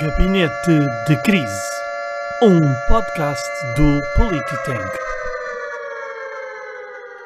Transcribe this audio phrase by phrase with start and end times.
[0.00, 1.70] Gabinete de Crise,
[2.42, 4.98] um podcast do Polititank.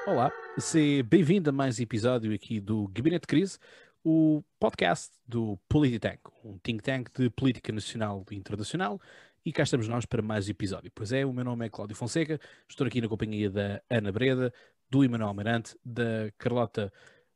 [0.06, 3.58] Olá, seja bem-vindo a mais um episódio aqui do Gabinete de Crise,
[4.04, 9.00] o podcast do Polititank, um think tank de política nacional e internacional.
[9.46, 10.92] E cá estamos nós para mais um episódio.
[10.94, 12.38] Pois é, o meu nome é Cláudio Fonseca,
[12.68, 14.52] estou aqui na companhia da Ana Breda,
[14.90, 16.92] do Emanuel Mirante, da Carlota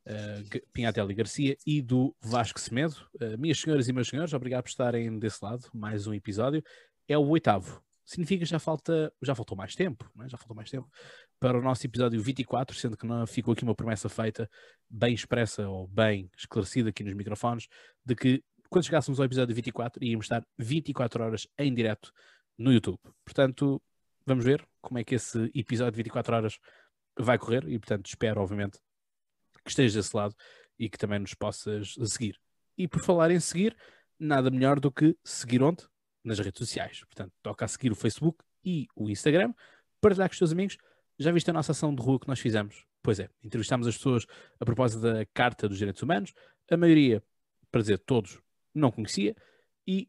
[0.07, 2.97] uh, Garcia e do Vasco Semedo.
[3.21, 5.69] Uh, minhas senhoras e meus senhores, obrigado por estarem desse lado.
[5.73, 6.63] Mais um episódio.
[7.09, 7.83] É o oitavo.
[8.05, 10.29] Significa que já falta, já faltou mais tempo, é?
[10.29, 10.91] já faltou mais tempo
[11.39, 14.51] para o nosso episódio 24, sendo que não ficou aqui uma promessa feita,
[14.89, 17.69] bem expressa ou bem esclarecida aqui nos microfones,
[18.05, 22.13] de que quando chegássemos ao episódio 24 íamos estar 24 horas em direto
[22.59, 22.99] no YouTube.
[23.25, 23.81] Portanto,
[24.27, 26.59] vamos ver como é que esse episódio de 24 horas
[27.19, 28.79] vai correr e, portanto, espero, obviamente,
[29.65, 30.35] que estejas desse lado
[30.79, 32.39] e que também nos possas seguir.
[32.77, 33.77] E por falar em seguir,
[34.19, 35.85] nada melhor do que seguir onde?
[36.25, 37.01] Nas redes sociais.
[37.05, 39.53] Portanto, toca a seguir o Facebook e o Instagram,
[40.01, 40.77] partilhar com os teus amigos.
[41.19, 42.85] Já viste a nossa ação de rua que nós fizemos?
[43.03, 44.27] Pois é, entrevistámos as pessoas
[44.61, 46.33] a propósito da Carta dos Direitos Humanos.
[46.71, 47.23] A maioria,
[47.71, 48.39] para dizer todos,
[48.75, 49.37] não conhecia
[49.87, 50.09] e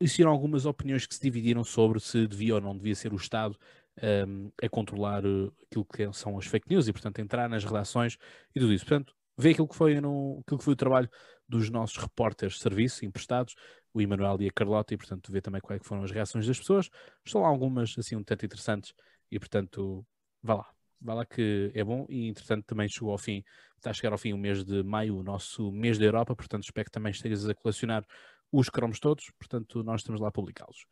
[0.00, 3.58] existiram algumas opiniões que se dividiram sobre se devia ou não devia ser o Estado
[4.02, 8.16] um, a controlar uh, aquilo que são as fake news e, portanto, entrar nas redações
[8.54, 8.84] e tudo isso.
[8.84, 11.08] Portanto, vê aquilo que foi, no, aquilo que foi o trabalho
[11.48, 13.54] dos nossos repórteres de serviço emprestados,
[13.92, 16.88] o Emanuel e a Carlota, e, portanto, vê também quais foram as reações das pessoas.
[17.24, 18.94] Estão algumas, assim, um tanto interessantes
[19.30, 20.06] e, portanto,
[20.42, 20.66] vá lá.
[21.02, 23.42] Vá lá que é bom e, entretanto, também chegou ao fim,
[23.76, 26.64] está a chegar ao fim o mês de maio, o nosso mês da Europa, portanto,
[26.64, 28.04] espero que também estejas a colecionar
[28.52, 30.84] os cromos todos, portanto, nós estamos lá a publicá-los.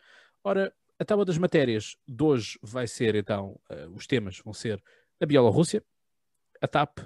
[0.43, 4.83] Ora, a tábua das matérias de hoje vai ser, então, uh, os temas vão ser
[5.21, 5.83] a Bielorrússia,
[6.61, 6.99] a TAP,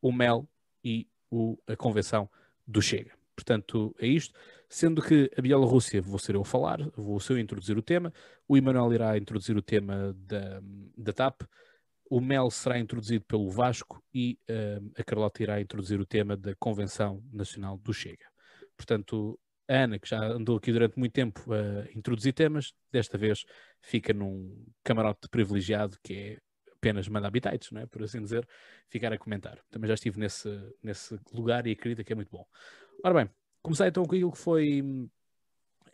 [0.00, 0.48] o MEL
[0.84, 2.30] e o, a Convenção
[2.66, 3.12] do Chega.
[3.34, 4.38] Portanto, é isto.
[4.68, 7.82] Sendo que a Bielorrússia vou ser eu a falar, vou ser eu a introduzir o
[7.82, 8.12] tema,
[8.46, 10.60] o Emanuel irá introduzir o tema da,
[10.96, 11.42] da TAP,
[12.08, 16.54] o MEL será introduzido pelo Vasco e uh, a Carlota irá introduzir o tema da
[16.56, 18.26] Convenção Nacional do Chega.
[18.76, 19.38] Portanto,
[19.74, 23.44] Ana, que já andou aqui durante muito tempo a introduzir temas, desta vez
[23.80, 26.38] fica num camarote privilegiado que é
[26.72, 27.86] apenas mandar bitites, não é?
[27.86, 28.46] por assim dizer,
[28.88, 29.58] ficar a comentar.
[29.70, 30.48] Também já estive nesse,
[30.82, 32.44] nesse lugar e acredito que é muito bom.
[33.04, 33.30] Ora bem,
[33.62, 34.82] comecei então com aquilo que foi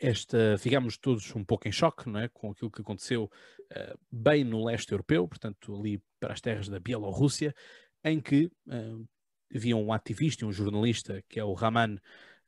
[0.01, 2.29] esta, ficámos todos um pouco em choque não é?
[2.29, 6.81] com aquilo que aconteceu uh, bem no leste europeu, portanto ali para as terras da
[6.81, 7.55] Bielorrússia,
[8.03, 9.07] em que uh,
[9.55, 11.99] havia um ativista e um jornalista que é o Raman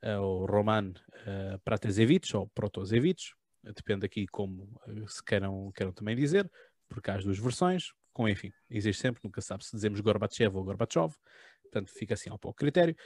[0.02, 3.34] o Roman uh, Pratasevich ou Protosevich,
[3.74, 6.50] depende aqui como uh, se queiram, queiram também dizer,
[6.88, 10.64] porque há as duas versões, com enfim, existe sempre, nunca sabe se dizemos Gorbachev ou
[10.64, 11.14] Gorbachev,
[11.62, 12.96] portanto fica assim ao pouco critério,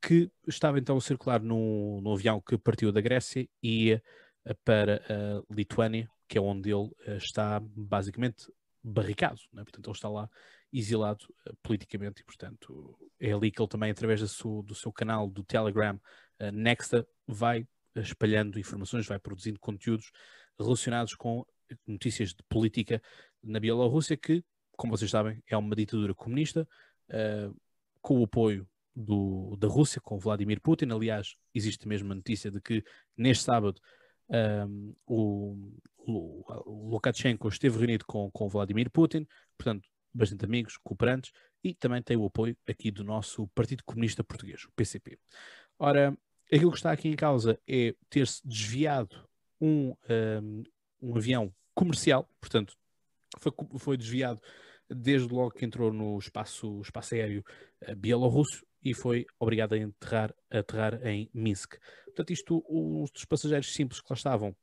[0.00, 4.02] que estava então a circular no, no avião que partiu da Grécia e ia
[4.64, 8.46] para a Lituânia, que é onde ele está basicamente
[8.82, 9.64] barricado, né?
[9.64, 10.28] portanto ele está lá
[10.76, 14.92] exilado uh, politicamente e portanto é ali que ele também através do seu, do seu
[14.92, 15.98] canal do Telegram
[16.38, 20.10] a Nexta vai espalhando informações, vai produzindo conteúdos
[20.58, 21.44] relacionados com
[21.86, 23.00] notícias de política
[23.42, 24.44] na Bielorrússia, que,
[24.76, 26.68] como vocês sabem, é uma ditadura comunista,
[27.10, 27.54] uh,
[28.00, 30.90] com o apoio do, da Rússia, com Vladimir Putin.
[30.90, 32.84] Aliás, existe mesmo a notícia de que
[33.16, 33.80] neste sábado
[34.28, 34.66] um, eh,
[35.06, 41.32] o, o, o, Lukashenko esteve reunido com, com Vladimir Putin, portanto, bastante amigos, cooperantes,
[41.62, 45.18] e também tem o apoio aqui do nosso Partido Comunista Português, o PCP.
[45.78, 46.16] Ora,
[46.52, 49.16] aquilo que está aqui em causa é ter-se desviado
[49.60, 50.62] um, um,
[51.00, 52.76] um, avião comercial, portanto,
[53.38, 54.40] foi, foi, desviado
[54.88, 57.44] desde logo que entrou no espaço, espaço aéreo
[57.88, 61.76] uh, bielorrusso e foi obrigado a enterrar, a aterrar em Minsk.
[62.04, 64.54] Portanto, isto, os passageiros simples que lá estavam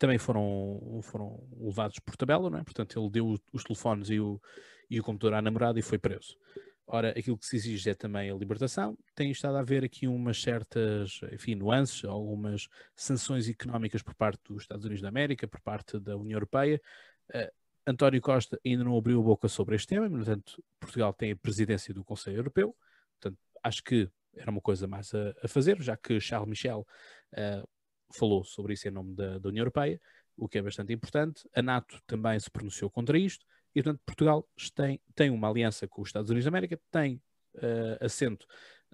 [0.00, 2.64] também foram, foram levados por tabela, não é?
[2.64, 4.40] Portanto, ele deu os telefones e o,
[4.88, 6.38] e o computador à namorada e foi preso.
[6.86, 8.96] Ora, aquilo que se exige é também a libertação.
[9.14, 12.66] Tem estado a haver aqui umas certas, enfim, nuances, algumas
[12.96, 16.80] sanções económicas por parte dos Estados Unidos da América, por parte da União Europeia.
[17.28, 17.52] Uh,
[17.86, 21.36] António Costa ainda não abriu a boca sobre este tema, no entanto, Portugal tem a
[21.36, 22.74] presidência do Conselho Europeu,
[23.20, 26.86] portanto, acho que era uma coisa mais a, a fazer, já que Charles Michel
[27.34, 27.68] uh,
[28.12, 30.00] falou sobre isso em nome da, da União Europeia,
[30.36, 31.48] o que é bastante importante.
[31.54, 33.44] A NATO também se pronunciou contra isto.
[33.74, 37.22] E, portanto, Portugal tem, tem uma aliança com os Estados Unidos da América, tem
[37.56, 38.46] uh, assento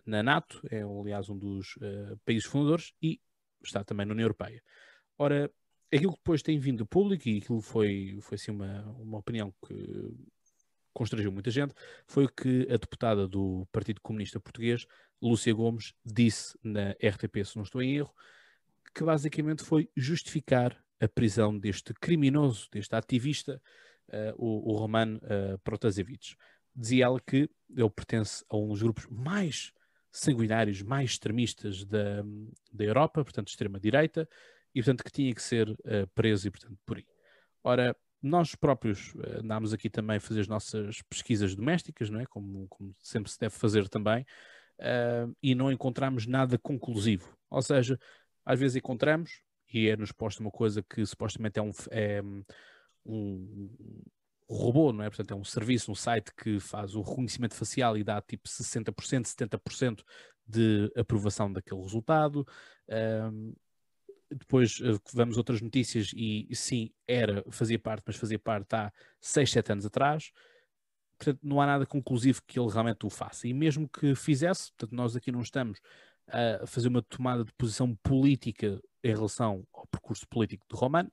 [0.04, 3.20] na NATO, é, aliás, um dos uh, países fundadores, e
[3.64, 4.62] está também na União Europeia.
[5.18, 5.50] Ora,
[5.92, 9.52] aquilo que depois tem vindo do público, e aquilo foi, foi assim, uma, uma opinião
[9.66, 10.14] que
[10.92, 11.74] constrangeu muita gente,
[12.06, 14.86] foi o que a deputada do Partido Comunista Português,
[15.20, 18.14] Lúcia Gomes, disse na RTP, se não estou em erro,
[18.96, 23.60] que basicamente foi justificar a prisão deste criminoso, deste ativista,
[24.08, 26.34] uh, o, o Roman uh, Protasevich.
[26.74, 29.70] Dizia ele que ele pertence a um dos grupos mais
[30.10, 32.22] sanguinários, mais extremistas da,
[32.72, 34.26] da Europa, portanto, extrema-direita,
[34.74, 37.06] e portanto que tinha que ser uh, preso e portanto por aí.
[37.62, 42.24] Ora, nós próprios andámos aqui também a fazer as nossas pesquisas domésticas, não é?
[42.24, 44.22] Como, como sempre se deve fazer também,
[44.80, 47.36] uh, e não encontramos nada conclusivo.
[47.50, 47.98] Ou seja,
[48.46, 49.42] às vezes encontramos
[49.74, 52.22] e é-nos posta uma coisa que supostamente é um, é
[53.04, 53.66] um,
[54.48, 55.10] robô, não é?
[55.10, 59.26] Portanto, é um serviço, um site que faz o reconhecimento facial e dá tipo 60%,
[59.26, 60.02] 70%
[60.46, 62.46] de aprovação daquele resultado.
[62.88, 63.52] Um,
[64.30, 69.50] depois uh, vamos outras notícias e sim, era, fazia parte, mas fazia parte há 6,
[69.50, 70.30] 7 anos atrás.
[71.18, 73.48] Portanto, não há nada conclusivo que ele realmente o faça.
[73.48, 75.80] E mesmo que fizesse, portanto, nós aqui não estamos
[76.28, 81.10] a fazer uma tomada de posição política em relação ao percurso político de Romano,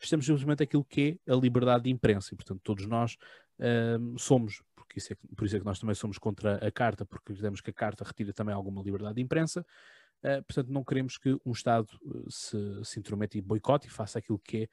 [0.00, 2.30] estamos simplesmente aquilo que é a liberdade de imprensa.
[2.32, 3.16] E, portanto, todos nós
[3.60, 7.04] uh, somos, porque isso é, por isso é que nós também somos contra a Carta,
[7.04, 9.64] porque acreditamos que a Carta retira também alguma liberdade de imprensa.
[10.22, 14.18] Uh, portanto, não queremos que um Estado uh, se, se intrometa e boicote e faça
[14.18, 14.68] aquilo que é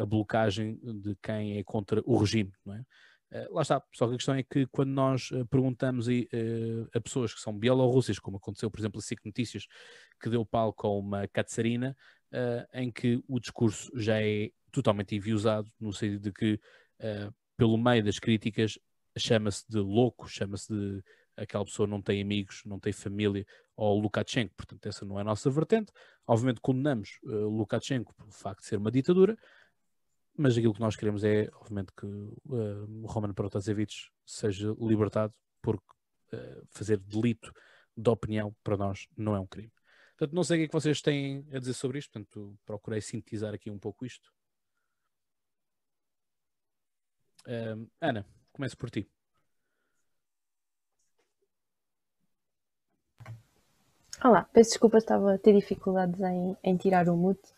[0.00, 2.84] a blocagem de quem é contra o regime, não é?
[3.34, 7.00] Uh, lá está, só que a questão é que quando nós uh, perguntamos uh, a
[7.00, 9.66] pessoas que são bielorrussas, como aconteceu, por exemplo, a SIC Notícias,
[10.22, 11.96] que deu palco a uma Catsarina,
[12.32, 16.60] uh, em que o discurso já é totalmente enviosado, no sentido de que,
[17.56, 18.76] pelo meio das críticas,
[19.16, 21.02] chama-se de louco, chama-se de
[21.36, 23.46] aquela pessoa não tem amigos, não tem família,
[23.76, 25.92] ou Lukashenko, portanto essa não é a nossa vertente.
[26.26, 29.36] Obviamente condenamos Lukashenko pelo facto de ser uma ditadura,
[30.36, 35.32] mas aquilo que nós queremos é, obviamente, que uh, Roman Protasevich seja libertado,
[35.62, 35.86] porque
[36.32, 37.52] uh, fazer delito
[37.96, 39.72] de opinião para nós não é um crime.
[40.16, 43.00] Portanto, não sei o que é que vocês têm a dizer sobre isto, portanto, procurei
[43.00, 44.32] sintetizar aqui um pouco isto.
[47.46, 49.08] Uh, Ana, começo por ti.
[54.24, 57.52] Olá, peço desculpa, estava a ter dificuldades em, em tirar o mute.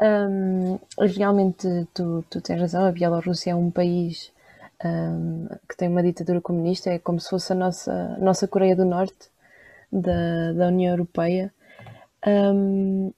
[0.00, 4.32] Um, realmente, tu, tu tens razão, a Bielorrússia é um país
[4.84, 8.84] um, que tem uma ditadura comunista, é como se fosse a nossa, nossa Coreia do
[8.84, 9.30] Norte
[9.90, 11.52] da, da União Europeia.
[12.26, 13.12] Um,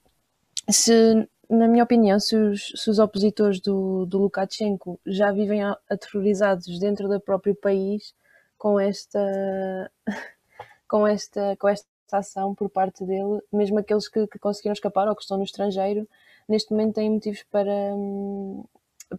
[0.68, 6.78] se, na minha opinião, se os, se os opositores do, do Lukashenko já vivem aterrorizados
[6.78, 8.14] dentro do próprio país
[8.58, 9.90] com esta,
[10.88, 15.16] com esta, com esta ação por parte dele, mesmo aqueles que, que conseguiram escapar ou
[15.16, 16.08] que estão no estrangeiro,
[16.48, 17.70] neste momento têm motivos para,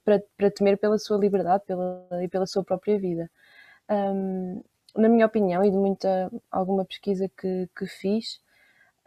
[0.04, 3.30] para, para temer pela sua liberdade pela, e pela sua própria vida.
[3.90, 4.64] Um,
[4.96, 8.42] na minha opinião, e de muita alguma pesquisa que, que fiz,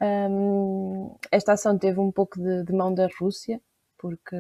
[0.01, 3.61] um, esta ação teve um pouco de, de mão da Rússia,
[3.97, 4.37] porque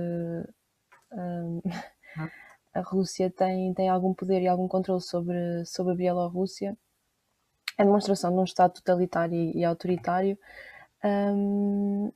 [1.12, 1.60] um,
[2.74, 6.76] a Rússia tem, tem algum poder e algum controle sobre, sobre a Bielorrússia.
[7.76, 10.38] A demonstração de um Estado totalitário e autoritário.
[11.04, 12.12] Um,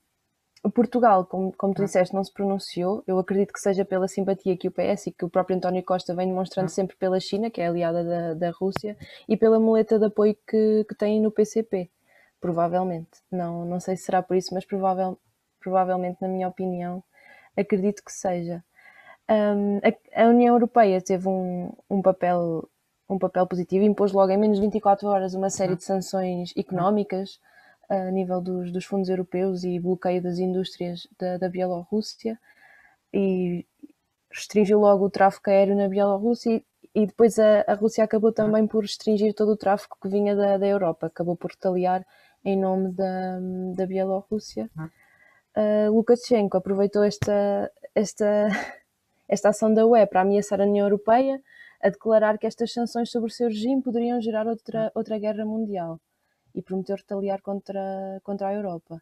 [0.71, 3.03] Portugal, como, como tu disseste, não se pronunciou.
[3.07, 6.15] Eu acredito que seja pela simpatia que o PS e que o próprio António Costa
[6.15, 8.97] vem demonstrando sempre pela China, que é aliada da, da Rússia,
[9.29, 11.91] e pela muleta de apoio que, que tem no PCP
[12.43, 13.23] provavelmente.
[13.31, 15.17] Não, não sei se será por isso, mas provavel,
[15.61, 17.03] provavelmente, na minha opinião,
[17.57, 18.63] acredito que seja.
[19.31, 22.69] Um, a, a, União Europeia teve um, um, papel,
[23.09, 27.41] um papel positivo, impôs logo em menos de 24 horas uma série de sanções económicas
[27.93, 32.39] a nível dos, dos fundos europeus e bloqueio das indústrias da, da Bielorrússia
[33.13, 33.67] e
[34.31, 36.63] restringiu logo o tráfego aéreo na Bielorrússia
[36.95, 40.57] e, depois a, a, Rússia acabou também por restringir todo o tráfego que vinha da,
[40.57, 42.03] da Europa, acabou por retaliar
[42.43, 43.39] em nome da,
[43.77, 44.71] da Bielorrússia.
[45.55, 48.49] Uh, Lukashenko aproveitou esta, esta,
[49.29, 51.43] esta ação da UE para ameaçar a União Europeia,
[51.83, 56.01] a declarar que estas sanções sobre o seu regime poderiam gerar outra, outra guerra mundial
[56.55, 59.01] e prometeu retaliar contra, contra a Europa.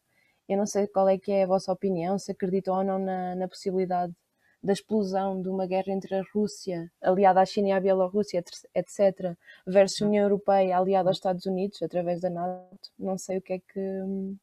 [0.49, 3.35] Eu não sei qual é que é a vossa opinião, se acreditam ou não na,
[3.37, 4.15] na possibilidade
[4.63, 8.43] da explosão de uma guerra entre a Rússia, aliada à China e à Bielorrússia,
[8.75, 9.35] etc.,
[9.67, 12.91] versus a União Europeia, aliada aos Estados Unidos, através da NATO.
[12.99, 13.81] Não sei o que é que.
[13.81, 14.37] Hum,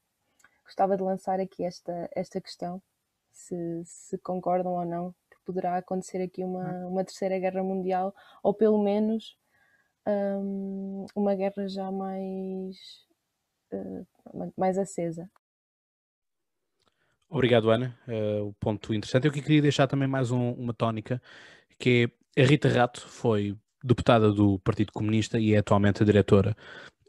[0.64, 2.82] gostava de lançar aqui esta, esta questão,
[3.32, 8.54] se, se concordam ou não, que poderá acontecer aqui uma, uma terceira guerra mundial, ou
[8.54, 9.38] pelo menos
[10.08, 12.78] um, uma guerra já mais,
[13.74, 15.30] uh, mais acesa.
[17.30, 17.98] Obrigado, Ana.
[18.08, 19.28] Uh, o ponto interessante.
[19.28, 21.22] Eu que queria deixar também mais um, uma tónica,
[21.78, 26.56] que é a Rita Rato foi deputada do Partido Comunista e é atualmente a diretora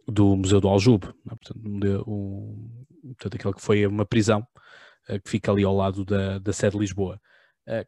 [0.06, 1.34] do Museu do Aljube, né?
[1.36, 4.46] portanto, um, portanto, aquele que foi uma prisão
[5.24, 7.20] que fica ali ao lado da, da sede de Lisboa.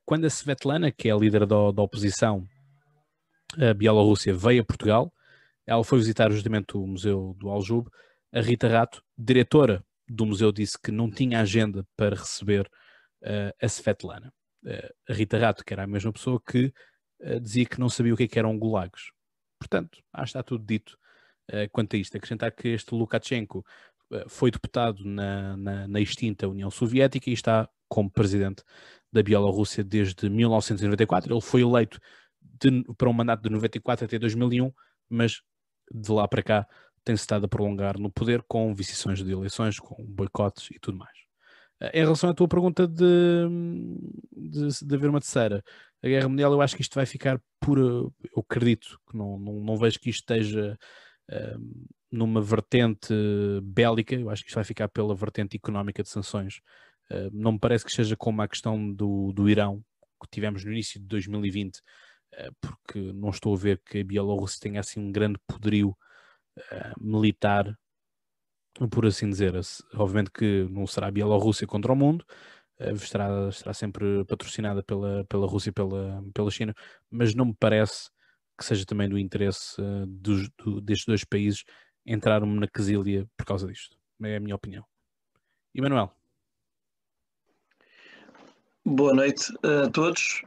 [0.07, 2.47] quando a Svetlana, que é a líder da, da oposição
[3.59, 5.13] a Bielorrússia, veio a Portugal,
[5.67, 7.91] ela foi visitar justamente o Museu do Aljube.
[8.33, 12.69] A Rita Rato, diretora do museu, disse que não tinha agenda para receber
[13.23, 14.33] uh, a Svetlana.
[14.65, 16.73] Uh, a Rita Rato, que era a mesma pessoa que
[17.21, 19.13] uh, dizia que não sabia o que, é que eram gulagos.
[19.59, 20.99] Portanto, acho que está tudo dito
[21.73, 22.17] quanto a isto.
[22.17, 23.65] Acrescentar que este Lukashenko
[24.29, 28.63] foi deputado na, na, na, extinta União Soviética e está como presidente
[29.13, 31.33] da Bielorrússia desde 1994.
[31.33, 32.01] Ele foi eleito
[32.61, 34.73] de, para um mandato de 94 até 2001,
[35.09, 35.43] mas
[35.93, 36.67] de lá para cá
[37.05, 41.17] tem-se estado a prolongar no poder com vicissões de eleições, com boicotes e tudo mais.
[41.81, 43.05] Eh, em relação à tua pergunta de,
[44.33, 45.65] de, de haver uma terceira,
[46.03, 47.79] a guerra mundial, eu acho que isto vai ficar por.
[47.79, 50.79] Eu acredito que não, não, não vejo que isto esteja
[51.31, 53.13] uh, numa vertente
[53.63, 56.61] bélica, eu acho que isto vai ficar pela vertente económica de sanções.
[57.11, 59.83] Uh, não me parece que seja como a questão do, do Irão,
[60.23, 61.81] que tivemos no início de 2020, uh,
[62.61, 65.97] porque não estou a ver que a Bielorrússia tenha assim um grande poderio
[66.57, 67.77] uh, militar,
[68.91, 69.55] por assim dizer.
[69.95, 72.25] Obviamente que não será a Bielorrússia contra o mundo,
[72.81, 76.75] uh, estará, estará sempre patrocinada pela, pela Rússia e pela, pela China,
[77.11, 78.11] mas não me parece
[78.59, 81.65] que seja também do interesse dos, do, destes dois países
[82.05, 83.97] entrar na quesilha por causa disto.
[84.23, 84.85] É a minha opinião.
[85.75, 86.13] Emanuel.
[88.85, 90.43] Boa noite a todos.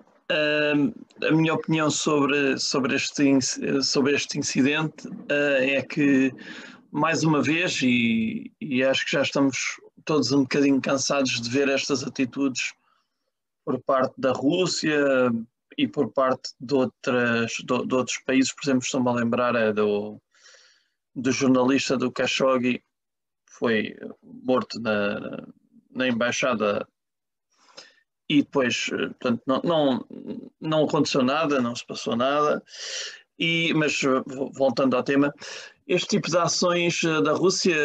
[1.21, 3.41] A minha opinião sobre, sobre, este,
[3.81, 6.31] sobre este incidente uh, é que,
[6.91, 9.57] mais uma vez, e, e, acho que já estamos
[10.05, 12.73] todos um bocadinho cansados de ver estas atitudes
[13.63, 14.99] por parte da Rússia
[15.77, 19.71] e por parte de, outras, de, de outros países, por exemplo, estou-me a lembrar é
[19.71, 20.21] do,
[21.15, 22.83] do jornalista do Khashoggi,
[23.45, 25.47] foi morto na,
[25.91, 26.87] na embaixada
[28.33, 30.05] e depois, eh, portanto, não, não,
[30.59, 32.63] não aconteceu nada, não se passou nada.
[33.37, 34.23] E, mas eh,
[34.53, 35.33] voltando ao tema,
[35.87, 37.75] este tipo de ações eh, da Rússia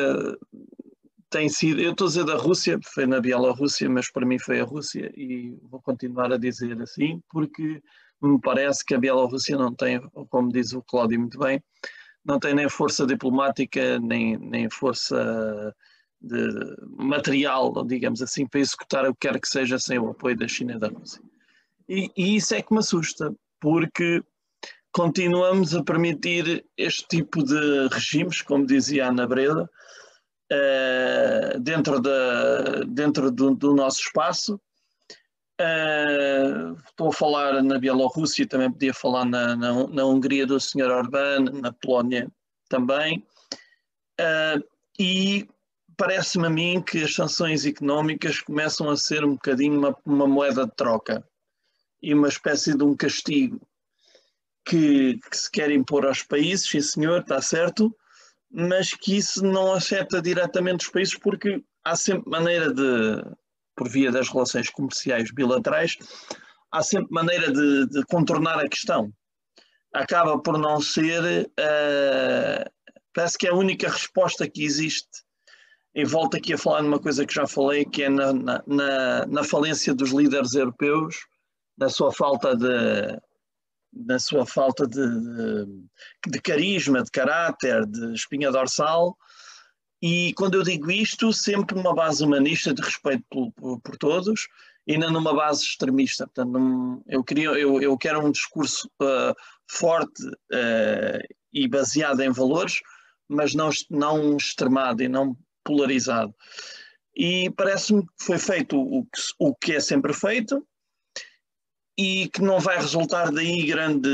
[1.31, 4.61] tem sido, eu estou a dizer da Rússia, foi na Bielorrússia, mas para mim foi
[4.61, 7.83] a Rússia e vou continuar a dizer assim, porque
[8.23, 10.01] me parece que a Bielorrússia não tem,
[10.31, 11.63] como diz o Cláudio muito bem,
[12.25, 15.75] não tem nem força diplomática, nem, nem força
[16.21, 20.49] de material, digamos assim, para executar o que quer que seja sem o apoio da
[20.49, 21.23] China e da Rússia.
[21.89, 24.23] E, e isso é que me assusta, porque
[24.93, 29.69] continuamos a permitir este tipo de regimes, como dizia a Ana Breda,
[30.53, 34.61] uh, dentro, da, dentro do, do nosso espaço.
[35.61, 40.91] Uh, estou a falar na Bielorrússia, também podia falar na, na, na Hungria do Sr.
[40.91, 42.31] Orbán, na Polónia
[42.69, 43.25] também.
[44.21, 44.63] Uh,
[44.99, 45.49] e
[45.99, 50.65] parece-me a mim que as sanções económicas começam a ser um bocadinho uma, uma moeda
[50.65, 51.29] de troca
[52.01, 53.61] e uma espécie de um castigo
[54.65, 57.95] que, que, se quer impor aos países, sim senhor, está certo,
[58.49, 63.25] mas que isso não afeta diretamente os países porque há sempre maneira de,
[63.75, 65.97] por via das relações comerciais bilaterais,
[66.71, 69.13] há sempre maneira de, de contornar a questão.
[69.93, 72.71] Acaba por não ser, uh,
[73.13, 75.27] parece que é a única resposta que existe
[75.99, 79.43] e volto aqui a falar numa coisa que já falei, que é na, na, na
[79.43, 81.27] falência dos líderes europeus,
[81.77, 83.21] na sua falta de,
[83.93, 85.67] na sua falta de, de,
[86.29, 89.19] de, carisma, de caráter, de espinha dorsal.
[90.01, 94.47] E quando eu digo isto, sempre numa base humanista de respeito por, por, por todos
[94.87, 96.29] e não numa base extremista.
[96.29, 99.35] Portanto, eu, queria, eu, eu quero um discurso uh,
[99.69, 102.81] forte uh, e baseado em valores,
[103.29, 105.37] mas não, não extremado e não
[105.69, 106.35] polarizado.
[107.15, 110.67] E parece-me que foi feito o que, o que é sempre feito
[111.99, 114.09] e que não vai resultar daí grande.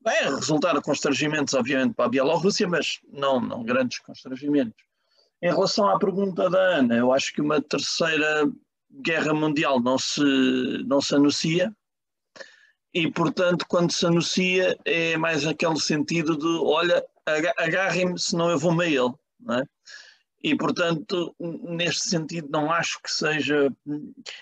[0.00, 4.84] Vai resultar constrangimentos, obviamente, para a Bielorrússia, mas não, não grandes constrangimentos.
[5.42, 8.48] Em relação à pergunta da Ana, eu acho que uma terceira
[9.02, 10.22] guerra mundial não se,
[10.86, 11.74] não se anuncia,
[12.94, 17.04] e portanto, quando se anuncia, é mais aquele sentido de: olha,
[17.58, 19.12] agarrem-me, senão eu vou-me a ele.
[19.40, 19.64] Não é?
[20.44, 23.74] E, portanto, neste sentido, não acho que seja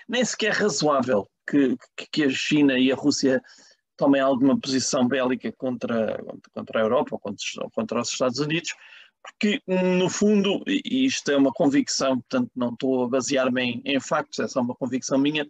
[0.05, 1.77] nem sequer razoável que,
[2.11, 3.41] que a China e a Rússia
[3.95, 6.21] tomem alguma posição bélica contra,
[6.53, 8.75] contra a Europa ou contra, contra os Estados Unidos,
[9.21, 13.99] porque, no fundo, e isto é uma convicção, portanto, não estou a basear-me em, em
[14.01, 15.47] factos, é só uma convicção minha,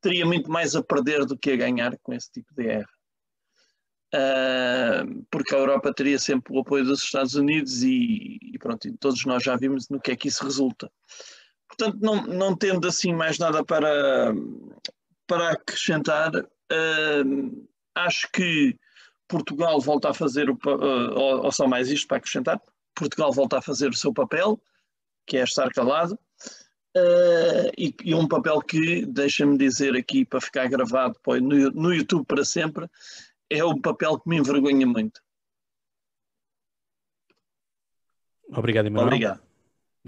[0.00, 2.97] teria muito mais a perder do que a ganhar com esse tipo de guerra.
[4.14, 9.22] Uh, porque a Europa teria sempre o apoio dos Estados Unidos e, e, pronto, todos
[9.26, 10.90] nós já vimos no que é que isso resulta.
[11.68, 14.32] portanto, não, não tendo assim mais nada para,
[15.26, 18.78] para acrescentar, uh, acho que
[19.28, 22.58] Portugal volta a fazer, o, uh, ou, ou só mais isto para acrescentar,
[22.94, 24.58] Portugal volta a fazer o seu papel,
[25.26, 26.18] que é estar calado,
[27.76, 32.44] e, e, um papel que, deixa-me dizer aqui para ficar gravado no, no YouTube para
[32.44, 32.88] sempre,
[33.50, 35.20] é um papel que me envergonha muito.
[38.50, 39.06] Obrigado, Emanuel.
[39.08, 39.40] Obrigado.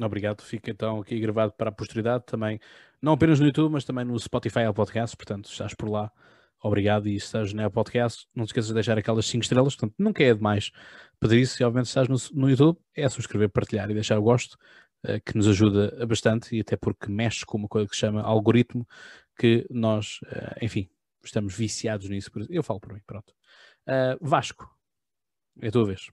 [0.00, 0.42] Obrigado.
[0.42, 2.58] Fica então aqui gravado para a posteridade também,
[3.02, 5.16] não apenas no YouTube, mas também no Spotify ao podcast.
[5.16, 6.10] Portanto, estás por lá.
[6.62, 7.08] Obrigado.
[7.08, 9.74] E se estás no podcast, não te esqueças de deixar aquelas 5 estrelas.
[9.74, 10.70] Portanto, nunca é demais
[11.18, 11.62] pedir isso.
[11.62, 14.56] E obviamente, se estás no, no YouTube, é subscrever, partilhar e deixar o gosto,
[15.06, 16.54] uh, que nos ajuda bastante.
[16.56, 18.86] E até porque mexe com uma coisa que se chama algoritmo,
[19.38, 20.88] que nós, uh, enfim,
[21.24, 22.30] estamos viciados nisso.
[22.48, 23.00] Eu falo por mim.
[23.06, 23.32] Pronto.
[23.86, 24.68] Uh, Vasco,
[25.60, 26.08] é a tua vez.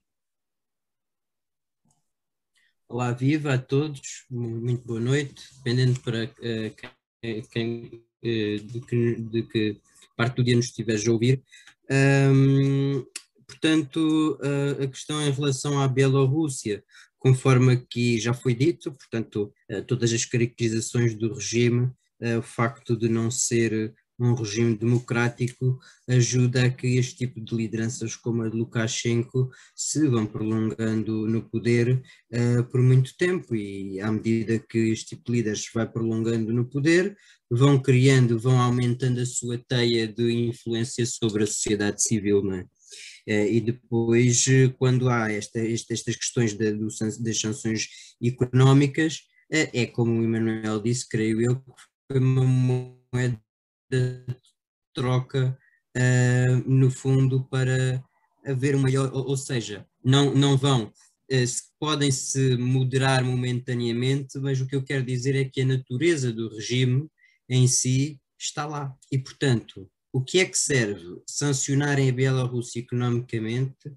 [2.88, 9.42] Olá, viva a todos, muito boa noite, dependendo para uh, quem, uh, de, que, de,
[9.42, 9.80] que,
[10.16, 11.44] parte do dia nos estiveres a ouvir.
[11.90, 13.04] Um,
[13.46, 14.38] portanto,
[14.82, 16.82] a questão em relação à Bielorrússia,
[17.18, 19.52] conforme aqui já foi dito, portanto,
[19.86, 21.90] todas as caracterizações do regime,
[22.38, 28.16] o facto de não ser um regime democrático ajuda a que este tipo de lideranças
[28.16, 34.10] como a de Lukashenko se vão prolongando no poder uh, por muito tempo e à
[34.10, 37.16] medida que este tipo de líderes vai prolongando no poder
[37.50, 42.62] vão criando, vão aumentando a sua teia de influência sobre a sociedade civil, é?
[43.28, 44.46] Uh, e depois,
[44.78, 46.88] quando há esta, esta, estas questões da, do,
[47.20, 47.88] das sanções
[48.22, 49.20] económicas,
[49.50, 51.72] é como o Emanuel disse, creio eu, que
[52.10, 53.40] foi uma moeda
[53.90, 54.24] de
[54.94, 55.56] troca,
[55.96, 58.02] uh, no fundo, para
[58.44, 64.60] haver uma maior, ou, ou seja, não, não vão, uh, podem se moderar momentaneamente, mas
[64.60, 67.08] o que eu quero dizer é que a natureza do regime
[67.48, 68.96] em si está lá.
[69.10, 73.92] E, portanto, o que é que serve sancionarem a Bielorrússia economicamente,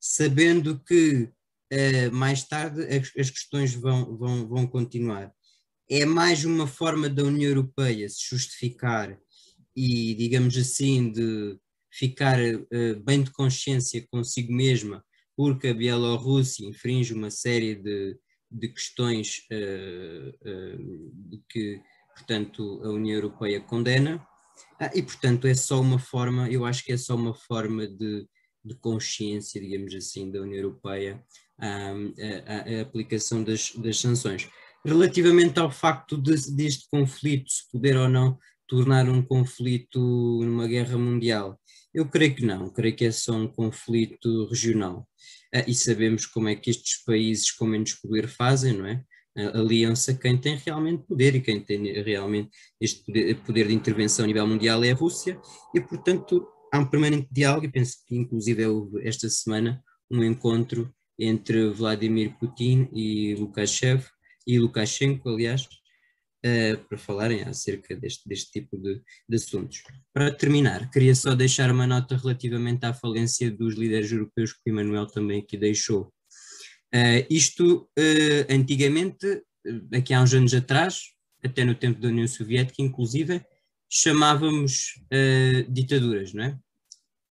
[0.00, 1.30] sabendo que
[1.72, 5.32] uh, mais tarde as, as, questões vão, vão, vão continuar?
[5.88, 9.18] É mais uma forma da União Europeia se justificar
[9.76, 11.58] e, digamos assim, de
[11.92, 15.04] ficar uh, bem de consciência consigo mesma,
[15.36, 18.16] porque a Bielorrússia infringe uma série de,
[18.50, 21.80] de questões uh, que,
[22.14, 24.26] portanto, a União Europeia condena,
[24.80, 28.26] ah, e, portanto, é só uma forma, eu acho que é só uma forma de,
[28.64, 31.22] de consciência, digamos assim, da União Europeia
[31.58, 34.48] a aplicação das, das sanções.
[34.84, 39.98] Relativamente ao facto de, deste conflito, se puder ou não tornar um conflito
[40.44, 41.58] numa guerra mundial?
[41.94, 45.08] Eu creio que não, creio que é só um conflito regional.
[45.54, 49.02] Ah, e sabemos como é que estes países com menos poder fazem, não é?
[49.54, 52.50] Aliança quem tem realmente poder e quem tem realmente
[52.80, 53.04] este
[53.44, 55.38] poder, de intervenção a nível mundial é a Rússia,
[55.74, 58.62] e portanto há um permanente diálogo, e penso que inclusive
[59.02, 63.36] esta semana um encontro entre Vladimir Putin e
[64.46, 65.68] e Lukashenko, aliás,
[66.46, 69.82] uh, para falarem acerca deste, deste tipo de, de, assuntos.
[70.12, 74.70] Para terminar, queria só deixar uma nota relativamente à falência dos líderes europeus que o
[74.70, 76.12] Emanuel também aqui deixou.
[76.94, 79.42] Uh, isto, uh, antigamente,
[79.92, 81.12] aqui há uns anos atrás,
[81.44, 83.44] até no tempo da União Soviética, inclusive,
[83.88, 85.00] chamávamos
[85.68, 86.58] ditaduras, não é?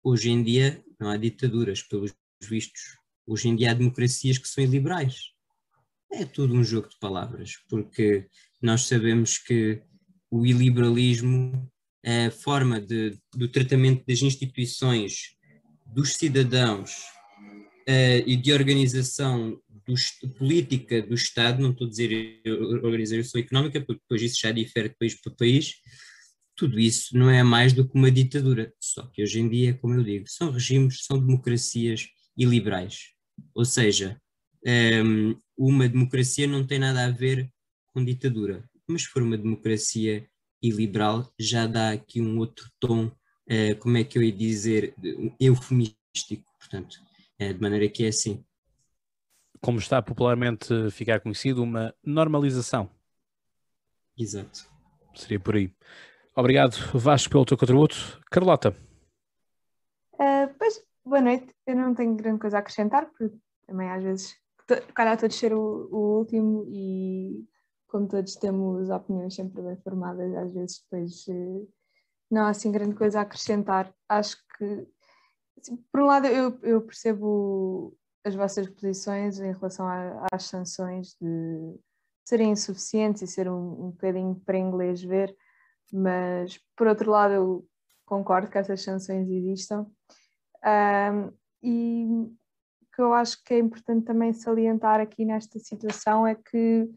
[0.01, 2.97] Hoje em dia não há ditaduras, pelos vistos.
[3.27, 5.34] Hoje em dia há democracias que são iliberais.
[6.11, 8.27] É tudo um jogo de palavras, porque
[8.61, 9.81] nós sabemos que
[10.31, 11.69] o iliberalismo,
[12.05, 15.35] a forma de, do tratamento das instituições,
[15.85, 16.91] dos cidadãos
[17.87, 22.41] uh, e de organização do, política do Estado, não estou a dizer
[22.83, 25.75] organização económica, porque depois isso já difere de país para país,
[26.55, 28.73] tudo isso não é mais do que uma ditadura.
[28.79, 33.09] Só que hoje em dia, como eu digo, são regimes, são democracias iliberais.
[33.53, 34.19] Ou seja,
[34.65, 37.49] um, uma democracia não tem nada a ver
[37.93, 38.67] com ditadura.
[38.87, 40.27] Mas se for uma democracia
[40.61, 44.95] iliberal, já dá aqui um outro tom, uh, como é que eu ia dizer,
[45.39, 46.95] eufemístico, portanto,
[47.41, 48.43] uh, de maneira que é assim.
[49.61, 52.89] Como está popularmente ficar conhecido, uma normalização.
[54.17, 54.69] Exato.
[55.15, 55.71] Seria por aí.
[56.35, 58.21] Obrigado, Vasco, pelo teu contributo.
[58.29, 58.75] Carlota.
[60.13, 61.47] Uh, pois, boa noite.
[61.65, 63.33] Eu não tenho grande coisa a acrescentar, porque
[63.65, 64.35] também às vezes,
[64.93, 67.45] calhar a ser o, o último e
[67.87, 71.67] como todos temos opiniões sempre bem formadas, às vezes depois eh,
[72.29, 73.93] não há assim grande coisa a acrescentar.
[74.09, 74.87] Acho que,
[75.57, 81.15] assim, por um lado, eu, eu, percebo as vossas posições em relação a, às sanções
[81.21, 81.79] de,
[82.25, 85.35] serem insuficientes e ser um, um bocadinho para inglês ver,
[85.93, 87.67] mas por outro lado eu
[88.05, 89.85] concordo que essas sanções existam.
[90.65, 92.35] Um, e
[92.95, 96.89] que eu acho que é importante também salientar aqui nesta situação é que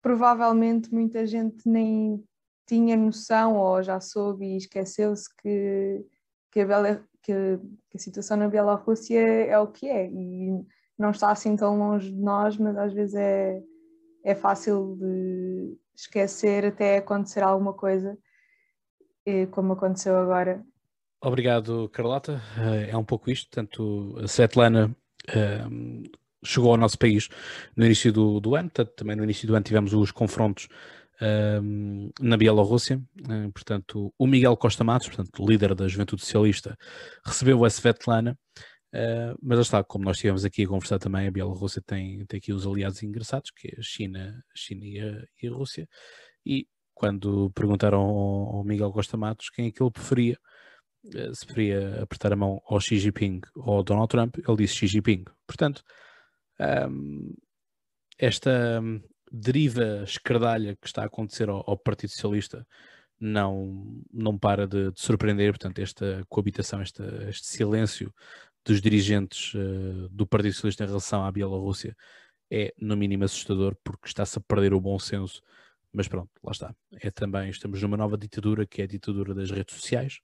[0.00, 2.22] provavelmente muita gente nem
[2.66, 6.06] tinha noção ou já soube e esqueceu-se que,
[6.52, 7.58] que, a que,
[7.90, 10.64] que a situação na Bielorrússia é o que é e
[10.96, 13.60] não está assim tão longe de nós, mas às vezes é,
[14.24, 18.16] é fácil de esquecer até acontecer alguma coisa,
[19.50, 20.64] como aconteceu agora.
[21.20, 22.40] Obrigado, Carlota.
[22.58, 23.48] Eh, é um pouco isto.
[23.48, 24.96] Portanto, a Svetlana
[25.70, 26.02] um,
[26.44, 27.28] chegou ao nosso país
[27.76, 30.68] no início do, do ano, portanto, também no início do ano tivemos os confrontos
[31.62, 36.76] um, na Bielorrússia, um, portanto, o Miguel Costa Matos, portanto, líder da Juventude Socialista,
[37.24, 38.36] recebeu a Svetlana,
[38.92, 42.38] uh, mas já está, como nós estivemos aqui a conversar também, a Bielorrússia tem, tem
[42.38, 45.88] aqui os aliados engraçados, que é a China, China e, a, e a Rússia,
[46.44, 50.36] e quando perguntaram ao, ao Miguel Costa Matos quem é que ele preferia,
[51.34, 54.86] se preferia apertar a mão ao Xi Jinping ou ao Donald Trump, ele disse Xi
[54.86, 55.24] Jinping.
[55.46, 55.82] Portanto,
[56.88, 57.34] um,
[58.18, 58.80] esta
[59.30, 62.66] deriva escardalha que está a acontecer ao, ao Partido Socialista
[63.18, 68.12] não, não para de, de, surpreender, portanto, esta coabitação, esta, este silêncio
[68.64, 71.96] dos dirigentes uh, do Partido Socialista em relação à Bielorrússia
[72.50, 75.40] é no mínimo assustador porque está-se a perder o bom senso,
[75.92, 76.74] mas pronto, lá está.
[77.00, 80.20] É também, estamos numa nova ditadura que é a ditadura das redes sociais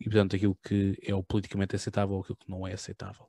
[0.00, 3.28] e portanto aquilo que é o politicamente aceitável ou aquilo que não é aceitável.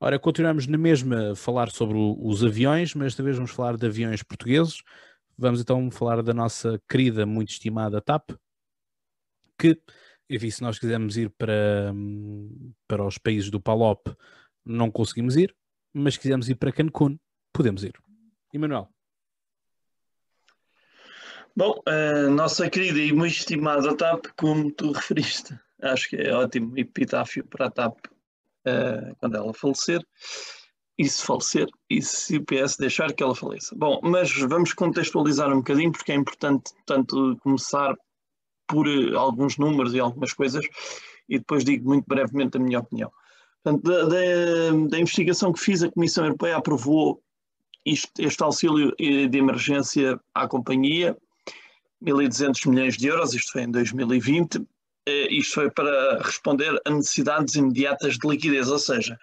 [0.00, 3.86] Ora, continuamos na mesma a falar sobre os aviões, mas desta vez vamos falar de
[3.86, 4.82] aviões portugueses.
[5.36, 8.30] Vamos então falar da nossa querida, muito estimada TAP,
[9.58, 9.80] que,
[10.28, 11.92] enfim, se nós quisermos ir para,
[12.86, 14.14] para os países do PALOP,
[14.64, 15.54] não conseguimos ir,
[15.92, 17.18] mas se quisermos ir para Cancún,
[17.52, 17.94] podemos ir.
[18.52, 18.88] Emanuel.
[21.56, 25.58] Bom, a nossa querida e muito estimada TAP, como tu referiste,
[25.92, 30.04] acho que é ótimo epitáfio para a TAP uh, quando ela falecer,
[30.96, 33.74] e se falecer, e se o PS deixar que ela faleça.
[33.76, 37.94] Bom, mas vamos contextualizar um bocadinho, porque é importante, tanto começar
[38.66, 40.64] por uh, alguns números e algumas coisas,
[41.28, 43.10] e depois digo muito brevemente a minha opinião.
[43.62, 47.22] Portanto, da, da, da investigação que fiz, a Comissão Europeia aprovou
[47.84, 51.16] isto, este auxílio eh, de emergência à companhia,
[52.02, 54.60] 1.200 milhões de euros, isto foi em 2020, eh,
[55.06, 59.18] isto foi para responder a necessidades imediatas de liquidez, ou seja,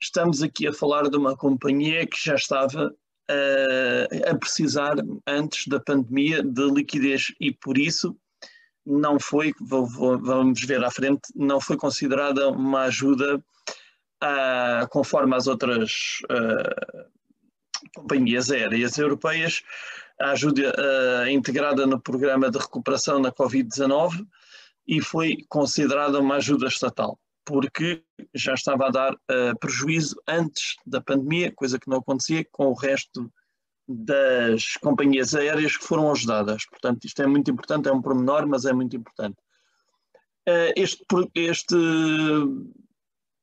[0.00, 2.86] estamos aqui a falar de uma companhia que já estava
[3.30, 8.16] uh, a precisar, antes da pandemia, de liquidez e por isso
[8.86, 15.34] não foi, vou, vou, vamos ver à frente, não foi considerada uma ajuda uh, conforme
[15.36, 17.04] as outras uh,
[17.94, 19.62] companhias aéreas europeias,
[20.20, 20.74] a ajuda
[21.30, 24.26] integrada no programa de recuperação na Covid-19
[24.88, 28.02] e foi considerada uma ajuda estatal, porque
[28.34, 32.74] já estava a dar uh, prejuízo antes da pandemia, coisa que não acontecia com o
[32.74, 33.30] resto
[33.86, 36.64] das companhias aéreas que foram ajudadas.
[36.66, 39.36] Portanto, isto é muito importante, é um pormenor, mas é muito importante.
[40.48, 41.76] Uh, este, este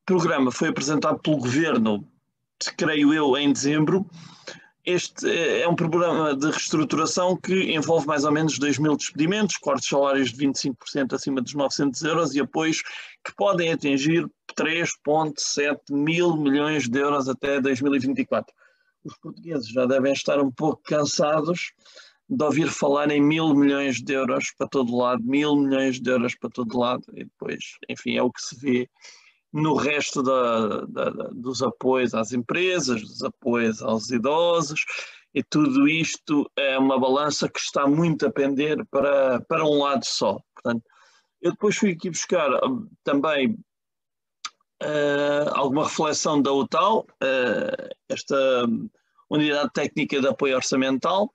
[0.03, 2.07] programa foi apresentado pelo governo,
[2.75, 4.09] creio eu, em dezembro,
[4.85, 5.27] este
[5.61, 10.31] é um programa de reestruturação que envolve mais ou menos 2 mil despedimentos, cortes salários
[10.31, 12.83] de 25% acima dos 900 euros e apoios
[13.23, 18.53] que podem atingir 3,7 mil milhões de euros até 2024.
[19.03, 21.73] Os portugueses já devem estar um pouco cansados
[22.29, 26.35] de ouvir falar em mil milhões de euros para todo lado, mil milhões de euros
[26.35, 28.89] para todo lado, e depois, enfim, é o que se vê
[29.55, 34.83] no resto da, da, dos apoios às empresas, dos apoios aos idosos,
[35.33, 40.05] e tudo isto é uma balança que está muito a pender para, para um lado
[40.05, 40.41] só.
[40.53, 40.83] Portanto,
[41.41, 43.57] eu depois fui aqui buscar hum, também
[44.83, 48.35] uh, alguma reflexão da UTAL, uh, esta
[49.29, 51.33] Unidade Técnica de Apoio Orçamental,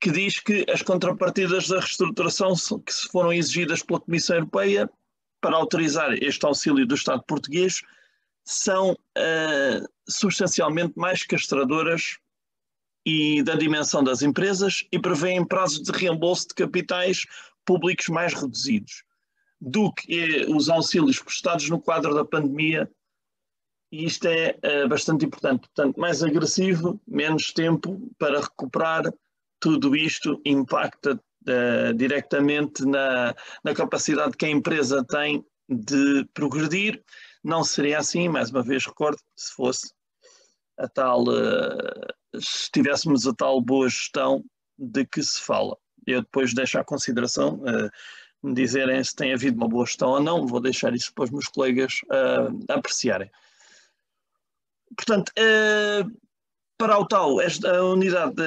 [0.00, 4.88] que diz que as contrapartidas da reestruturação que se foram exigidas pela Comissão Europeia
[5.44, 7.82] para autorizar este auxílio do Estado português
[8.42, 12.16] são uh, substancialmente mais castradoras
[13.04, 17.26] e da dimensão das empresas e prevêem prazos de reembolso de capitais
[17.62, 19.04] públicos mais reduzidos
[19.60, 22.90] do que os auxílios prestados no quadro da pandemia
[23.92, 25.68] e isto é uh, bastante importante.
[25.68, 29.12] Portanto, mais agressivo, menos tempo para recuperar,
[29.60, 37.02] tudo isto impacta uh, diretamente na, na capacidade que a empresa tem de progredir.
[37.42, 39.92] Não seria assim, mais uma vez recordo, se fosse
[40.78, 44.44] a tal, uh, se tivéssemos a tal boa gestão
[44.78, 45.76] de que se fala.
[46.06, 47.90] Eu depois deixo à consideração uh,
[48.42, 51.30] me dizerem se tem havido uma boa gestão ou não, vou deixar isso para os
[51.30, 53.30] meus colegas uh, apreciarem.
[54.96, 55.32] Portanto,
[56.76, 58.42] para o tal, esta unidade,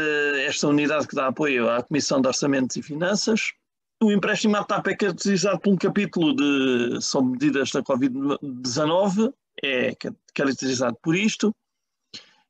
[0.46, 3.54] esta unidade que dá apoio à Comissão de Orçamentos e Finanças,
[4.02, 9.94] o empréstimo à TAP é caracterizado por um capítulo de, sobre medidas da Covid-19, é
[10.36, 11.56] caracterizado por isto,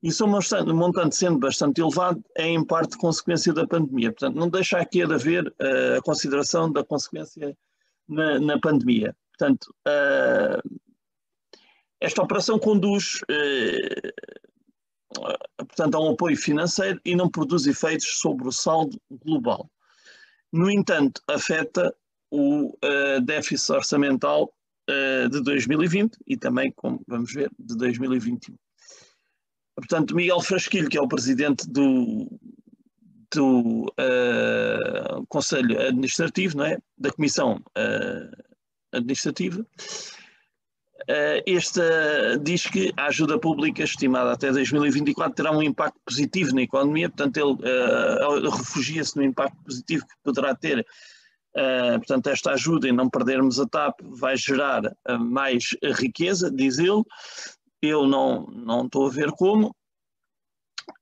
[0.04, 4.12] e seu montante sendo bastante elevado, é em parte consequência da pandemia.
[4.12, 7.58] Portanto, não deixa aqui de haver uh, a consideração da consequência
[8.08, 9.16] na, na pandemia.
[9.38, 10.78] Portanto, uh,
[12.00, 14.47] esta operação conduz uh,
[15.58, 19.70] portanto, a um apoio financeiro e não produz efeitos sobre o saldo global.
[20.52, 21.94] No entanto, afeta
[22.32, 24.54] o uh, déficit orçamental
[24.90, 28.56] uh, de 2020 e também, como vamos ver, de 2021.
[29.76, 32.28] Portanto, Miguel Frasquilho, que é o presidente do,
[33.34, 36.78] do uh, Conselho Administrativo, não é?
[36.98, 37.62] da Comissão
[38.92, 39.66] Administrativa,
[41.46, 47.10] esta diz que a ajuda pública estimada até 2024 terá um impacto positivo na economia,
[47.10, 50.86] portanto ele refugia-se no impacto positivo que poderá ter
[51.58, 56.78] Uh, portanto, esta ajuda em não perdermos a TAP vai gerar uh, mais riqueza, diz
[56.78, 57.02] ele.
[57.82, 59.76] Eu não, não estou a ver como.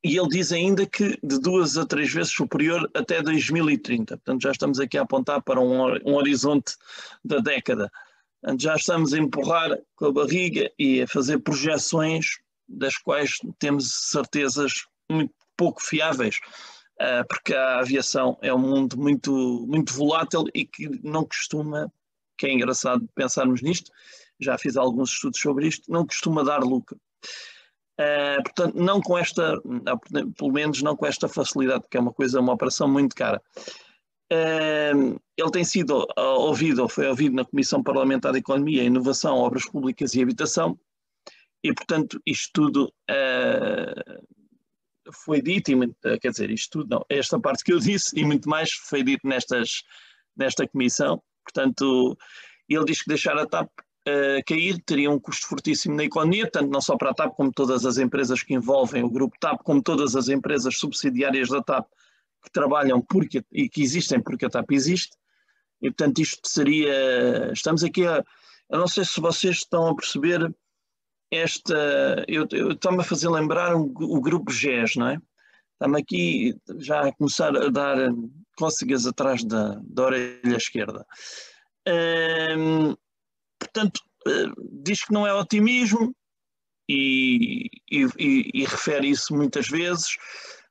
[0.02, 4.15] E ele diz ainda que de duas a três vezes superior até 2030.
[4.18, 6.76] Portanto, já estamos aqui a apontar para um, um horizonte
[7.24, 7.91] da década.
[8.60, 14.86] Já estamos a empurrar com a barriga e a fazer projeções das quais temos certezas
[15.10, 16.40] muito pouco fiáveis,
[17.00, 21.92] ah, porque a aviação é um mundo muito, muito volátil e que não costuma,
[22.38, 23.92] que é engraçado pensarmos nisto,
[24.40, 27.00] já fiz alguns estudos sobre isto, não costuma dar lucro.
[27.98, 29.58] Uh, portanto, não com esta,
[30.38, 33.42] pelo menos não com esta facilidade, que é uma coisa, uma operação muito cara.
[34.32, 40.16] Ele tem sido ouvido, ou foi ouvido na Comissão Parlamentar de Economia, Inovação, Obras Públicas
[40.16, 40.80] e Habitação,
[41.66, 44.24] e portanto isto tudo uh,
[45.12, 48.48] foi dito, e, quer dizer, isto tudo não, esta parte que eu disse e muito
[48.48, 49.84] mais foi dito nestas,
[50.38, 52.18] nesta comissão, portanto
[52.70, 56.70] ele diz que deixar a TAP uh, cair teria um custo fortíssimo na economia, tanto
[56.70, 59.82] não só para a TAP como todas as empresas que envolvem o grupo TAP, como
[59.82, 61.88] todas as empresas subsidiárias da TAP
[62.46, 65.18] que trabalham porque, e que existem porque a TAP existe,
[65.82, 68.24] e portanto isto seria, estamos aqui a,
[68.70, 70.56] eu não sei se vocês estão a perceber
[71.32, 75.20] esta, eu, eu estou-me a fazer lembrar o, o grupo GES, não é?
[75.74, 77.98] Estamos aqui já a começar a dar
[78.58, 81.06] cócegas atrás da, da orelha esquerda.
[82.58, 82.96] Hum,
[83.60, 86.16] portanto, eh, diz que não é otimismo
[86.90, 90.16] e, e, e, e refere isso muitas vezes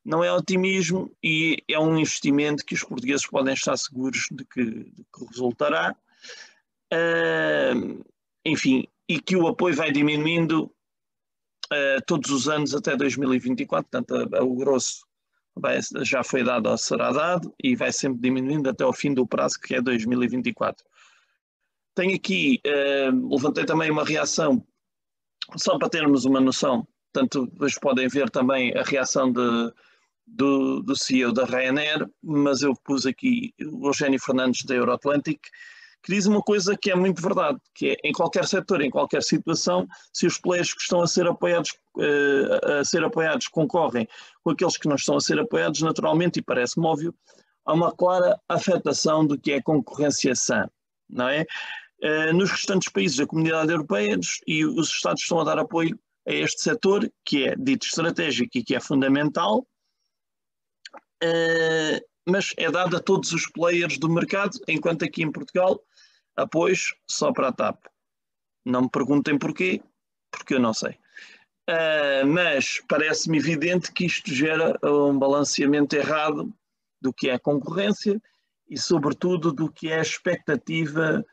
[0.04, 4.64] não é otimismo e é um investimento que os portugueses podem estar seguros de que,
[4.64, 5.96] de que resultará.
[6.92, 8.04] Uh,
[8.44, 14.54] enfim, e que o apoio vai diminuindo uh, todos os anos até 2024, portanto, o
[14.54, 15.06] grosso
[15.56, 19.26] vai, já foi dado ou será dado e vai sempre diminuindo até o fim do
[19.26, 20.84] prazo, que é 2024.
[21.94, 24.64] Tenho aqui, uh, levantei também uma reação,
[25.56, 29.72] só para termos uma noção, portanto, vocês podem ver também a reação de
[30.26, 35.40] do, do CEO da Ryanair, mas eu pus aqui o Eugênio Fernandes da Euroatlantic,
[36.02, 39.22] que diz uma coisa que é muito verdade, que é em qualquer setor, em qualquer
[39.22, 44.06] situação, se os players que estão a ser apoiados, uh, a ser apoiados concorrem
[44.42, 47.14] com aqueles que não estão a ser apoiados, naturalmente, e parece-me óbvio,
[47.64, 50.68] há uma clara afetação do que é concorrência sã,
[51.08, 51.46] não é?
[52.02, 56.32] Uh, nos restantes países da comunidade europeia e os Estados estão a dar apoio a
[56.32, 59.66] este setor, que é dito estratégico e que é fundamental,
[61.24, 65.80] uh, mas é dado a todos os players do mercado, enquanto aqui em Portugal
[66.36, 67.84] apoios só para a TAP.
[68.64, 69.82] Não me perguntem porquê,
[70.30, 70.92] porque eu não sei.
[71.68, 76.52] Uh, mas parece-me evidente que isto gera um balanceamento errado
[77.00, 78.20] do que é a concorrência
[78.68, 81.24] e, sobretudo, do que é a expectativa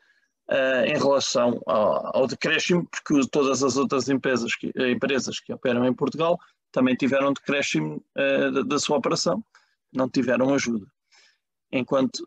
[0.50, 5.84] uh, em relação ao, ao decréscimo, porque todas as outras empresas que, empresas que operam
[5.84, 6.38] em Portugal
[6.70, 9.44] também tiveram decréscimo uh, da, da sua operação
[9.92, 10.86] não tiveram ajuda.
[11.70, 12.22] Enquanto,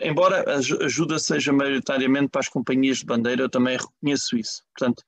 [0.00, 4.62] embora a ajuda seja maioritariamente para as companhias de bandeira, eu também reconheço isso.
[4.72, 5.02] Portanto,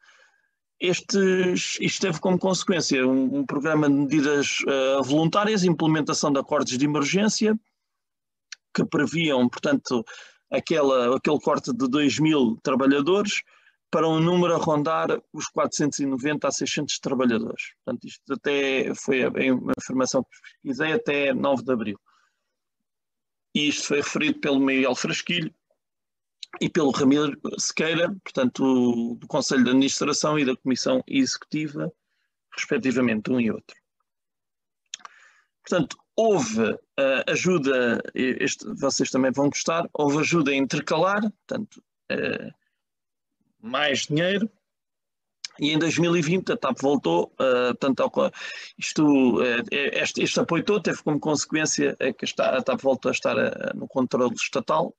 [0.80, 6.76] estes, isto teve como consequência um, um programa de medidas uh, voluntárias, implementação de acordos
[6.76, 7.58] de emergência,
[8.74, 10.04] que previam, portanto,
[10.50, 13.42] aquela, aquele corte de 2 mil trabalhadores,
[13.90, 17.74] para um número a rondar os 490 a 600 trabalhadores.
[17.84, 20.30] Portanto, isto até foi uma informação que
[20.62, 22.00] pesquisei até 9 de abril.
[23.54, 25.54] E isto foi referido pelo Miguel Frasquilho
[26.60, 31.90] e pelo Ramiro Sequeira, portanto, do Conselho de Administração e da Comissão Executiva,
[32.52, 33.76] respectivamente, um e outro.
[35.62, 36.78] Portanto, houve uh,
[37.26, 42.54] ajuda, este, vocês também vão gostar, houve ajuda intercalar, portanto, uh,
[43.66, 44.50] mais dinheiro,
[45.58, 48.32] e em 2020 a TAP voltou, uh, portanto,
[48.78, 53.12] isto, uh, este, este, apoio todo teve como consequência é que a TAP voltou a
[53.12, 54.94] estar uh, no controle estatal,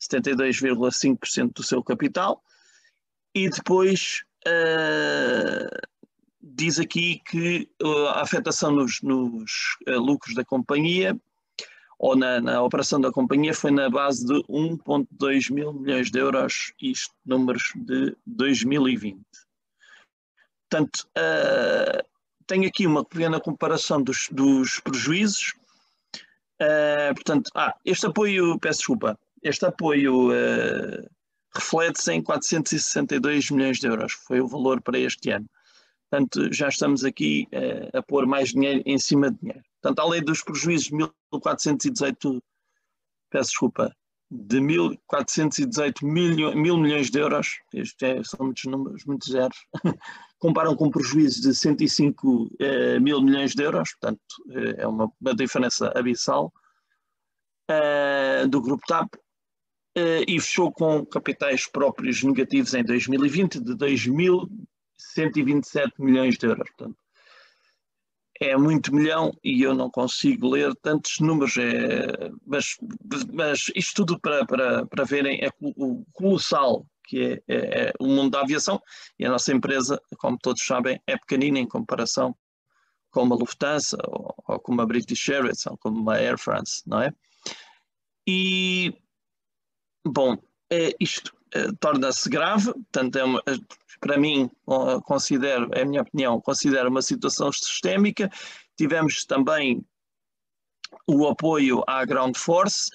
[0.00, 2.42] 72,5% do seu capital,
[3.34, 4.24] e depois
[6.42, 11.18] diz aqui que uh, a afetação nos, nos uh, lucros da companhia
[12.00, 16.72] ou na, na, operação da companhia foi na base de 1,2 mil milhões de euros,
[16.80, 19.20] isto números de 2020.
[20.70, 22.02] Portanto, uh,
[22.46, 25.52] tenho aqui uma pequena comparação dos, dos prejuízos.
[26.62, 31.06] Uh, portanto, ah, este apoio, peço desculpa, este apoio uh,
[31.54, 35.46] reflete-se em 462 milhões de euros, foi o valor para este ano.
[36.10, 39.69] Portanto, já estamos aqui uh, a pôr mais dinheiro em cima de dinheiro.
[39.80, 40.96] Portanto, além dos prejuízos de
[41.32, 42.40] 1.418,
[43.30, 43.94] peço desculpa,
[44.30, 49.56] de 1.418 mil, mil milhões de euros, isto é, são muitos números, muitos zeros,
[50.38, 55.10] comparam com prejuízos de 105 uh, eh, mil milhões de euros, portanto, uh, é uma,
[55.20, 56.52] uma, diferença abissal,
[58.48, 59.14] do Grupo TAP,
[60.26, 64.48] e fechou com capitais próprios negativos em 2020 de 2.000
[65.00, 66.68] 127 milhões de euros.
[66.76, 66.98] Portanto,
[68.40, 72.76] é muito milhão e eu não consigo ler tantos números, é, mas,
[73.32, 78.06] mas isto tudo para, para, para verem é o colossal que é, é, é, o
[78.06, 78.80] mundo da aviação
[79.18, 82.34] e a nossa empresa, como todos sabem, é pequenina em comparação
[83.10, 87.02] com uma Lufthansa ou, ou com uma British Airways ou com uma Air France, não
[87.02, 87.12] é?
[88.26, 88.94] E,
[90.06, 90.36] bom,
[90.70, 91.36] é, isto
[91.80, 93.42] torna-se grave, portanto, é uma,
[94.00, 94.50] para mim,
[95.04, 98.30] considero, é a minha opinião, considero uma situação sistémica.
[98.76, 99.84] Tivemos também
[101.06, 102.90] o apoio à Ground Force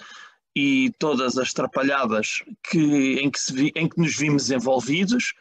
[0.55, 5.33] e todas as trapalhadas que, em, que vi, em, que nos vimos envolvidos,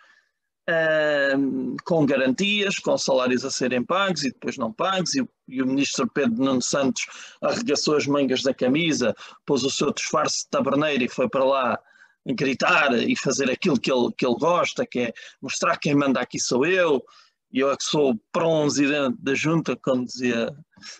[0.68, 5.66] uh, com garantias, com salários a serem pagos e depois não pagos, e, e, o
[5.66, 7.06] ministro Pedro Nuno Santos
[7.40, 9.14] arregaçou as mangas da camisa,
[9.46, 11.78] pôs o seu disfarce de taberneiro e foi para lá
[12.26, 16.38] gritar e fazer aquilo que ele, que ele gosta, que é mostrar quem manda aqui
[16.38, 17.04] sou eu,
[17.52, 20.52] e eu é que sou presidente da junta, como dizia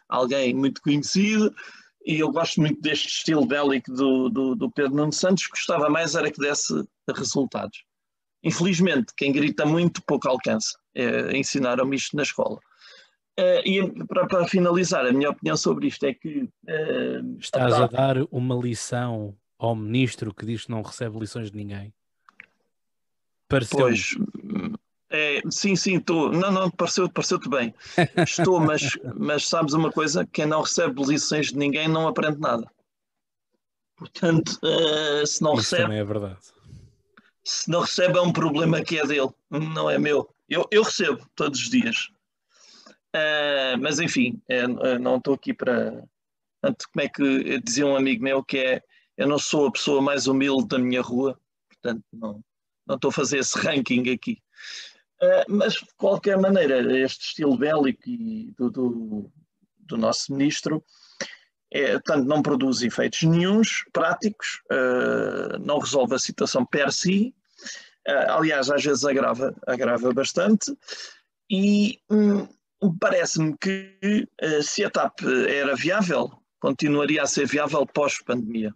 [0.08, 1.54] alguém muito conhecido,
[2.06, 6.14] e eu gosto muito deste estilo bélico do, do, do Pedro Nuno Santos, gostava mais
[6.14, 7.82] era que desse resultados.
[8.42, 10.78] Infelizmente, quem grita muito pouco alcança.
[10.94, 12.60] É, Ensinaram-me isto na escola.
[13.40, 16.42] Uh, e para, para, finalizar, a minha opinião sobre isto é que.
[16.68, 21.50] Uh, Estás a, a dar uma lição ao ministro que diz que não recebe lições
[21.50, 21.92] de ninguém?
[23.48, 23.78] Pareceu.
[23.78, 24.14] Pois,
[25.10, 26.32] é, sim, sim, estou.
[26.32, 27.74] Não, não, pareceu-te pareceu bem.
[28.26, 30.26] Estou, mas, mas sabes uma coisa?
[30.26, 32.70] Quem não recebe lições de ninguém não aprende nada.
[33.96, 35.82] Portanto, uh, se não Isso recebe.
[35.82, 36.40] também é verdade.
[37.44, 40.28] Se não recebe, é um problema que é dele, não é meu.
[40.48, 42.08] Eu, eu recebo todos os dias.
[43.14, 44.66] Uh, mas enfim, é,
[44.98, 46.04] não estou aqui para.
[46.60, 48.82] Portanto, como é que dizia um amigo meu que é
[49.16, 52.44] eu não sou a pessoa mais humilde da minha rua, portanto não,
[52.86, 54.38] não estou a fazer esse ranking aqui.
[55.22, 58.02] Uh, mas, de qualquer maneira, este estilo bélico
[58.56, 59.32] do, do,
[59.78, 60.84] do nosso ministro
[61.72, 67.34] é, tanto não produz efeitos nenhums práticos, uh, não resolve a situação per si,
[68.08, 70.76] uh, aliás, às vezes agrava, agrava bastante,
[71.50, 72.46] e hum,
[73.00, 74.28] parece-me que
[74.62, 78.74] se a TAP era viável, continuaria a ser viável pós-pandemia.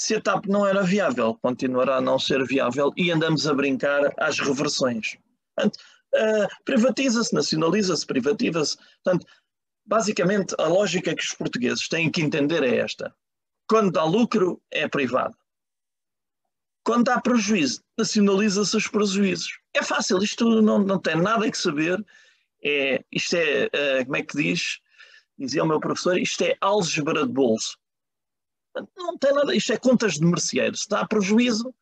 [0.00, 4.10] Se a TAP não era viável, continuará a não ser viável e andamos a brincar
[4.16, 5.18] às reversões.
[5.62, 8.78] uh, privatiza-se, nacionaliza-se, privatiza-se.
[9.04, 9.26] Portanto,
[9.84, 13.14] basicamente, a lógica que os portugueses têm que entender é esta.
[13.68, 15.36] Quando dá lucro, é privado.
[16.82, 19.58] Quando dá prejuízo, nacionaliza-se os prejuízos.
[19.74, 22.02] É fácil, isto não, não tem nada que saber.
[22.64, 24.80] É, isto é, uh, como é que diz?
[25.38, 27.78] Dizia o meu professor, isto é álgebra de bolso.
[28.96, 30.76] Não tem nada, isto é contas de merceeiro.
[30.76, 31.74] Se dá prejuízo,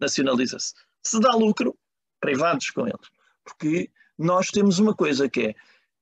[0.00, 0.74] nacionaliza-se.
[1.04, 1.76] Se dá lucro,
[2.20, 3.08] privados com eles.
[3.44, 5.54] Porque nós temos uma coisa que é,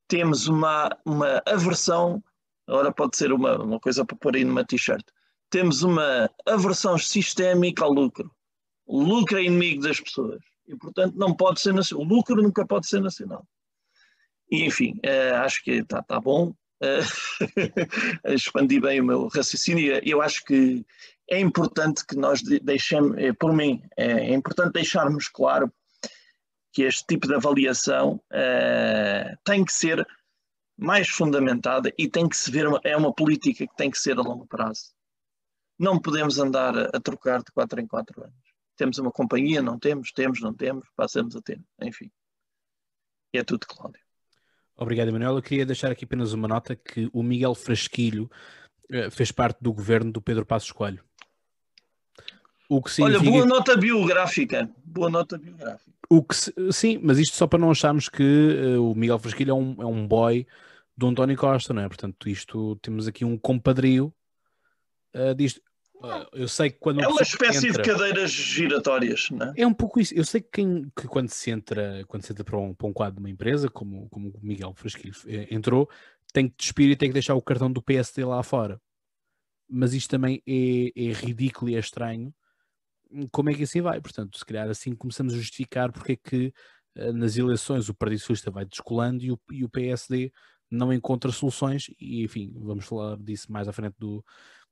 [0.06, 2.22] temos uma, uma aversão,
[2.66, 5.04] agora pode ser uma, uma coisa para pôr aí numa t-shirt,
[5.50, 8.30] temos uma aversão sistémica ao lucro.
[8.86, 10.42] O lucro é inimigo das pessoas.
[10.66, 12.06] E, portanto, não pode ser nacional.
[12.06, 13.46] O lucro nunca pode ser nacional.
[14.50, 16.54] E, enfim, uh, acho que está tá bom.
[16.80, 20.00] Uh, expandi bem o meu raciocínio.
[20.04, 20.84] Eu acho que
[21.28, 25.70] é importante que nós deixemos, eh, por mim, é importante deixarmos claro
[26.72, 30.06] que este tipo de avaliação uh, tem que ser
[30.76, 34.22] mais fundamentada e tem que se ver, é uma política que tem que ser a
[34.22, 34.94] longo prazo.
[35.78, 38.48] Não podemos andar a, a trocar de 4 em 4 anos.
[38.76, 42.10] Temos uma companhia, não temos, temos, não temos, passamos a ter, enfim.
[43.34, 44.07] E é tudo, Cláudio.
[44.78, 45.36] Obrigado, Emanuel.
[45.36, 48.30] Eu queria deixar aqui apenas uma nota que o Miguel Frasquilho
[48.90, 51.02] uh, fez parte do governo do Pedro Passos Coelho.
[52.68, 53.22] O que significa...
[53.22, 54.70] Olha, boa nota biográfica.
[54.84, 55.90] Boa nota biográfica.
[56.08, 56.34] O que,
[56.72, 59.86] sim, mas isto só para não acharmos que uh, o Miguel Frasquilho é um, é
[59.86, 60.46] um boy
[60.96, 61.88] do António Costa, não é?
[61.88, 64.14] Portanto, isto temos aqui um compadrio
[65.14, 65.60] uh, disto.
[66.32, 69.54] Eu sei que quando é uma espécie entra, de cadeiras giratórias, não é?
[69.56, 70.14] É um pouco isso.
[70.14, 72.92] Eu sei que, quem, que quando se entra, quando se entra para, um, para um
[72.92, 75.88] quadro de uma empresa, como, como o Miguel Frasquilho eh, entrou,
[76.32, 78.80] tem que despir e tem que deixar o cartão do PSD lá fora.
[79.68, 82.32] Mas isto também é, é ridículo e é estranho
[83.30, 84.00] como é que assim vai?
[84.00, 86.52] Portanto, se calhar assim começamos a justificar porque é que
[86.96, 90.32] uh, nas eleições o Partido Socialista vai descolando e o, e o, PSD
[90.70, 94.24] não encontra soluções e enfim, vamos falar disso mais à frente do,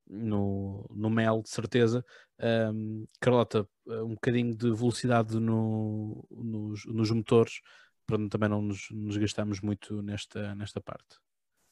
[0.06, 2.04] no, no MEL, de certeza.
[2.72, 7.60] Um, Carlota, eh, um bocadinho de velocidade no, nos, nos motores
[8.06, 11.18] para também não nos, nos gastarmos muito nesta, nesta parte.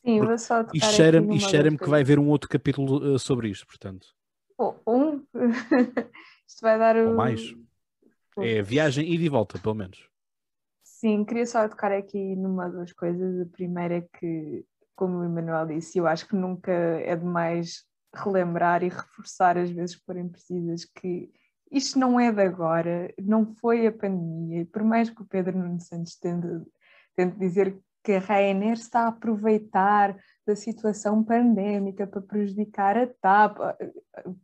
[0.04, 3.48] Sim, vou só tocar e cheira-me cheira que vai haver um outro capítulo uh, sobre
[3.48, 4.08] isto, portanto.
[4.86, 5.24] um?
[6.46, 7.10] Isto vai dar o.
[7.10, 7.54] Ou mais.
[8.38, 10.08] É viagem e volta, pelo menos.
[10.82, 13.40] Sim, queria só tocar aqui numa das coisas.
[13.40, 14.64] A primeira é que,
[14.94, 17.86] como o Emanuel disse, eu acho que nunca é demais
[18.18, 21.30] relembrar e reforçar as vezes que forem precisas que
[21.70, 24.66] isto não é de agora, não foi a pandemia.
[24.66, 26.46] Por mais que o Pedro Nuno Santos tente,
[27.16, 33.58] tente dizer que a Ryanair está a aproveitar da situação pandémica para prejudicar a TAP,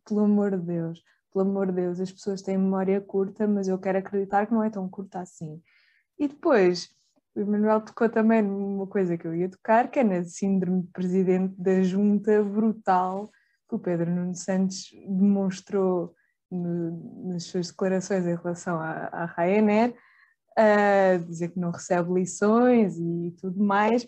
[0.05, 3.79] pelo amor de Deus, pelo amor de Deus, as pessoas têm memória curta, mas eu
[3.79, 5.63] quero acreditar que não é tão curta assim.
[6.19, 6.89] E depois,
[7.35, 10.89] o Emanuel tocou também numa coisa que eu ia tocar, que é na síndrome de
[10.89, 13.31] presidente da junta brutal
[13.71, 16.15] que o Pedro Nuno Santos demonstrou
[16.51, 19.95] no, nas suas declarações em relação à, à Ryanair,
[21.27, 24.07] dizer que não recebe lições e tudo mais.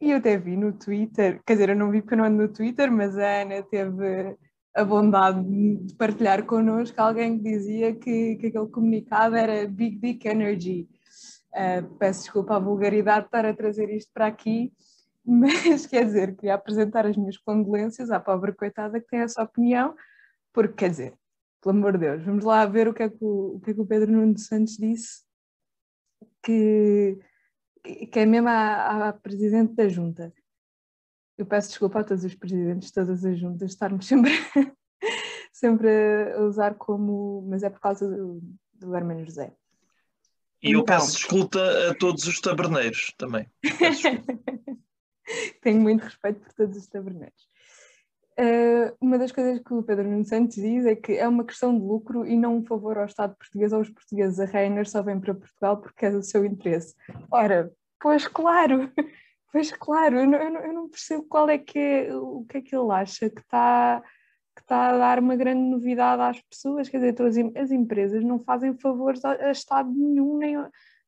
[0.00, 2.48] E eu até vi no Twitter, quer dizer, eu não vi porque não ando no
[2.48, 4.36] Twitter, mas a Ana teve
[4.74, 10.26] a bondade de partilhar connosco alguém que dizia que, que aquele comunicado era Big Dick
[10.26, 10.88] Energy.
[11.54, 14.72] Uh, peço desculpa a vulgaridade de estar a trazer isto para aqui,
[15.24, 19.94] mas quer dizer, queria apresentar as minhas condolências à pobre coitada que tem essa opinião,
[20.52, 21.14] porque quer dizer,
[21.62, 23.74] pelo amor de Deus, vamos lá ver o que é que o, o, que é
[23.74, 25.24] que o Pedro Nuno Santos disse,
[26.42, 27.18] que,
[27.82, 30.32] que é mesmo a, a presidente da junta
[31.36, 34.32] eu peço desculpa a todos os presidentes de todas as juntas estarmos sempre,
[35.52, 37.44] sempre a usar como.
[37.48, 38.40] Mas é por causa do,
[38.72, 39.52] do Hermano José.
[40.62, 41.60] E então, eu peço desculpa
[41.90, 43.46] a todos os taberneiros também.
[45.62, 47.48] Tenho muito respeito por todos os taberneiros.
[48.38, 51.72] Uh, uma das coisas que o Pedro Nuno Santos diz é que é uma questão
[51.78, 54.40] de lucro e não um favor ao Estado português ou aos portugueses.
[54.40, 56.94] A Reiner só vem para Portugal porque é do seu interesse.
[57.30, 58.90] Ora, pois claro,
[59.54, 62.74] Pois claro, eu não, eu não, percebo qual é que é, o que é que
[62.74, 64.02] ele acha que está
[64.52, 68.76] que está a dar uma grande novidade às pessoas, quer dizer, as empresas não fazem
[68.76, 70.56] favores a Estado nenhum, nem,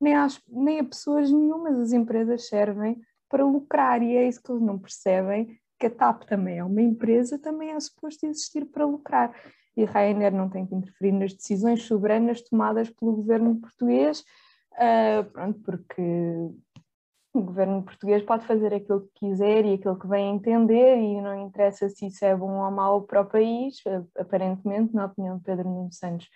[0.00, 4.50] nem, às, nem a pessoas nenhumas, as empresas servem para lucrar e é isso que
[4.50, 8.86] eles não percebem, que a TAP também é uma empresa, também é suposto existir para
[8.86, 9.34] lucrar.
[9.76, 14.24] E a Ryanair não tem que interferir nas decisões soberanas tomadas pelo governo português,
[14.72, 16.02] uh, pronto, porque
[17.34, 21.46] o governo português pode fazer aquilo que quiser e aquilo que vem entender e não
[21.46, 23.82] interessa se isso é bom ou mau para o país,
[24.18, 26.28] aparentemente, na opinião de Pedro Nuno Santos.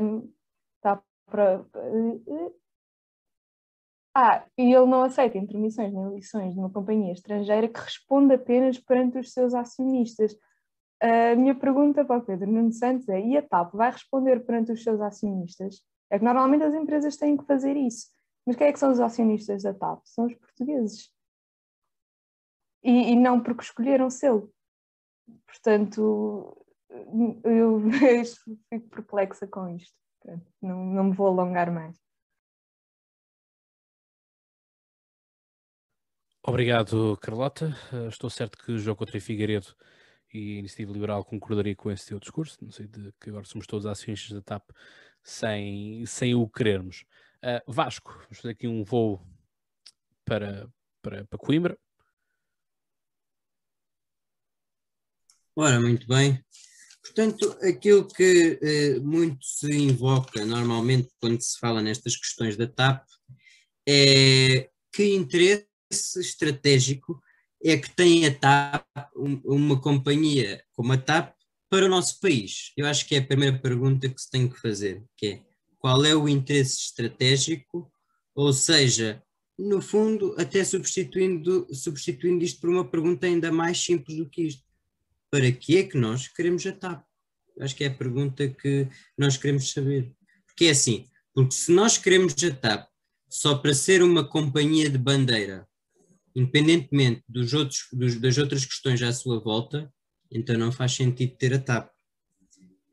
[0.00, 0.32] Um,
[0.80, 1.64] tá para...
[4.14, 8.78] Ah, e ele não aceita intermissões nem lições de uma companhia estrangeira que responde apenas
[8.78, 10.36] perante os seus acionistas.
[11.00, 14.72] A minha pergunta para o Pedro Nuno Santos é: e a TAP vai responder perante
[14.72, 15.82] os seus acionistas?
[16.10, 18.08] É que normalmente as empresas têm que fazer isso.
[18.46, 20.00] Mas quem é que são os acionistas da TAP?
[20.04, 21.10] São os portugueses.
[22.84, 24.32] E, e não porque escolheram ser.
[25.46, 26.56] Portanto,
[27.44, 27.80] eu
[28.68, 29.96] fico perplexa com isto.
[30.60, 31.96] não, não me vou alongar mais.
[36.44, 37.76] Obrigado, Carlota.
[38.08, 39.76] Estou certo que o jogo contra o Figueiredo
[40.34, 43.64] e a Iniciativa Liberal concordaria com esse teu discurso, não sei de que agora somos
[43.64, 44.70] todos acionistas da TAP
[45.22, 47.04] sem, sem o querermos.
[47.44, 49.24] Uh, Vasco, vamos fazer aqui um voo
[50.24, 50.68] para,
[51.00, 51.78] para, para Coimbra.
[55.54, 56.44] Ora, muito bem.
[57.02, 63.04] Portanto, aquilo que eh, muito se invoca normalmente quando se fala nestas questões da TAP
[63.86, 67.20] é que interesse estratégico
[67.62, 68.84] é que tem a TAP,
[69.16, 71.34] um, uma companhia como a TAP,
[71.70, 72.72] para o nosso país?
[72.76, 75.42] Eu acho que é a primeira pergunta que se tem que fazer, que é
[75.78, 77.90] qual é o interesse estratégico,
[78.34, 79.22] ou seja,
[79.58, 84.62] no fundo, até substituindo, substituindo isto por uma pergunta ainda mais simples do que isto.
[85.30, 87.04] Para que é que nós queremos a TAP?
[87.60, 90.12] Acho que é a pergunta que nós queremos saber.
[90.46, 92.88] Porque é assim, porque se nós queremos a TAP
[93.28, 95.66] só para ser uma companhia de bandeira,
[96.34, 99.92] independentemente dos outros, dos, das outras questões à sua volta,
[100.30, 101.90] então não faz sentido ter a TAP.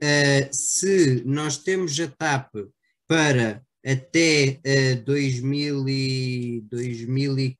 [0.01, 2.53] Uh, se nós temos a TAP
[3.07, 4.59] para até
[4.97, 7.57] uh, 2000 e, 2000 e,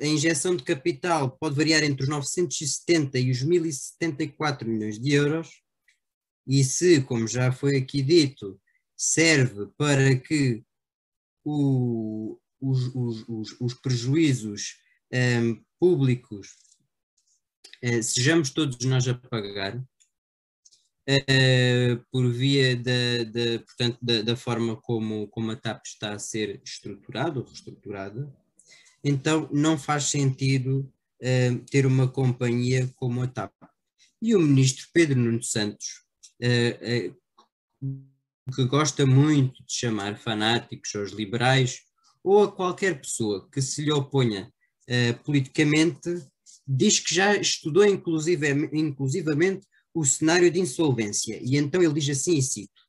[0.00, 5.62] a injeção de capital pode variar entre os 970 e os 1074 milhões de euros,
[6.46, 8.60] e se, como já foi aqui dito,
[8.96, 10.64] serve para que
[11.44, 14.78] o, os, os, os, os, prejuízos
[15.12, 16.54] um, públicos
[17.84, 19.86] uh, sejamos todos nós a pagar, uh,
[22.10, 26.62] por via da, da, portanto, da, da, forma como, como a TAP está a ser
[26.64, 28.34] estruturada ou reestruturada,
[29.02, 30.90] então não faz sentido
[31.22, 33.52] uh, ter uma companhia como a TAP.
[34.20, 36.04] E o ministro Pedro Nuno Santos,
[36.42, 41.80] uh, uh, que gosta muito de chamar fanáticos aos liberais
[42.24, 44.52] ou a qualquer pessoa que se lhe oponha
[45.22, 46.08] politicamente,
[46.66, 51.38] diz que já estudou inclusive, inclusivamente o cenário de insolvência.
[51.42, 52.82] E então ele diz assim, e cito,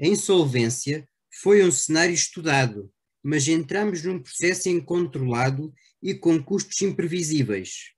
[0.00, 1.06] a insolvência
[1.42, 2.90] foi um cenário estudado,
[3.22, 7.92] mas entramos num processo incontrolado e com custos imprevisíveis,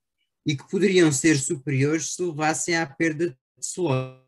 [0.46, 4.24] e que poderiam ser superiores se levassem à perda de slots,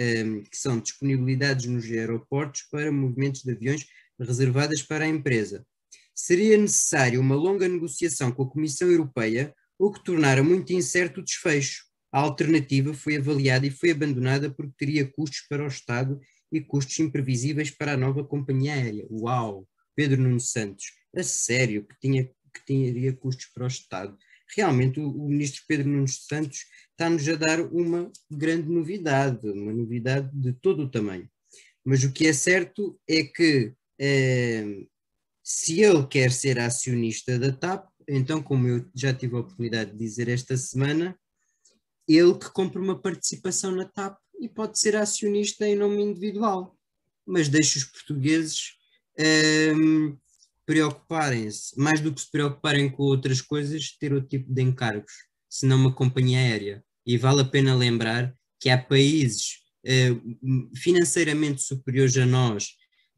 [0.00, 3.86] um, que são disponibilidades nos aeroportos para movimentos de aviões
[4.18, 5.66] reservadas para a empresa.
[6.14, 11.24] Seria necessário uma longa negociação com a Comissão Europeia, o que tornara muito incerto o
[11.24, 11.84] desfecho.
[12.12, 16.20] A alternativa foi avaliada e foi abandonada porque teria custos para o Estado
[16.52, 19.06] e custos imprevisíveis para a nova companhia aérea.
[19.10, 19.66] Uau!
[19.94, 24.16] Pedro Nuno Santos, a sério, que, tinha, que teria custos para o Estado.
[24.56, 30.30] Realmente o, o ministro Pedro Nuno Santos está-nos a dar uma grande novidade, uma novidade
[30.32, 31.28] de todo o tamanho.
[31.84, 34.86] Mas o que é certo é que eh,
[35.42, 39.98] se ele quer ser acionista da TAP, então, como eu já tive a oportunidade de
[39.98, 41.18] dizer esta semana,
[42.08, 46.76] ele que compra uma participação na TAP e pode ser acionista em nome individual,
[47.26, 48.74] mas deixa os portugueses
[49.76, 50.16] um,
[50.64, 55.12] preocuparem-se, mais do que se preocuparem com outras coisas, ter outro tipo de encargos,
[55.48, 56.84] senão uma companhia aérea.
[57.04, 62.76] E vale a pena lembrar que há países uh, financeiramente superiores a nós,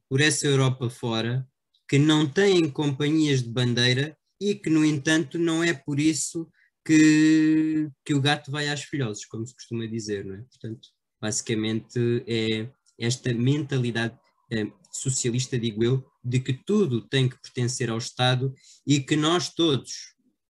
[0.08, 1.46] por essa Europa fora,
[1.88, 6.50] que não têm companhias de bandeira e que, no entanto, não é por isso
[6.84, 10.42] que, que o gato vai às filhoses, como se costuma dizer, não é?
[10.42, 10.88] Portanto,
[11.22, 12.68] Basicamente é
[12.98, 14.18] esta mentalidade
[14.50, 18.52] é, socialista, digo eu, de que tudo tem que pertencer ao Estado
[18.84, 20.14] e que nós todos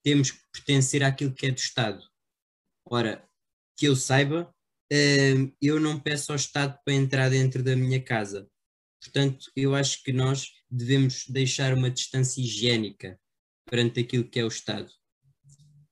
[0.04, 2.00] temos que pertencer àquilo que é do Estado.
[2.86, 3.28] Ora,
[3.76, 4.54] que eu saiba,
[4.90, 8.48] é, eu não peço ao Estado para entrar dentro da minha casa.
[9.02, 13.18] Portanto, eu acho que nós devemos deixar uma distância higiênica
[13.66, 14.92] perante aquilo que é o Estado.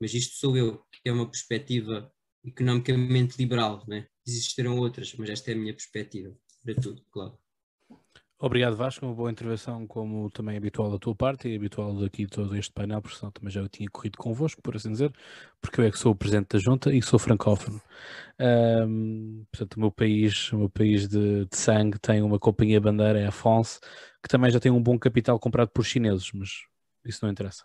[0.00, 2.10] Mas isto sou eu, que é uma perspectiva
[2.44, 4.06] economicamente liberal, né?
[4.26, 6.34] existirão outras, mas esta é a minha perspectiva
[6.64, 7.38] para tudo, claro.
[8.42, 12.26] Obrigado Vasco, uma boa intervenção como também é habitual da tua parte e habitual daqui
[12.26, 15.12] todo este painel, porque senão também já eu tinha corrido convosco, por assim dizer,
[15.60, 17.82] porque eu é que sou o presidente da junta e sou francófono.
[18.40, 23.20] Um, portanto, o meu país, o meu país de, de, sangue tem uma companhia bandeira,
[23.20, 23.78] é a France,
[24.22, 26.48] que também já tem um bom capital comprado por chineses, mas
[27.04, 27.64] isso não interessa.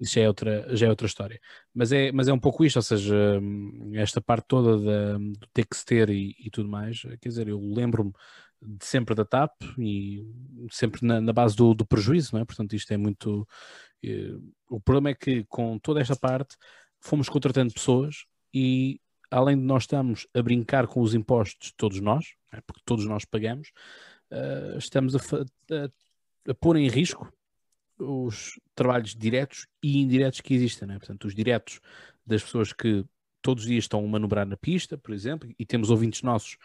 [0.00, 1.40] Isso já é, outra, já é outra história.
[1.72, 3.40] Mas é, mas é um pouco isto, ou seja,
[3.94, 7.48] esta parte toda da, do ter que se ter e, e tudo mais, quer dizer,
[7.48, 8.12] eu lembro-me
[8.62, 10.24] de sempre da TAP e
[10.70, 12.44] sempre na, na base do, do, prejuízo, não é?
[12.44, 13.46] Portanto, isto é muito.
[14.02, 14.36] Eh,
[14.70, 16.56] o problema é que com toda esta parte
[17.00, 19.00] fomos contratando pessoas e
[19.30, 22.60] além de nós estamos a brincar com os impostos, todos nós, é?
[22.60, 23.72] porque todos nós pagamos,
[24.30, 27.30] uh, estamos a, a, a, pôr em risco
[27.98, 30.90] os trabalhos diretos e indiretos que existem.
[30.90, 30.98] É?
[30.98, 31.80] Portanto, os diretos
[32.26, 33.04] das pessoas que
[33.44, 36.56] todos os dias estão a manobrar na pista, por exemplo, e temos ouvintes nossos,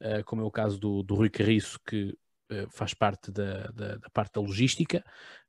[0.00, 2.16] uh, como é o caso do, do Rui Carriço, que
[2.52, 5.04] uh, faz parte da, da, da, parte da logística,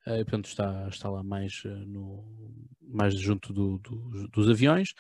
[0.08, 2.26] uh, portanto está, está lá mais, no,
[2.82, 4.96] mais junto do, do, dos aviões.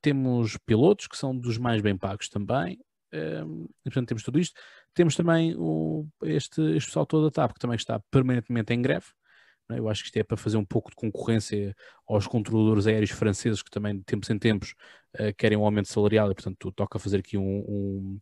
[0.00, 2.80] temos pilotos, que são dos mais bem pagos também,
[3.12, 4.58] e, portanto temos tudo isto.
[4.94, 9.06] Temos também o, este, este pessoal todo da TAP, que também está permanentemente em greve?
[9.70, 11.74] Eu acho que isto é para fazer um pouco de concorrência
[12.06, 14.74] aos controladores aéreos franceses que também de tempos em tempos
[15.14, 18.20] uh, querem um aumento salarial e portanto toca fazer aqui um, um,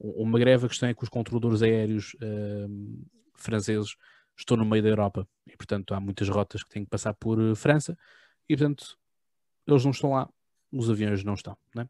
[0.00, 0.66] uma greve.
[0.66, 3.96] A questão é que os controladores aéreos uh, franceses
[4.36, 7.38] estão no meio da Europa e portanto há muitas rotas que têm que passar por
[7.38, 7.96] uh, França
[8.48, 8.98] e portanto
[9.66, 10.28] eles não estão lá,
[10.72, 11.58] os aviões não estão.
[11.74, 11.88] Não é?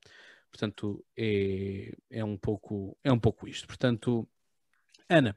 [0.51, 3.67] Portanto é, é, um pouco, é um pouco isto.
[3.67, 4.27] Portanto,
[5.09, 5.37] Ana,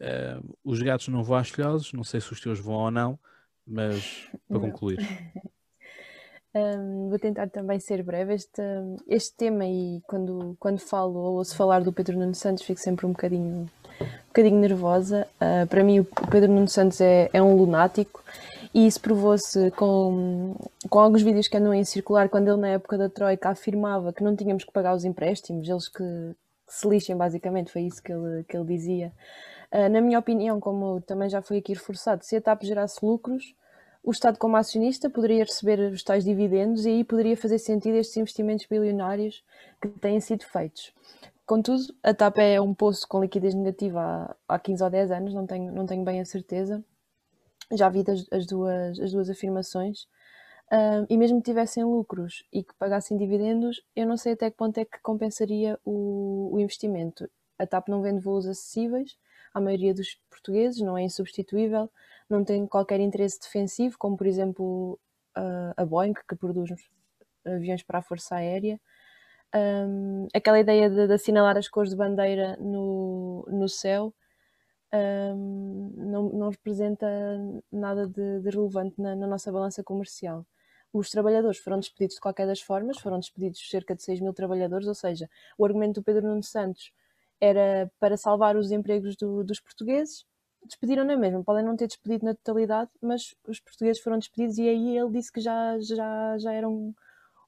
[0.00, 3.18] Uh, os gatos não vão às filhoses, não sei se os teus vão ou não,
[3.66, 4.70] mas para não.
[4.70, 4.98] concluir.
[6.52, 8.34] Um, vou tentar também ser breve.
[8.34, 8.60] Este,
[9.06, 13.06] este tema, e quando, quando falo ou ouço falar do Pedro Nuno Santos, fico sempre
[13.06, 13.70] um bocadinho,
[14.00, 15.28] um bocadinho nervosa.
[15.36, 18.24] Uh, para mim, o Pedro Nuno Santos é, é um lunático,
[18.74, 20.56] e isso provou-se com,
[20.88, 24.22] com alguns vídeos que andam em circular, quando ele, na época da Troika, afirmava que
[24.22, 28.12] não tínhamos que pagar os empréstimos, eles que, que se lixem, basicamente, foi isso que
[28.12, 29.12] ele, que ele dizia.
[29.72, 33.54] Uh, na minha opinião, como também já foi aqui reforçado, se a TAP gerasse lucros,
[34.02, 38.16] o Estado, como acionista, poderia receber os tais dividendos e aí poderia fazer sentido estes
[38.16, 39.44] investimentos bilionários
[39.80, 40.92] que têm sido feitos.
[41.44, 44.00] Contudo, a TAP é um poço com liquidez negativa
[44.48, 46.82] há, há 15 ou 10 anos, não tenho, não tenho bem a certeza.
[47.72, 50.04] Já vi as, as, duas, as duas afirmações.
[50.72, 54.56] Uh, e mesmo que tivessem lucros e que pagassem dividendos, eu não sei até que
[54.56, 57.28] ponto é que compensaria o, o investimento.
[57.58, 59.18] A TAP não vende voos acessíveis,
[59.52, 61.90] à maioria dos portugueses, não é insubstituível,
[62.28, 64.98] não tem qualquer interesse defensivo, como por exemplo
[65.76, 66.70] a Boeing, que produz
[67.44, 68.80] aviões para a Força Aérea.
[69.54, 74.14] Um, aquela ideia de, de, assinalar as cores de bandeira no, no céu
[74.92, 77.06] um, não, não, representa
[77.70, 80.46] nada de, de relevante na, na, nossa balança comercial.
[80.92, 84.86] Os trabalhadores foram despedidos de qualquer das formas, foram despedidos cerca de 6 mil trabalhadores,
[84.88, 86.92] ou seja, o argumento do Pedro Nuno Santos
[87.40, 90.24] era para salvar os empregos do, dos portugueses.
[90.64, 94.68] Despediram na mesma, podem não ter despedido na totalidade, mas os portugueses foram despedidos e
[94.68, 96.94] aí ele disse que já, já, já era um,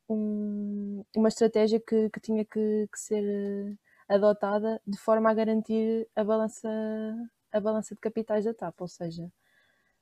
[0.09, 3.77] um, uma estratégia que, que tinha que, que, ser eh,
[4.09, 6.69] adotada de forma a garantir a balança,
[7.53, 9.31] a balança de capitais da TAP, ou seja,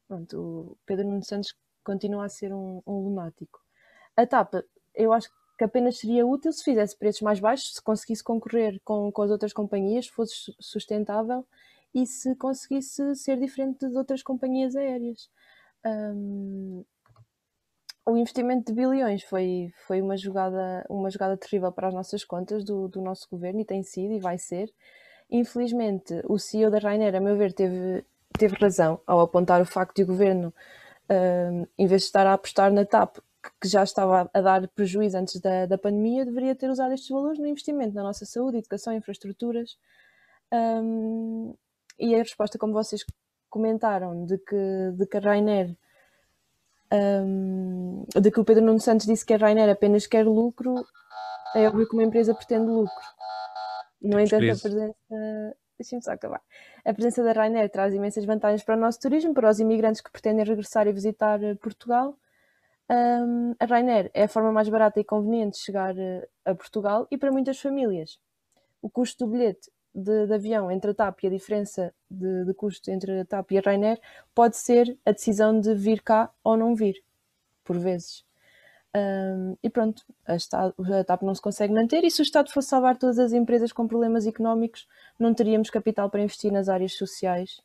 [0.06, 3.60] pronto, o Pedro Nuno Santos continua a ser um, um lunático.
[4.16, 4.54] A TAP,
[4.94, 8.80] eu acho que que apenas seria útil se fizesse preços mais baixos, se conseguisse concorrer
[8.82, 11.46] com, com as outras companhias, fosse sustentável
[11.94, 15.28] e se conseguisse ser diferente de outras companhias aéreas.
[15.84, 16.82] Um,
[18.06, 22.64] o investimento de bilhões foi, foi uma, jogada, uma jogada terrível para as nossas contas
[22.64, 24.72] do, do nosso governo e tem sido e vai ser.
[25.30, 28.02] Infelizmente, o CEO da Rainer, a meu ver, teve,
[28.32, 30.54] teve razão ao apontar o facto de o governo,
[31.10, 33.18] um, em vez de estar a apostar na TAP,
[33.60, 37.38] que já estava a dar prejuízo antes da, da pandemia, deveria ter usado estes valores
[37.38, 39.78] no investimento na nossa saúde, educação, infraestruturas.
[40.52, 41.54] Um,
[41.98, 43.04] e a resposta, como vocês
[43.48, 45.76] comentaram, de que, de que a Rainer,
[46.92, 50.74] um, de que o Pedro Nuno Santos disse que a Rainer apenas quer lucro,
[51.54, 53.04] é óbvio que uma empresa pretende lucro.
[54.02, 55.56] No entanto, a presença.
[55.78, 56.42] Deixem-me só acabar.
[56.84, 60.10] A presença da Rainer traz imensas vantagens para o nosso turismo, para os imigrantes que
[60.10, 62.18] pretendem regressar e visitar Portugal
[62.90, 67.06] um, a Ryanair é a forma mais barata e conveniente de chegar eh, a Portugal
[67.08, 68.18] e para muitas famílias.
[68.82, 72.52] O custo do bilhete de, de avião entre a TAP e a diferença de, de,
[72.52, 74.00] custo entre a TAP e a Ryanair
[74.34, 77.00] pode ser a decisão de vir cá ou não vir,
[77.64, 78.24] por vezes.
[78.92, 82.50] Um, e pronto, a, Estado, a TAP não se consegue manter e se o Estado
[82.50, 86.94] fosse salvar todas as empresas com problemas económicos, não teríamos capital para investir nas áreas
[86.96, 87.62] sociais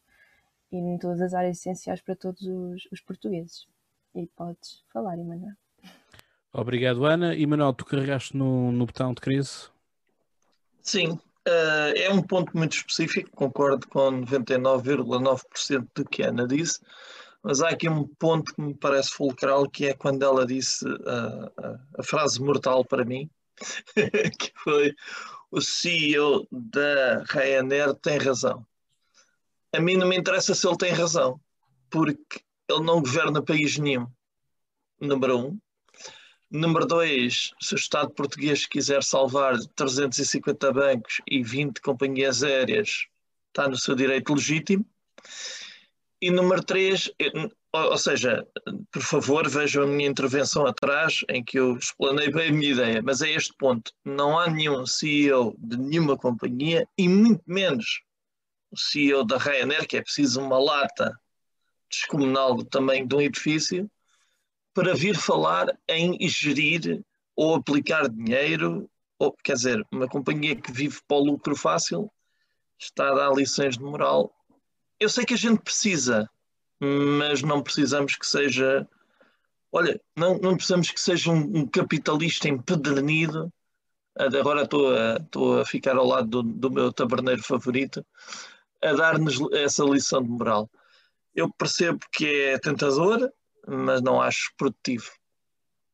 [0.71, 3.67] e em todas as áreas essenciais para todos os, os portugueses.
[4.15, 5.55] E podes falar, Emanuel.
[6.53, 7.35] Obrigado, Ana.
[7.35, 9.67] Emanuel, tu carregaste no, no botão de crise?
[10.81, 11.09] Sim,
[11.47, 16.79] uh, é um ponto muito específico, concordo com 99,9% do que a Ana disse,
[17.43, 21.45] mas há aqui um ponto que me parece fulcral, que é quando ela disse uh,
[21.47, 23.29] uh, a frase mortal para mim,
[24.39, 24.95] que foi
[25.51, 28.65] o CEO da Ryanair tem razão.
[29.73, 31.37] A mim não me interessa se ele tem razão,
[31.89, 34.07] porque ele não governa país nenhum,
[34.99, 35.59] número um.
[36.51, 43.07] Número dois, se o Estado português quiser salvar 350 bancos e 20 companhias aéreas,
[43.47, 44.85] está no seu direito legítimo.
[46.21, 47.11] E número três,
[47.73, 48.47] ou seja,
[48.91, 53.01] por favor, vejam a minha intervenção atrás, em que eu explanei bem a minha ideia,
[53.03, 58.01] mas é este ponto: não há nenhum CEO de nenhuma companhia, e muito menos
[58.71, 61.19] o CEO da Ryanair, que é preciso uma lata
[61.89, 63.89] descomunal tamanho de um edifício,
[64.73, 67.01] para vir falar em gerir
[67.35, 72.11] ou aplicar dinheiro, ou, quer dizer, uma companhia que vive para o lucro fácil
[72.77, 74.33] está a dar lições de moral.
[74.99, 76.29] Eu sei que a gente precisa,
[76.79, 78.87] mas não precisamos que seja.
[79.71, 83.51] Olha, não, não precisamos que seja um, um capitalista empedernido.
[84.17, 88.05] Agora estou a, estou a ficar ao lado do, do meu taberneiro favorito,
[88.81, 90.69] a dar-nos essa lição de moral.
[91.35, 93.29] Eu percebo que é tentador,
[93.67, 95.11] mas não acho produtivo.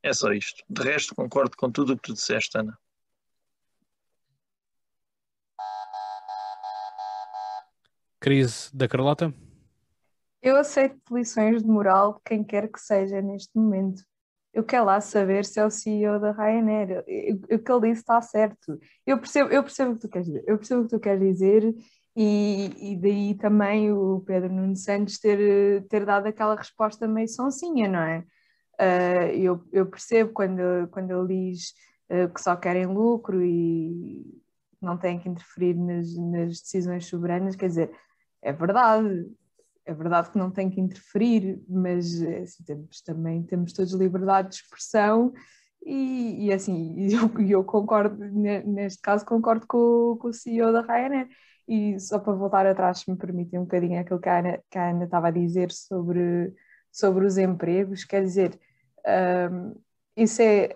[0.03, 0.63] É só isto.
[0.69, 2.77] De resto, concordo com tudo o que tu disseste, Ana.
[8.19, 9.33] Crise da Carlota?
[10.43, 14.03] Eu aceito lições de moral de quem quer que seja neste momento.
[14.53, 17.03] Eu quero lá saber se é o CEO da Ryanair.
[17.51, 18.79] O que ele disse está certo.
[19.07, 20.43] Eu percebo, eu percebo o que tu queres dizer.
[20.45, 21.73] Eu percebo o que tu queres dizer
[22.15, 27.87] e, e daí também o Pedro Nuno Santos ter, ter dado aquela resposta meio sonsinha,
[27.87, 28.25] não é?
[28.79, 31.73] Uh, eu, eu, percebo quando, quando ele diz
[32.09, 34.25] uh, que só querem lucro e
[34.81, 37.91] não têm que interferir nas, nas, decisões soberanas, quer dizer,
[38.41, 39.27] é verdade,
[39.85, 44.55] é verdade que não tem que interferir, mas assim, temos, também temos todos liberdade de
[44.55, 45.31] expressão
[45.85, 46.95] e, e assim,
[47.39, 51.29] eu, eu concordo, neste caso concordo com, com o CEO da Ryanair
[51.67, 54.77] e só para voltar atrás, se me permitem um bocadinho aquilo que a Ana, que
[54.77, 56.53] a Ana estava a dizer sobre,
[56.91, 58.59] sobre os empregos, quer dizer,
[59.51, 59.75] um,
[60.15, 60.75] isso é.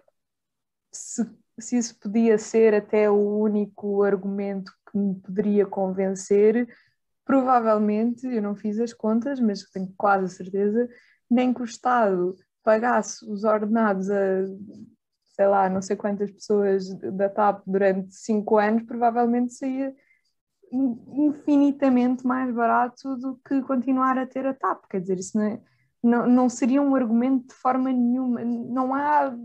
[0.92, 1.26] Se,
[1.60, 6.68] se isso podia ser até o único argumento que me poderia convencer,
[7.26, 10.88] provavelmente, eu não fiz as contas, mas tenho quase certeza,
[11.30, 14.46] nem que o Estado pagasse os ordenados a,
[15.36, 19.94] sei lá, não sei quantas pessoas da TAP durante cinco anos, provavelmente saía
[21.08, 24.86] infinitamente mais barato do que continuar a ter a TAP.
[24.90, 25.62] Quer dizer, isso não, é,
[26.04, 28.44] não, não seria um argumento de forma nenhuma.
[28.44, 29.36] Não há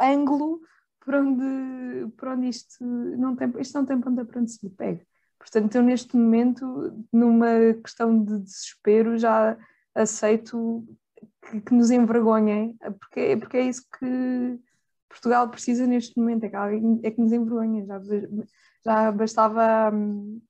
[0.00, 0.60] ângulo
[1.00, 4.74] por onde, por onde isto não tem, isto não tem ponta para onde se lhe
[4.74, 5.00] pega.
[5.38, 9.56] Portanto, eu neste momento, numa questão de desespero, já
[9.94, 10.86] aceito
[11.42, 14.58] que, que nos envergonhem, porque, porque é isso que
[15.08, 17.86] Portugal precisa neste momento, é que, alguém, é que nos envergonha.
[17.86, 18.00] Já,
[18.84, 20.40] já bastava hum,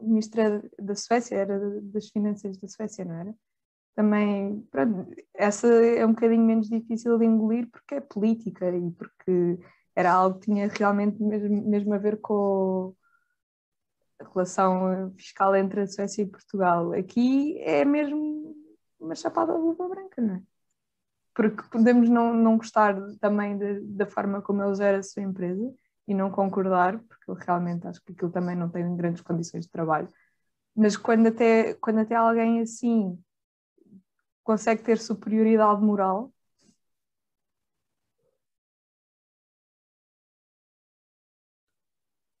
[0.00, 3.34] ministra da Suécia, era das finanças da Suécia, não era?
[3.94, 9.58] Também, pronto, essa é um bocadinho menos difícil de engolir porque é política e porque
[9.94, 12.94] era algo que tinha realmente mesmo, mesmo a ver com
[14.20, 16.92] a relação fiscal entre a Suécia e Portugal.
[16.92, 18.56] Aqui é mesmo
[18.98, 20.42] uma chapada de luva branca, não é?
[21.34, 25.72] Porque podemos não, não gostar também de, da forma como ele gera a sua empresa,
[26.06, 30.08] e não concordar, porque realmente acho que aquilo também não tem grandes condições de trabalho.
[30.76, 33.18] Mas quando até, quando até alguém assim
[34.42, 36.32] consegue ter superioridade moral.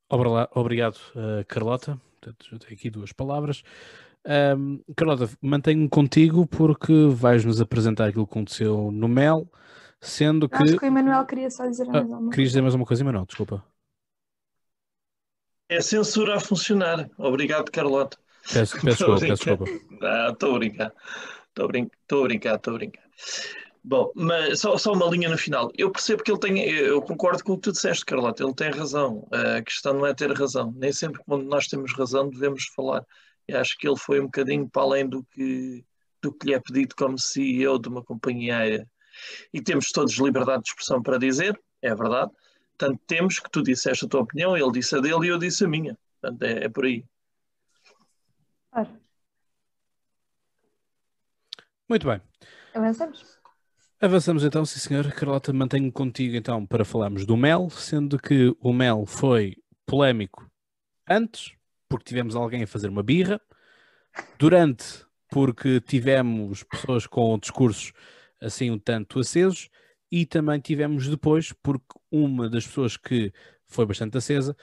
[0.08, 2.00] Obrigado, uh, Carlota.
[2.20, 3.62] Portanto, tenho aqui duas palavras.
[4.26, 9.50] Um, Carlota, mantenho-me contigo porque vais-nos apresentar aquilo que aconteceu no MEL
[10.00, 10.56] Sendo que.
[10.56, 13.24] Acho que o Emanuel queria só dizer mais ah, Querias dizer mais uma coisa, Emanuel?
[13.26, 13.64] Desculpa.
[15.68, 17.08] É censura a funcionar.
[17.16, 18.18] Obrigado, Carlota.
[18.52, 19.64] Peço, peço desculpa, peço desculpa.
[20.30, 20.92] Estou a brincar.
[21.48, 23.04] Estou a brincar, estou a brincar.
[23.82, 25.70] Bom, mas só, só uma linha no final.
[25.76, 28.70] Eu percebo que ele tem, eu concordo com o que tu disseste, Carlota, ele tem
[28.70, 29.26] razão.
[29.30, 30.72] A questão não é ter razão.
[30.76, 33.04] Nem sempre quando nós temos razão devemos falar.
[33.46, 35.84] Eu acho que ele foi um bocadinho para além do que,
[36.22, 38.88] do que lhe é pedido como CEO de uma companhia aérea
[39.52, 42.30] e temos todos liberdade de expressão para dizer, é verdade.
[42.76, 45.64] Portanto, temos que tu disseste a tua opinião, ele disse a dele e eu disse
[45.64, 45.96] a minha.
[46.20, 47.04] Portanto, é, é por aí.
[48.70, 49.00] Claro.
[51.88, 52.20] Muito bem.
[52.74, 53.38] Avançamos.
[54.00, 55.10] Avançamos então, sim senhor.
[55.12, 59.56] Carlota, mantenho contigo então para falarmos do Mel, sendo que o Mel foi
[59.86, 60.50] polémico
[61.08, 61.52] antes,
[61.88, 63.40] porque tivemos alguém a fazer uma birra,
[64.38, 67.92] durante, porque tivemos pessoas com discursos
[68.40, 69.68] assim um tanto acesos,
[70.10, 73.32] e também tivemos depois, porque uma das pessoas que
[73.66, 74.56] foi bastante acesa,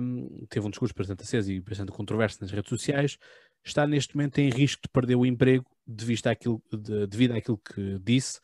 [0.00, 3.18] um, teve um discurso bastante aceso e bastante controverso nas redes sociais,
[3.64, 7.98] está neste momento em risco de perder o emprego devido àquilo, de, devido àquilo que
[7.98, 8.40] disse,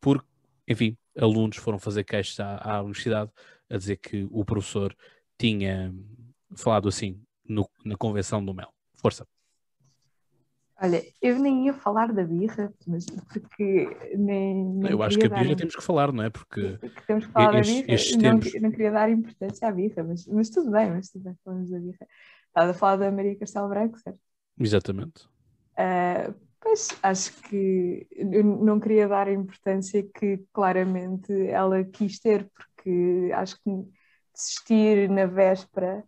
[0.00, 0.26] porque,
[0.68, 3.30] enfim, alunos foram fazer queixas à, à universidade
[3.68, 4.94] a dizer que o professor
[5.38, 5.92] tinha
[6.56, 8.72] falado assim no, na convenção do Mel.
[8.94, 9.26] Força.
[10.82, 14.64] Olha, eu nem ia falar da birra, mas porque nem.
[14.64, 16.30] nem Eu acho que a birra temos que falar, não é?
[16.30, 17.94] Porque que temos que falar estes- da birra.
[17.94, 21.10] estes não, tempos- que- não queria dar importância à birra, mas, mas tudo bem, mas
[21.10, 22.06] tudo bem, falamos da birra.
[22.48, 24.20] Estás a falar da Maria Castelo Branco, certo?
[24.58, 25.28] exatamente.
[25.76, 32.50] Ah, pois acho que eu não queria dar a importância que claramente ela quis ter,
[32.50, 33.70] porque acho que
[34.34, 36.04] desistir na véspera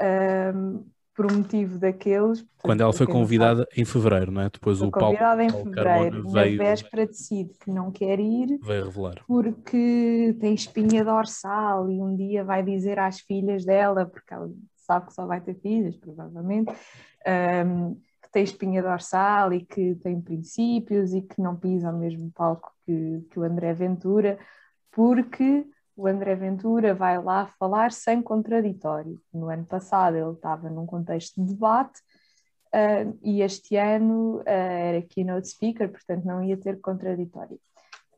[0.00, 0.84] ahm,
[1.18, 2.46] por um motivo daqueles.
[2.62, 4.48] Quando ela foi convidada em fevereiro, não é?
[4.48, 7.90] Depois foi o Paulo, convidada em Paulo fevereiro, Carmona na veio, véspera decide que não
[7.90, 9.24] quer ir veio revelar.
[9.26, 15.08] porque tem espinha dorsal e um dia vai dizer às filhas dela, porque ela sabe
[15.08, 16.72] que só vai ter filhas, provavelmente,
[17.26, 22.30] ahm, que tem espinha dorsal e que tem princípios e que não pisa ao mesmo
[22.30, 24.38] palco que, que o André Ventura,
[24.92, 25.66] porque
[25.98, 29.20] o André Ventura vai lá falar sem contraditório.
[29.34, 32.00] No ano passado ele estava num contexto de debate
[32.72, 37.60] ah, e este ano ah, era keynote speaker, portanto não ia ter contraditório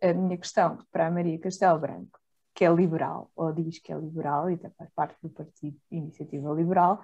[0.03, 2.19] a minha questão para a Maria Castelo Branco,
[2.55, 6.53] que é liberal, ou diz que é liberal, e até faz parte do Partido Iniciativa
[6.53, 7.03] Liberal,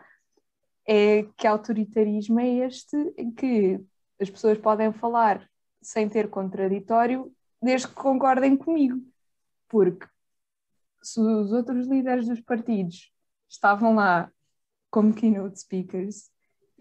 [0.87, 3.81] é que autoritarismo é este em que
[4.21, 5.47] as pessoas podem falar
[5.83, 8.99] sem ter contraditório, desde que concordem comigo.
[9.69, 10.07] Porque
[11.07, 13.11] se os outros líderes dos partidos
[13.49, 14.31] estavam lá
[14.91, 16.31] como keynote speakers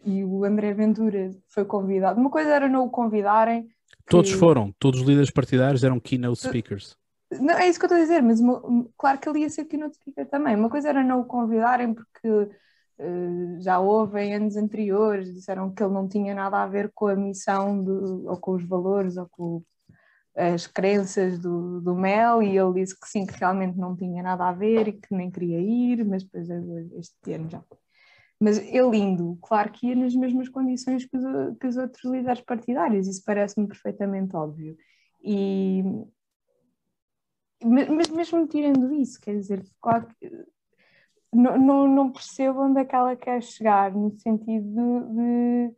[0.03, 3.67] e o André Ventura foi convidado, uma coisa era não o convidarem,
[4.07, 6.95] Todos que- foram, todos os líderes partidários eram keynote speakers.
[7.31, 9.65] Não, é isso que eu estou a dizer, mas uma- claro que ele ia ser
[9.65, 10.55] keynote speaker também.
[10.55, 12.49] Uma coisa era não o convidarem porque
[12.97, 17.07] eh, já houve em anos anteriores, disseram que ele não tinha nada a ver com
[17.07, 19.61] a missão do- ou com os valores ou com
[20.35, 24.47] as crenças do, do Mel e ele disse que sim, que realmente não tinha nada
[24.49, 27.77] a ver e que nem queria ir, mas depois este ano já foi.
[28.39, 32.41] Mas ele indo, claro que ia nas mesmas condições que os, que os outros líderes
[32.41, 34.75] partidários, isso parece-me perfeitamente óbvio.
[35.23, 35.83] E,
[37.63, 40.05] mas mesmo tirando isso, quer dizer, qual-
[41.33, 45.75] não, não, não percebo onde é que ela quer chegar, no sentido de, de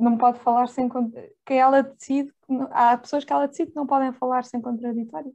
[0.00, 2.32] não pode falar sem que ela decide,
[2.70, 5.32] há pessoas que ela decide que não podem falar sem contraditório.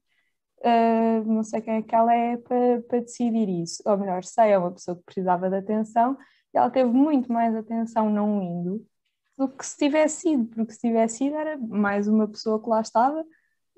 [0.64, 4.58] Ah, não sei quem é que ela é para, decidir isso, ou melhor, sei, é
[4.58, 6.18] uma pessoa que precisava de atenção
[6.54, 8.86] e ela teve muito mais atenção não indo
[9.38, 12.82] do que se tivesse ido, porque se tivesse ido era mais uma pessoa que lá
[12.82, 13.24] estava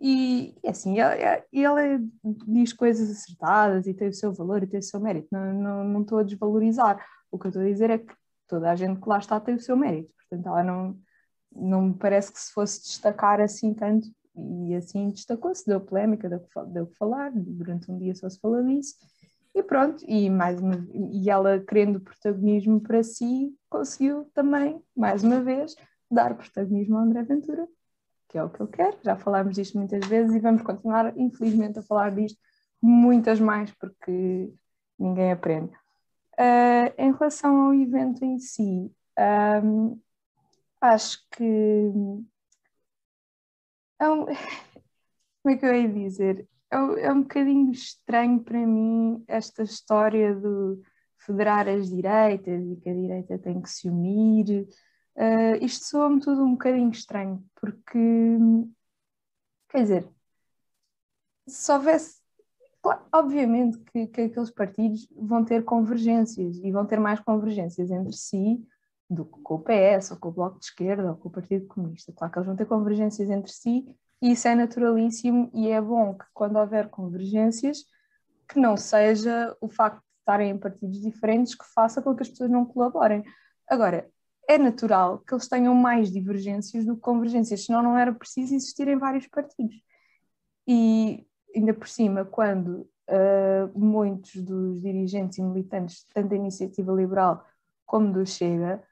[0.02, 2.10] e, assim, ele, ele
[2.48, 5.28] diz coisas acertadas e tem o seu valor e tem o seu mérito.
[5.32, 7.06] Não, não, não estou a desvalorizar.
[7.30, 8.14] O que eu estou a dizer é que
[8.50, 10.14] toda a gente que lá está tem o seu mérito.
[10.18, 11.00] Portanto, ela não,
[11.52, 14.10] não me parece que se fosse destacar assim tanto.
[14.36, 17.32] E assim destacou-se, deu polémica, deu, deu que falar.
[17.34, 18.96] Durante um dia só se falou disso.
[19.56, 25.42] E pronto, e, mais uma, e ela querendo protagonismo para si, conseguiu também, mais uma
[25.42, 25.76] vez,
[26.10, 27.68] dar protagonismo ao André Ventura
[28.30, 28.96] que é o que eu quero.
[29.04, 32.40] Já falámos disto muitas vezes e vamos continuar, infelizmente, a falar disto
[32.82, 34.54] muitas mais, porque
[34.98, 35.74] ninguém aprende.
[36.40, 40.00] Ah, em relação ao evento em si, ahm,
[40.82, 41.44] acho que.
[44.00, 44.26] É um,
[45.44, 46.48] como é que eu ia dizer?
[46.72, 50.82] É, um- é um bocadinho estranho para mim esta história de
[51.20, 54.68] federar as direitas e que a direita tem que se unir.
[55.16, 57.98] Uh, isto soa-me tudo um bocadinho estranho, porque,
[59.70, 60.10] quer dizer,
[61.48, 62.19] se houvesse.
[62.82, 68.14] Claro, obviamente que, que aqueles partidos vão ter convergências e vão ter mais convergências entre
[68.14, 68.64] si
[69.10, 71.66] do que com o PS, ou com o Bloco de Esquerda, ou com o Partido
[71.68, 72.14] Comunista.
[72.14, 73.86] Claro que eles vão ter convergências entre si
[74.22, 77.86] e isso é naturalíssimo e é bom que quando houver convergências,
[78.48, 82.30] que não seja o facto de estarem em partidos diferentes que faça com que as
[82.30, 83.24] pessoas não colaborem.
[83.68, 84.10] Agora,
[84.48, 88.98] é natural que eles tenham mais divergências do que convergências, senão não era preciso existirem
[88.98, 89.76] vários partidos.
[90.68, 91.26] E
[91.56, 97.46] ainda por cima, quando uh, muitos dos dirigentes e militantes, tanto da Iniciativa Liberal
[97.86, 98.84] como do Chega,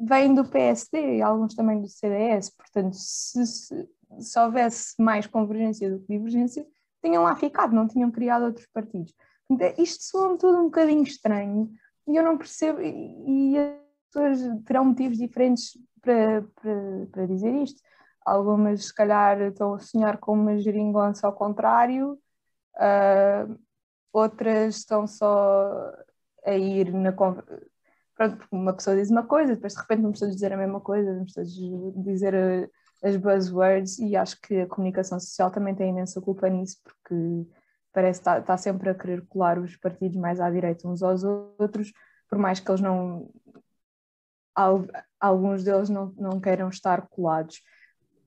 [0.00, 3.88] vêm do PSD e alguns também do CDS, portanto, se, se,
[4.18, 6.66] se houvesse mais convergência do que divergência,
[7.02, 9.14] tinham lá ficado, não tinham criado outros partidos.
[9.46, 11.70] Portanto, isto soa-me tudo um bocadinho estranho
[12.08, 13.78] e eu não percebo, e, e
[14.10, 17.80] pessoas terão motivos diferentes para, para, para dizer isto.
[18.24, 22.18] Algumas, se calhar, estão a sonhar com uma geringonça ao contrário,
[22.76, 23.58] uh,
[24.12, 25.92] outras estão só
[26.44, 27.12] a ir na.
[27.12, 31.12] Pronto, uma pessoa diz uma coisa, depois de repente vamos todos dizer a mesma coisa,
[31.14, 31.52] vamos todos
[32.04, 36.78] dizer a, as buzzwords e acho que a comunicação social também tem imensa culpa nisso,
[36.84, 37.14] porque
[37.92, 41.24] parece que está, está sempre a querer colar os partidos mais à direita uns aos
[41.24, 41.92] outros,
[42.28, 43.30] por mais que eles não.
[45.18, 47.60] Alguns deles não, não queiram estar colados.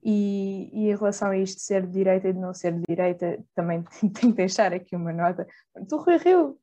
[0.02, 3.42] E, e, em relação a isto ser de direita e de não ser de direita,
[3.54, 5.46] também tenho que deixar aqui uma nota.
[5.74, 6.58] O Rui Rio,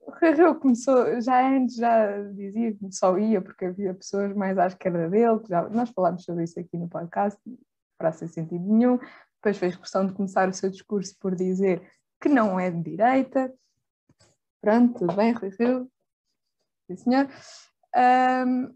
[0.00, 4.56] o Rui Rio começou, já antes já dizia que só ia porque havia pessoas mais
[4.58, 7.40] à esquerda dele, já, nós falámos sobre isso aqui no podcast,
[7.98, 8.98] para sem sentido nenhum.
[9.36, 11.82] Depois fez questão de começar o seu discurso por dizer
[12.20, 13.52] que não é de direita.
[14.60, 15.90] Pronto, tudo bem, Rui Rio?
[16.86, 17.28] Sim, senhor.
[17.96, 18.74] Um,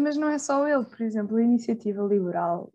[0.00, 2.72] mas não é só ele, por exemplo, a iniciativa liberal,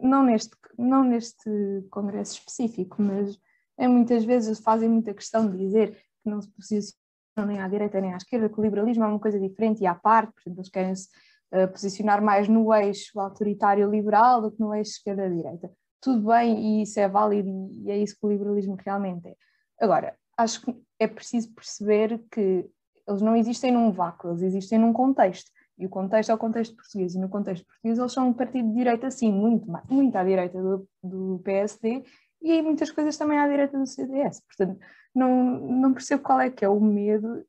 [0.00, 1.50] não neste, não neste
[1.90, 3.38] congresso específico, mas
[3.78, 5.92] é, muitas vezes fazem muita questão de dizer
[6.22, 9.18] que não se posicionam nem à direita nem à esquerda, que o liberalismo é uma
[9.18, 11.08] coisa diferente e à parte, portanto eles querem se
[11.52, 15.70] uh, posicionar mais no eixo autoritário liberal do que no eixo esquerda-direita
[16.02, 19.36] tudo bem e isso é válido e é isso que o liberalismo realmente é.
[19.80, 22.68] Agora, acho que é preciso perceber que
[23.08, 25.50] eles não existem num vácuo, eles existem num contexto.
[25.82, 27.14] E o contexto é o contexto português.
[27.16, 30.62] E no contexto português eles são um partido de direita, sim, muito, muito à direita
[30.62, 32.04] do, do PSD
[32.40, 34.40] e aí muitas coisas também à direita do CDS.
[34.42, 34.78] Portanto,
[35.12, 37.44] não, não percebo qual é que é o medo.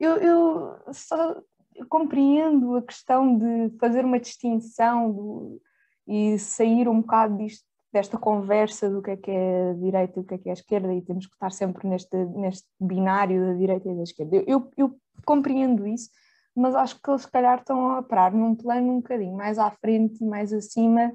[0.00, 1.40] Eu, eu só
[1.88, 5.62] compreendo a questão de fazer uma distinção do,
[6.08, 10.22] e sair um bocado disto, desta conversa do que é que é a direita e
[10.22, 13.46] o que é que é a esquerda e temos que estar sempre neste, neste binário
[13.46, 14.36] da direita e da esquerda.
[14.36, 16.10] Eu, eu, eu compreendo isso,
[16.58, 19.70] mas acho que eles se calhar estão a parar num plano um bocadinho mais à
[19.70, 21.12] frente mais acima,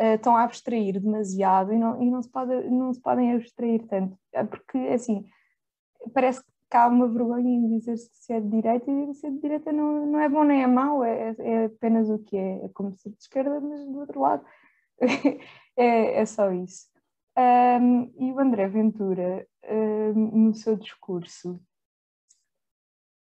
[0.00, 3.86] uh, estão a abstrair demasiado e não, e não, se, pode, não se podem abstrair
[3.86, 5.26] tanto, é porque assim,
[6.12, 9.72] parece que há uma vergonha em dizer se é de direita e ser de direita
[9.72, 12.92] não, não é bom nem é mau, é, é apenas o que é, é como
[12.94, 14.44] ser de esquerda, mas do outro lado
[15.76, 16.86] é, é só isso.
[17.38, 21.60] Um, e o André Ventura, um, no seu discurso,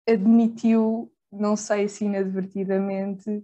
[0.07, 3.43] admitiu, não sei se inadvertidamente,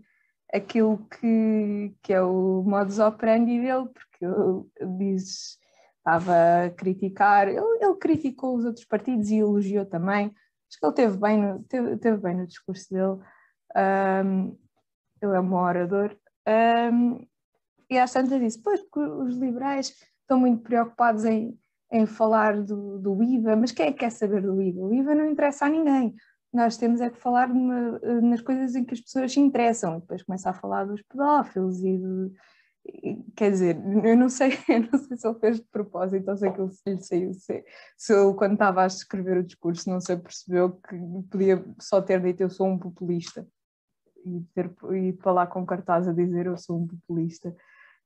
[0.53, 5.57] aquilo que, que é o modus operandi dele, porque ele diz
[5.97, 10.93] estava a criticar, ele, ele, criticou os outros partidos e elogiou também, acho que ele
[10.93, 13.19] teve bem no, teve, teve bem no discurso dele,
[14.23, 14.57] um,
[15.19, 16.15] ele é um orador,
[16.93, 17.25] um,
[17.89, 21.57] e às tantas disse, pois, porque os liberais estão muito preocupados em,
[21.91, 24.81] em falar do, do IVA, mas quem é que quer saber do IVA?
[24.81, 26.15] O IVA não interessa a ninguém,
[26.55, 30.01] nós temos é que falar numa, nas coisas em que as pessoas se interessam, e
[30.01, 32.31] depois começa a falar dos pedófilos e do,
[33.35, 36.47] quer dizer, eu não sei, eu não sei se ele fez de propósito ou se
[36.47, 37.63] aquilo lhe saiu, se,
[37.97, 40.95] se ele quando estava a escrever o discurso não sei, percebeu que
[41.29, 43.47] podia só ter dito eu sou um populista
[44.25, 47.55] e, ter, e falar com cartaz a dizer eu sou um populista.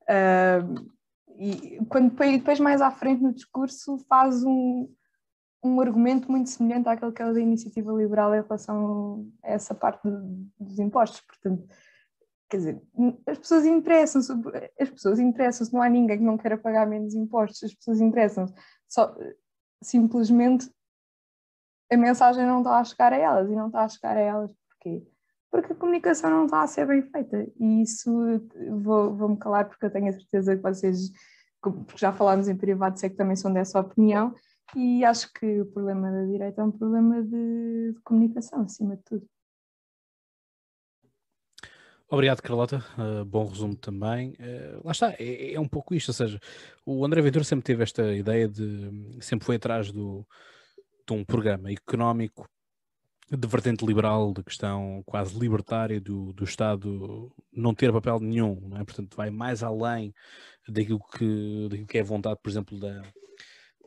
[0.03, 0.99] Uh,
[1.37, 4.89] e quando depois mais à frente no discurso faz um,
[5.63, 9.75] um argumento muito semelhante àquele que é o da iniciativa liberal em relação a essa
[9.75, 10.01] parte
[10.59, 11.67] dos impostos, portanto
[12.49, 12.81] quer dizer,
[13.27, 14.31] as pessoas interessam-se,
[14.79, 18.53] as pessoas interessam-se, não há ninguém que não queira pagar menos impostos, as pessoas interessam-se,
[18.87, 19.15] só
[19.83, 20.69] simplesmente
[21.91, 24.51] a mensagem não está a chegar a elas e não está a chegar a elas
[24.67, 25.05] porquê?
[25.51, 28.11] Porque a comunicação não está a ser bem feita e isso
[28.81, 31.11] vou, vou-me calar porque eu tenho a certeza que vocês,
[31.61, 34.33] porque já falámos em privado, sei que também são dessa opinião
[34.75, 39.03] e acho que o problema da direita é um problema de, de comunicação acima de
[39.03, 39.27] tudo.
[42.11, 42.83] Obrigado, Carlota.
[42.97, 44.31] Uh, bom resumo também.
[44.31, 46.39] Uh, lá está, é, é, um pouco isto, ou seja,
[46.83, 50.25] o André Ventura sempre teve esta ideia de, sempre foi atrás do,
[51.07, 52.49] de um programa económico
[53.31, 58.77] de vertente liberal, de questão quase libertária do, do Estado não ter papel nenhum, não
[58.77, 58.83] é?
[58.83, 60.11] portanto vai mais além
[60.67, 63.03] daquilo que, daquilo que é a vontade, por exemplo, da,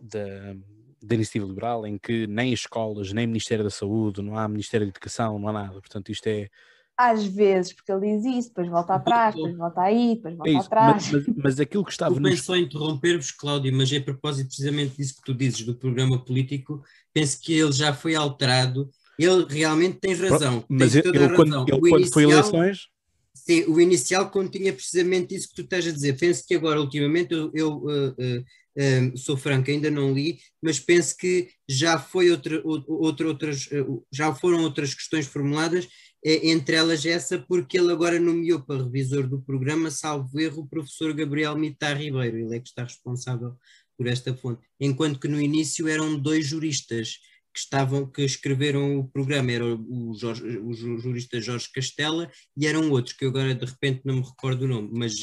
[0.03, 0.55] da,
[1.03, 4.91] da iniciativa liberal, em que nem escolas, nem Ministério da Saúde, não há Ministério da
[4.91, 6.49] Educação, não há nada, portanto isto é
[6.97, 10.57] às vezes, porque ele diz isso, depois volta atrás, depois volta aí, depois volta é
[10.57, 11.11] atrás.
[11.11, 12.37] Mas, mas, mas, aquilo que estava no.
[12.37, 16.83] só interromper-vos, Cláudio, mas é a propósito precisamente disso que tu dizes do programa político,
[17.13, 18.91] penso que ele já foi alterado.
[19.19, 20.65] Ele realmente tem razão.
[20.69, 22.89] Mas ele, ele, quando, ele quando foi eleições.
[23.35, 26.19] Sim, o inicial continha precisamente isso que tu estás a dizer.
[26.19, 28.45] Penso que agora, ultimamente, eu, eu uh, uh,
[28.79, 33.69] uh, sou franco, ainda não li, mas penso que já foi outra, outra, outras,
[34.13, 35.89] já foram outras questões formuladas
[36.25, 40.69] é, entre elas essa, porque ele agora nomeou para revisor do programa, salvo erro, o
[40.69, 43.57] professor Gabriel Mitar Ribeiro, ele é que está responsável
[43.97, 47.19] por esta fonte, enquanto que no início eram dois juristas,
[47.53, 52.91] que estavam, que escreveram o programa, era o, Jorge, o jurista Jorge Castela e eram
[52.91, 55.15] outros, que eu agora de repente não me recordo o nome, mas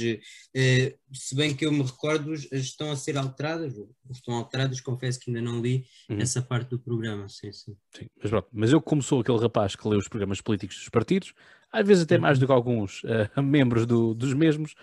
[0.56, 3.74] eh, se bem que eu me recordo, estão a ser alteradas,
[4.12, 6.20] estão alteradas, confesso que ainda não li uhum.
[6.20, 7.76] essa parte do programa, sim, sim.
[7.96, 10.90] sim mas, pronto, mas eu como sou aquele rapaz que lê os programas políticos dos
[10.90, 11.34] partidos,
[11.72, 14.74] às vezes até mais do que alguns uh, membros do, dos mesmos,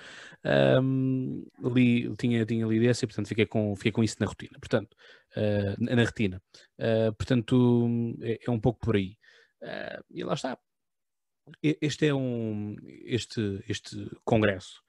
[0.83, 4.59] um, li, tinha, tinha lido essa e portanto fiquei com, fiquei com isso na rotina,
[4.59, 4.97] portanto,
[5.37, 6.43] uh, na retina.
[6.79, 7.89] Uh, portanto,
[8.23, 9.17] é, é, um pouco por aí.
[10.11, 10.59] e lá está.
[11.63, 12.75] Este é um,
[13.05, 14.83] este, este congresso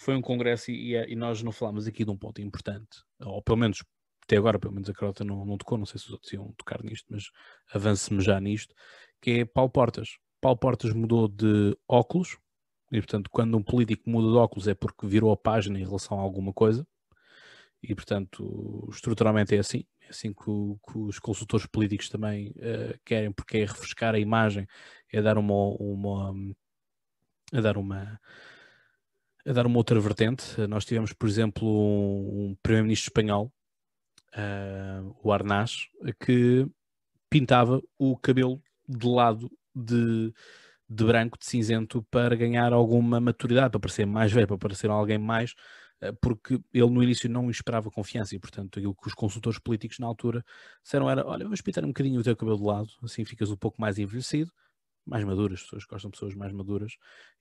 [0.00, 3.58] foi um congresso e, e nós não falámos aqui de um ponto importante, ou pelo
[3.58, 3.84] menos
[4.24, 6.54] até agora, pelo menos a Carota não, não tocou, não sei se os outros iam
[6.56, 7.24] tocar nisto, mas
[7.74, 8.74] avance-me já nisto,
[9.20, 10.18] que é Paulo Portas.
[10.40, 12.38] Paulo Portas mudou de óculos,
[12.90, 16.18] e portanto, quando um político muda de óculos é porque virou a página em relação
[16.18, 16.86] a alguma coisa,
[17.82, 19.84] e portanto, estruturalmente é assim.
[20.02, 24.66] É assim que, que os consultores políticos também uh, querem, porque é refrescar a imagem,
[25.12, 26.34] é dar uma, uma
[27.52, 28.20] a dar uma
[29.46, 30.60] a dar uma outra vertente.
[30.68, 33.52] Nós tivemos, por exemplo, um, um primeiro-ministro espanhol,
[34.34, 35.88] uh, o Arnaz,
[36.24, 36.66] que
[37.30, 40.32] pintava o cabelo de lado de,
[40.88, 45.18] de branco, de cinzento, para ganhar alguma maturidade, para parecer mais velho, para parecer alguém
[45.18, 45.54] mais,
[46.00, 49.98] eh, porque ele no início não esperava confiança e, portanto, aquilo que os consultores políticos
[49.98, 50.44] na altura
[50.82, 53.56] disseram era: olha, vamos pintar um bocadinho o teu cabelo de lado, assim ficas um
[53.56, 54.50] pouco mais envelhecido,
[55.06, 56.92] mais maduras, as pessoas gostam de pessoas mais maduras,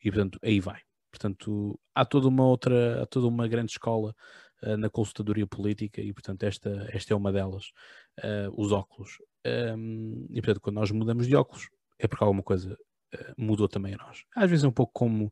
[0.04, 0.82] e portanto aí vai.
[1.12, 4.16] Portanto, há toda uma outra, há toda uma grande escola
[4.64, 7.72] uh, na consultadoria política e, portanto, esta, esta é uma delas,
[8.20, 9.18] uh, os óculos.
[9.46, 11.68] Um, e, portanto, quando nós mudamos de óculos,
[12.00, 14.24] é porque alguma coisa uh, mudou também a nós.
[14.36, 15.32] Às vezes é um pouco como,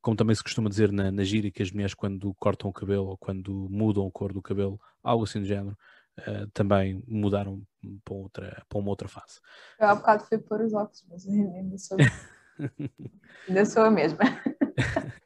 [0.00, 3.08] como também se costuma dizer na, na gíria, que as mulheres quando cortam o cabelo
[3.08, 5.76] ou quando mudam a cor do cabelo, algo assim do género,
[6.20, 7.62] uh, também mudaram
[8.04, 9.40] para, outra, para uma outra fase.
[9.78, 11.98] Eu há bocado fui pôr os óculos, mas ainda sou,
[13.48, 14.20] ainda sou a mesma.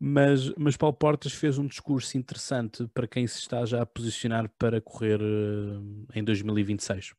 [0.00, 4.50] mas, mas Paulo Portas fez um discurso interessante para quem se está já a posicionar
[4.58, 7.12] para correr uh, em 2026.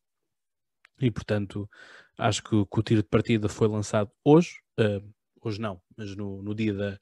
[0.99, 1.69] E portanto,
[2.17, 6.41] Acho que, que, o tiro de partida foi lançado hoje, uh, hoje não, mas no,
[6.41, 6.99] no dia da,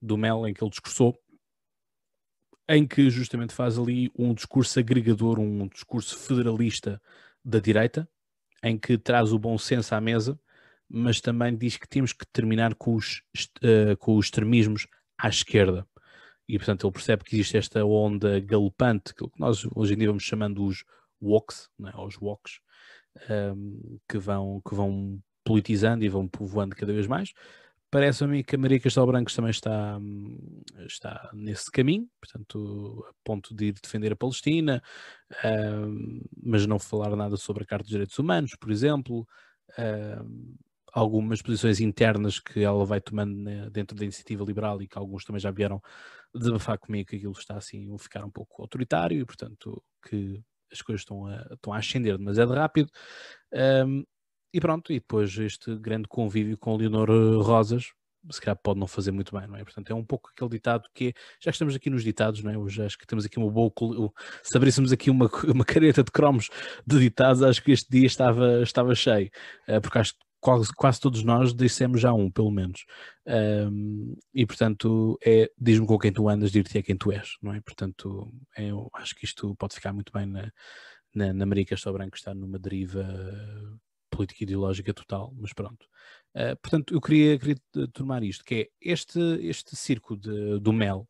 [0.00, 1.14] do Mel em que ele discursou,
[2.68, 7.00] em que justamente faz ali um discurso agregador, um discurso federalista
[7.44, 8.08] da direita,
[8.62, 10.40] em que traz o bom senso à mesa,
[10.88, 13.22] mas também diz que temos que terminar com os,
[13.62, 14.86] uh, com os extremismos
[15.18, 15.86] à esquerda.
[16.48, 20.22] E portanto ele percebe que existe esta onda galopante, que nós hoje em dia vamos
[20.22, 20.82] chamando os
[21.20, 22.60] woks, né, os woks,
[23.30, 27.32] um, que, vão, que vão politizando e vão povoando cada vez mais.
[27.90, 29.98] Parece-me que a Maria Castelo Branco também está,
[30.86, 34.82] está nesse caminho, portanto, a ponto de ir defender a Palestina,
[35.44, 39.26] um, mas não falar nada sobre a Carta dos Direitos Humanos, por exemplo,
[39.78, 40.56] um,
[40.92, 45.40] algumas posições internas que ela vai tomando dentro da iniciativa liberal e que alguns também
[45.40, 45.80] já vieram
[46.34, 50.42] desabafar comigo que aquilo está assim ficar um pouco autoritário e, portanto, que
[50.72, 52.90] as coisas estão a, estão a ascender demasiado rápido.
[53.86, 54.04] Um,
[54.52, 57.10] e pronto, e depois este grande convívio com Leonor
[57.42, 57.92] Rosas,
[58.30, 59.62] se calhar pode não fazer muito bem, não é?
[59.62, 62.58] Portanto, é um pouco aquele ditado que é, já estamos aqui nos ditados, não é?
[62.58, 63.70] Hoje acho que temos aqui uma boa,
[64.42, 66.48] se abríssemos aqui uma, uma careta de cromos
[66.86, 69.30] de ditados, acho que este dia estava, estava cheio,
[69.68, 72.84] uh, porque acho que quase, quase todos nós dissemos já um, pelo menos.
[73.26, 77.52] Um, e portanto, é diz-me com quem tu andas, dir-te é quem tu és, não
[77.52, 77.60] é?
[77.60, 80.52] Portanto, é, eu acho que isto pode ficar muito bem na,
[81.12, 83.04] na, na Maria Castelo Branco, está numa deriva
[84.08, 85.84] política ideológica total, mas pronto.
[86.32, 87.56] Uh, portanto, eu queria, queria
[87.92, 91.08] tomar isto, que é este, este circo de, do Mel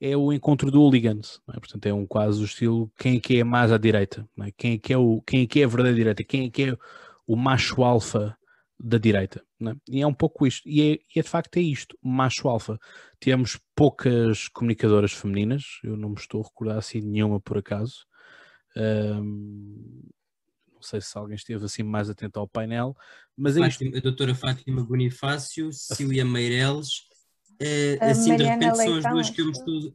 [0.00, 1.58] é o encontro do hooligans, é?
[1.58, 4.50] portanto é um quase o estilo quem é que é mais à direita, é?
[4.52, 6.62] quem, é que é o, quem é que é a verdadeira direita, quem é que
[6.70, 6.78] é
[7.26, 8.38] o macho alfa
[8.78, 9.42] da direita.
[9.60, 9.74] É?
[9.88, 10.68] E é um pouco isto.
[10.68, 12.78] E é, e é, de facto é isto, macho alfa.
[13.18, 18.06] Temos poucas comunicadoras femininas, eu não me estou a recordar assim nenhuma por acaso.
[18.76, 20.02] Um,
[20.72, 22.96] não sei se alguém esteve assim mais atento ao painel,
[23.36, 27.00] mas é Fátima, A doutora Fátima Bonifácio, Cília Meireles,
[27.60, 29.92] uh, assim de repente são as duas que eu me estou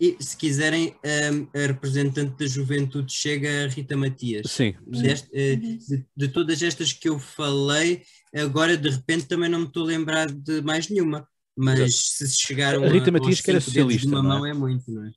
[0.00, 4.50] e, se quiserem, um, a representante da juventude chega a Rita Matias.
[4.50, 4.74] Sim.
[4.86, 8.02] Deste, uh, de, de, todas estas que eu falei,
[8.34, 11.28] agora de repente também não me estou a lembrar de mais nenhuma.
[11.56, 12.30] Mas Exato.
[12.30, 14.06] se chegaram a Rita Matias que era socialista.
[14.08, 14.50] De uma não é?
[14.50, 15.12] é muito, não é?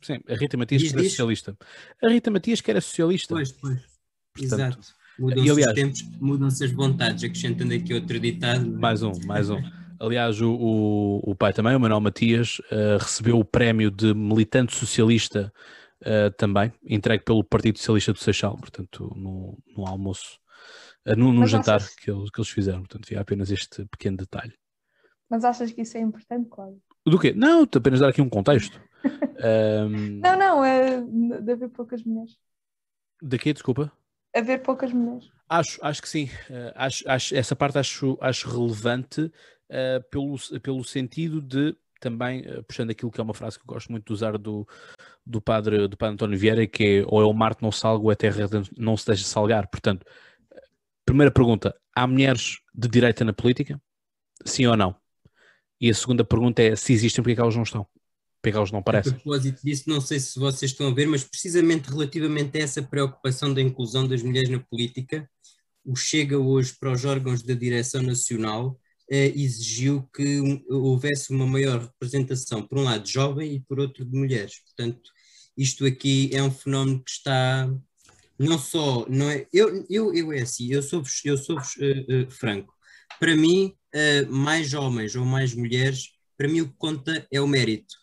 [0.00, 1.12] Sim, a Rita Matias diz, que era diz?
[1.12, 1.56] socialista.
[2.02, 3.34] A Rita Matias que era socialista.
[3.34, 3.80] Pois, pois.
[4.32, 5.04] Portanto, Exato.
[5.18, 8.66] Mudam-se aliás, os tempos, mudam-se as vontades, acrescentando aqui outro ditado.
[8.66, 8.78] É?
[8.78, 9.60] Mais um, mais um.
[10.00, 14.74] Aliás, o, o, o, pai também, o Manuel Matias, uh, recebeu o prémio de militante
[14.74, 15.52] socialista
[16.02, 20.38] uh, também, entregue pelo Partido Socialista do Seixal, portanto, no, no almoço,
[21.06, 21.94] uh, no, no jantar achas...
[21.94, 22.80] que, eles, que eles fizeram.
[22.80, 24.54] Portanto, havia apenas este pequeno detalhe.
[25.28, 26.80] Mas achas que isso é importante, Cláudio?
[27.06, 27.32] Do quê?
[27.34, 28.80] Não, apenas dar aqui um contexto.
[29.04, 30.20] um...
[30.20, 32.36] Não, não, é de haver poucas mulheres.
[33.22, 33.92] De quê, desculpa?
[34.34, 35.30] Haver poucas mulheres.
[35.48, 36.24] Acho, acho que sim.
[36.50, 39.30] Uh, acho, acho, essa parte acho, acho relevante
[39.70, 43.72] uh, pelo, pelo sentido de também, uh, puxando aquilo que é uma frase que eu
[43.74, 44.66] gosto muito de usar do,
[45.24, 48.04] do, padre, do padre António Vieira, que é ou é o mar que não salga
[48.04, 49.68] ou é a terra não se deixa salgar.
[49.68, 50.04] Portanto,
[51.04, 53.80] primeira pergunta, há mulheres de direita na política?
[54.44, 54.94] Sim ou não?
[55.80, 57.86] E a segunda pergunta é se existem, porque é que elas não estão?
[58.36, 59.12] Porque é que elas não aparecem?
[59.12, 62.82] A propósito disso, não sei se vocês estão a ver, mas precisamente relativamente a essa
[62.82, 65.28] preocupação da inclusão das mulheres na política,
[65.84, 71.80] o Chega hoje para os órgãos da direção nacional eh, exigiu que houvesse uma maior
[71.82, 74.60] representação, por um lado, de jovem e por outro, de mulheres.
[74.60, 75.10] Portanto,
[75.56, 77.68] isto aqui é um fenómeno que está
[78.38, 82.30] não só, não é, eu, eu, eu é assim, eu sou, eu sou uh, uh,
[82.30, 82.72] franco,
[83.20, 87.46] para mim, uh, mais homens ou mais mulheres, para mim o que conta é o
[87.46, 87.94] mérito.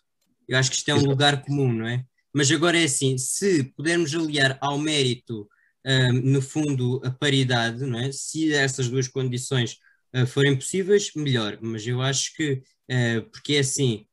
[0.48, 2.04] Eu acho que isto é um lugar comum, não é?
[2.34, 5.48] Mas agora é assim, se pudermos aliar ao mérito,
[6.24, 8.10] no fundo, a paridade, não é?
[8.10, 9.76] Se essas duas condições
[10.14, 11.58] uh, forem possíveis, melhor.
[11.60, 12.62] Mas eu acho que,
[13.30, 14.06] porque é assim,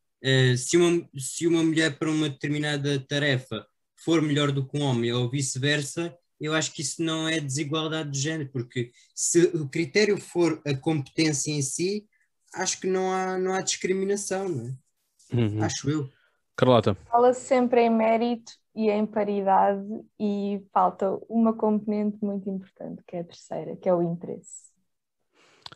[0.58, 3.66] se, uma, se uma mulher para uma determinada tarefa
[4.04, 8.12] for melhor do que um homem ou vice-versa, eu acho que isso não é desigualdade
[8.12, 12.08] de género, porque se o critério for a competência em si,
[12.54, 15.36] acho que não há, não há discriminação, não é?
[15.36, 15.64] Uhum.
[15.64, 16.10] Acho eu.
[16.56, 16.96] Carlota.
[17.10, 19.86] Fala sempre em mérito e em paridade
[20.20, 24.69] e falta uma componente muito importante, que é a terceira, que é o interesse.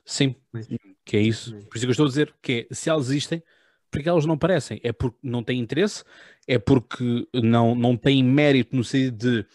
[0.06, 0.36] Sim,
[1.06, 1.52] que é isso.
[1.70, 3.44] Por isso que eu estou a dizer que é, se elas existem,
[3.90, 4.80] porque elas não parecem?
[4.84, 6.04] É porque não têm interesse?
[6.48, 9.46] É porque não, não têm mérito no sentido de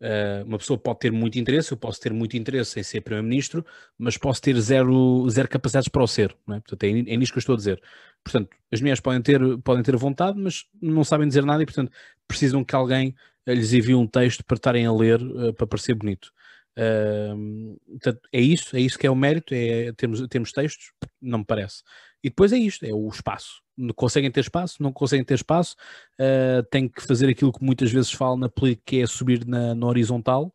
[0.00, 3.64] Uh, uma pessoa pode ter muito interesse, eu posso ter muito interesse em ser Primeiro-Ministro,
[3.98, 6.34] mas posso ter zero, zero capacidades para o ser.
[6.46, 6.60] Não é?
[6.60, 7.82] Portanto, é, é nisto que eu estou a dizer.
[8.24, 11.92] Portanto, as mulheres podem ter, podem ter vontade, mas não sabem dizer nada e, portanto,
[12.26, 13.14] precisam que alguém
[13.46, 16.32] lhes envie um texto para estarem a ler, uh, para parecer bonito.
[16.78, 21.38] Uh, portanto, é isso, é isso que é o mérito, é termos, termos textos, não
[21.38, 21.82] me parece.
[22.22, 23.62] E depois é isto, é o espaço.
[23.96, 25.74] Conseguem ter espaço, não conseguem ter espaço,
[26.20, 29.74] uh, têm que fazer aquilo que muitas vezes falam na política, que é subir na,
[29.74, 30.54] na horizontal.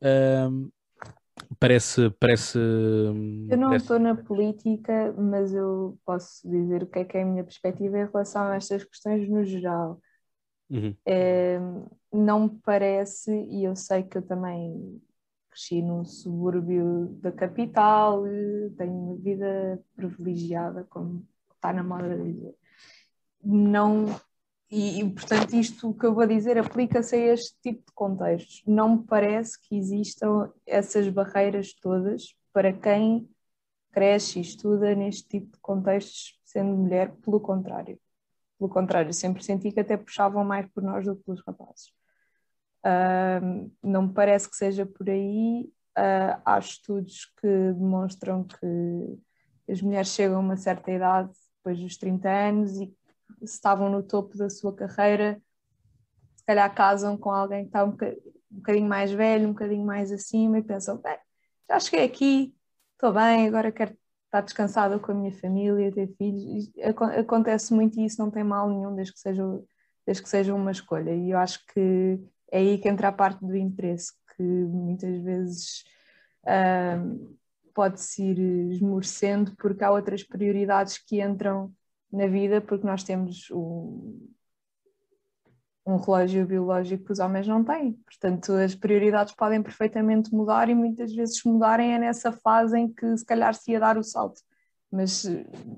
[0.00, 0.70] Uh,
[1.58, 2.58] parece, parece.
[2.58, 7.26] Eu não estou na política, mas eu posso dizer o que é que é a
[7.26, 10.00] minha perspectiva em relação a estas questões no geral.
[10.70, 10.94] Uhum.
[11.04, 11.58] É,
[12.12, 15.00] não me parece, e eu sei que eu também
[15.50, 18.22] cresci num subúrbio da capital,
[18.76, 22.54] tenho uma vida privilegiada, como está na moda de dizer.
[23.42, 24.06] Não,
[24.70, 28.62] e, e, portanto isto que eu vou dizer aplica-se a este tipo de contextos.
[28.66, 33.28] Não me parece que existam essas barreiras todas para quem
[33.92, 37.98] cresce e estuda neste tipo de contextos sendo mulher, pelo contrário.
[38.58, 41.92] Pelo contrário, sempre senti que até puxavam mais por nós do que pelos rapazes.
[42.84, 45.70] Uh, não me parece que seja por aí.
[45.98, 49.18] Uh, há estudos que demonstram que
[49.70, 52.92] as mulheres chegam a uma certa idade, depois dos 30 anos, e
[53.42, 55.40] estavam no topo da sua carreira,
[56.36, 57.96] se calhar casam com alguém que está um
[58.50, 61.16] um bocadinho mais velho, um bocadinho mais acima, e pensam: bem,
[61.68, 62.54] já cheguei aqui,
[62.92, 66.70] estou bem, agora quero estar descansada com a minha família, ter filhos.
[67.18, 69.44] Acontece muito e isso não tem mal nenhum, desde que seja,
[70.06, 71.14] desde que seja uma escolha.
[71.14, 72.20] E eu acho que
[72.50, 75.84] é aí que entra a parte do interesse, que muitas vezes
[77.74, 81.72] pode-se ir esmorecendo porque há outras prioridades que entram
[82.12, 84.28] na vida, porque nós temos um,
[85.86, 87.92] um relógio biológico que os homens não têm.
[88.04, 93.16] Portanto, as prioridades podem perfeitamente mudar e muitas vezes mudarem é nessa fase em que
[93.16, 94.40] se calhar se ia dar o salto.
[94.92, 95.24] Mas,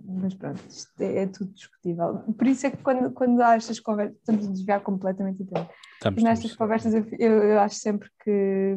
[0.06, 2.20] mas pronto, isto é, é, tudo discutível.
[2.32, 5.70] Por isso é que quando, quando há estas conversas, estamos a desviar completamente o tempo.
[5.94, 6.56] Estamos, nestas estamos.
[6.56, 8.74] conversas eu, eu, acho sempre que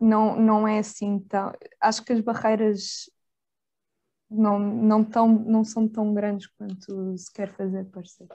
[0.00, 1.52] não, não é assim tão.
[1.80, 3.08] Acho que as barreiras
[4.28, 8.26] não, não, tão, não são tão grandes quanto se quer fazer parecer.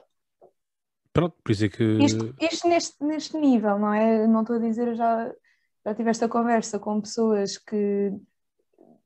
[1.12, 1.84] Pronto, por isso é que.
[2.02, 4.26] Isto, isto neste, neste nível, não é?
[4.26, 5.30] Não estou a dizer, eu já,
[5.84, 8.10] já tive esta conversa com pessoas que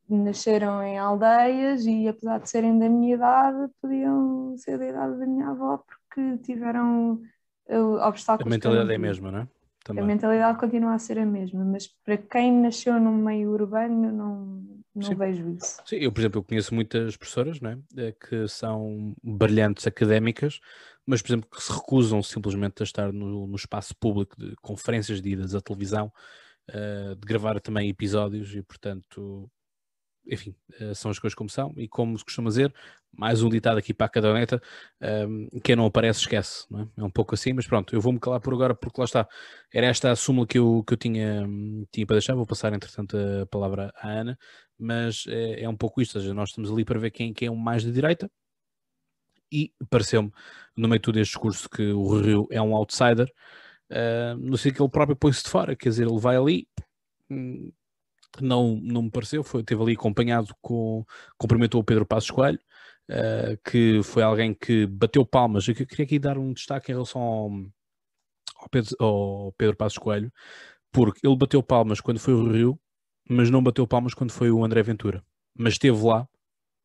[0.08, 5.26] nasceram em aldeias e apesar de serem da minha idade, podiam ser da idade da
[5.26, 7.20] minha avó porque tiveram
[7.68, 8.46] uh, obstáculos.
[8.46, 9.48] A mentalidade é a mesma, não é?
[9.84, 10.02] Também.
[10.02, 14.82] A mentalidade continua a ser a mesma, mas para quem nasceu num meio urbano não,
[14.92, 15.14] não Sim.
[15.14, 15.80] vejo isso.
[15.84, 17.78] Sim, eu, por exemplo, eu conheço muitas professoras não é?
[17.96, 20.58] Eh, que são brilhantes académicas,
[21.06, 25.22] mas, por exemplo, que se recusam simplesmente a estar no, no espaço público de conferências
[25.22, 26.12] de idas à televisão,
[26.68, 29.48] eh, de gravar também episódios e, portanto,
[30.26, 31.72] enfim, eh, são as coisas como são.
[31.76, 32.72] E como se costuma dizer,
[33.12, 34.62] mais um ditado aqui para a caderneta:
[35.28, 36.66] um, quem não aparece, esquece.
[36.70, 36.88] Não é?
[36.98, 39.28] é um pouco assim, mas pronto, eu vou-me calar por agora, porque lá está.
[39.72, 42.34] Era esta a súmula que eu, que eu tinha, hum, tinha para deixar.
[42.34, 44.38] Vou passar, entretanto, a palavra à Ana,
[44.78, 46.16] mas é, é um pouco isto.
[46.16, 48.30] Ou seja, nós estamos ali para ver quem, quem é o mais de direita.
[49.50, 50.32] E pareceu-me,
[50.76, 53.32] no meio de todo este discurso, que o Rio é um outsider.
[53.90, 56.68] Uh, no sentido que ele próprio põe-se de fora, quer dizer, ele vai ali,
[58.40, 61.04] hum, não, não me pareceu, foi, esteve ali acompanhado com,
[61.38, 62.60] cumprimentou o Pedro Passos Coelho,
[63.10, 67.20] uh, que foi alguém que bateu palmas, eu queria aqui dar um destaque em relação
[67.20, 67.50] ao,
[68.56, 70.32] ao, Pedro, ao Pedro Passos Coelho,
[70.92, 72.80] porque ele bateu palmas quando foi o Rio,
[73.28, 75.24] mas não bateu palmas quando foi o André Ventura,
[75.54, 76.28] mas esteve lá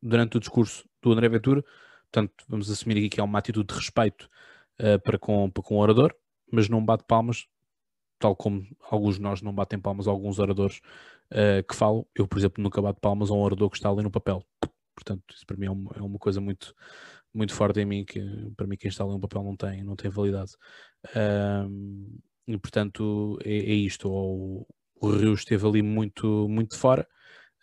[0.02, 1.64] durante o discurso do André Ventura,
[2.10, 4.28] portanto vamos assumir aqui que é uma atitude de respeito
[4.80, 6.14] uh, para, com, para com o orador,
[6.50, 7.46] mas não bate palmas,
[8.18, 10.80] tal como alguns de nós não batem palmas a alguns oradores
[11.32, 12.06] uh, que falam.
[12.14, 14.44] Eu, por exemplo, nunca bato palmas a um orador que está ali no papel.
[14.94, 16.74] Portanto, isso para mim é uma, é uma coisa muito,
[17.34, 18.20] muito forte em mim, que
[18.56, 20.52] para mim quem está ali no papel não tem, não tem validade.
[22.46, 24.08] E portanto é, é isto.
[24.10, 24.66] O,
[25.02, 27.06] o Rio esteve ali muito, muito fora.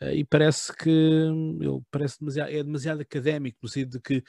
[0.01, 4.23] Uh, e parece que ele parece demasiado, é demasiado académico, no sentido de que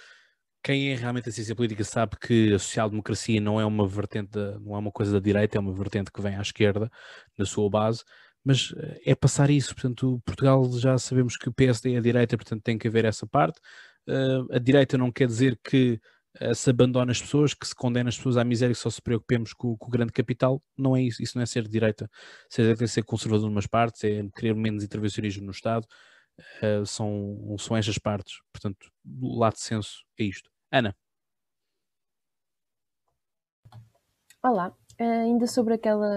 [0.62, 4.59] quem é realmente a ciência política sabe que a social-democracia não é uma vertente, da,
[4.61, 6.91] não é uma coisa da direita, é uma vertente que vem à esquerda,
[7.39, 8.05] na sua base,
[8.45, 9.75] mas eh, é passar isso.
[9.75, 13.27] Portanto, Portugal já sabemos que o PSD é a direita, portanto tem que haver essa
[13.27, 13.61] parte.
[14.09, 16.01] Uh, a direita não quer dizer que
[16.41, 19.03] uh, se abandona as pessoas, que se condena as pessoas à miséria, que só se
[19.03, 20.62] preocupemos com, com, o grande capital.
[20.77, 21.23] Não é isso.
[21.23, 22.11] Isso não é ser direita.
[22.49, 25.87] Ser é ser conservador numas partes, é querer menos intervencionismo no Estado.
[26.62, 28.41] Uh, são, são estas partes.
[28.53, 30.51] Portanto, do lado de senso é isto.
[30.73, 30.97] Ana.
[34.43, 36.16] Olá, ainda sobre aquela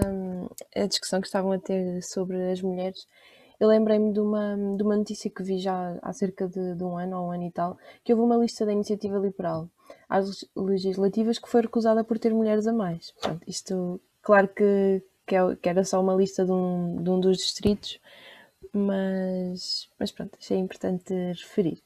[0.75, 3.07] a discussão que estavam a ter sobre as mulheres,
[3.59, 6.97] eu lembrei-me de uma, de uma notícia que vi já há cerca de, de um
[6.97, 9.69] ano ou um ano e tal, que houve uma lista da iniciativa liberal
[10.09, 13.11] às legislativas que foi recusada por ter mulheres a mais.
[13.11, 17.19] Portanto, isto, claro que, que, é, que era só uma lista de um, de um
[17.19, 17.99] dos distritos,
[18.73, 21.81] mas, mas pronto, achei importante referir.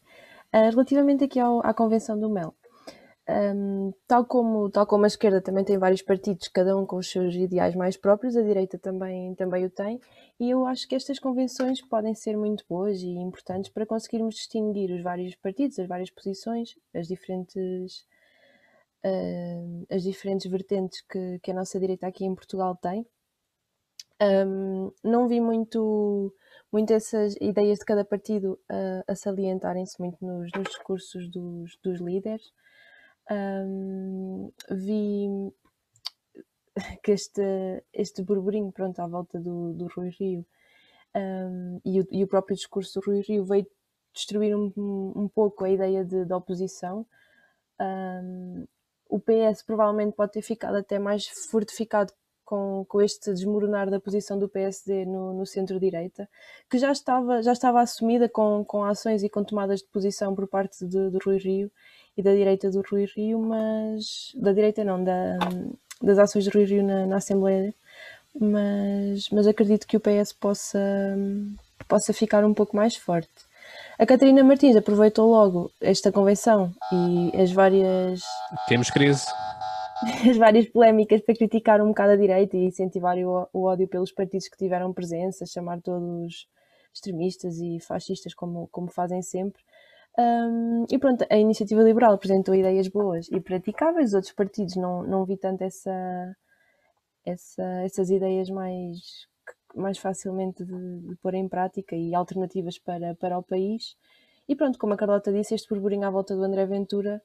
[0.53, 2.55] Uh, relativamente aqui ao, à Convenção do MEL,
[3.29, 7.09] um, tal, como, tal como a esquerda também tem vários partidos, cada um com os
[7.09, 9.99] seus ideais mais próprios, a direita também, também o tem,
[10.39, 14.91] e eu acho que estas convenções podem ser muito boas e importantes para conseguirmos distinguir
[14.91, 18.05] os vários partidos, as várias posições, as diferentes,
[19.05, 23.05] uh, as diferentes vertentes que, que a nossa direita aqui em Portugal tem.
[24.21, 26.33] Um, não vi muito,
[26.71, 31.99] muito essas ideias de cada partido uh, a salientarem-se muito nos, nos discursos dos, dos
[31.99, 32.51] líderes
[33.29, 35.27] um, vi
[37.03, 40.45] que este, este burburinho pronto, à volta do, do Rui Rio
[41.15, 43.65] um, e, o, e, o, próprio discurso do Rui Rio veio
[44.13, 47.05] destruir um, um pouco a ideia de, de oposição.
[49.09, 52.13] o PS provavelmente pode ter ficado até mais fortificado
[52.47, 56.29] com, com este desmoronar da posição do PSD no, no centro-direita,
[56.69, 60.47] que já estava, já estava assumida com, com ações e com tomadas de posição por
[60.47, 61.69] parte de, do Rui Rio
[62.15, 65.37] e da direita do Rui Rio, mas da direita não, da,
[66.01, 67.75] das ações do Rui Rio na, na Assembleia,
[68.39, 70.79] mas, mas acredito que o PS possa,
[71.85, 73.45] possa ficar um pouco mais forte.
[73.99, 78.21] A Catarina Martins aproveitou logo esta convenção e as várias.
[78.69, 79.25] Temos crise.
[80.29, 84.11] As várias polémicas para criticar um bocado a direita e incentivar o, o ódio pelos
[84.11, 86.47] partidos que tiveram presença, chamar todos
[86.93, 89.61] extremistas e fascistas, como, como fazem sempre.
[90.17, 95.25] Um, e pronto, a iniciativa liberal apresentou ideias boas e praticáveis, outros partidos não, não
[95.25, 96.35] vi tanto essa,
[97.23, 99.27] essa, essas ideias mais,
[99.75, 103.95] mais facilmente de, de, pôr em prática e alternativas para, para o país.
[104.49, 107.21] E pronto, como a Carlota disse, este burburinho à volta do André Ventura,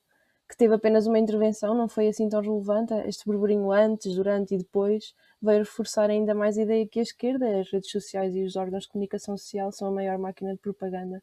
[0.53, 2.93] que teve apenas uma intervenção, não foi assim tão relevante.
[3.07, 7.59] Este burburinho antes, durante e depois veio reforçar ainda mais a ideia que a esquerda,
[7.59, 11.23] as redes sociais e os órgãos de comunicação social são a maior máquina de propaganda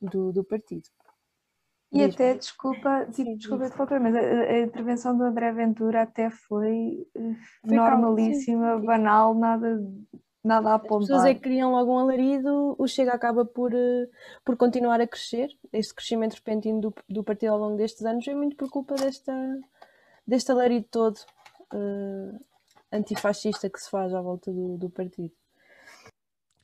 [0.00, 0.88] do, do partido.
[1.90, 7.04] E até, desculpa, sim, desculpa te mas a, a, intervenção do André Ventura até foi,
[7.16, 7.34] eh,
[7.66, 9.82] foi normalíssima, calma, banal, nada,
[10.42, 10.98] nada a apontar.
[11.02, 14.08] As pessoas é que criam logo um alarido, o Chega acaba por, eh,
[14.44, 15.48] por continuar a crescer.
[15.72, 19.32] Este crescimento repentino do, do partido ao longo destes anos é muito por culpa desta,
[20.26, 21.18] deste alarido todo
[21.72, 22.38] uh,
[22.92, 25.32] antifascista que se faz à volta do, do partido.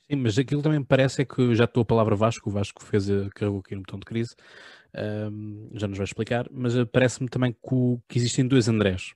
[0.09, 2.83] Sim, mas aquilo também me parece é que já estou a palavra Vasco, o Vasco
[2.83, 4.35] fez, a- carregou aqui no botão de crise,
[4.93, 9.13] ahm, já nos vai explicar, mas eh, parece-me também que, o- que existem dois Andrés.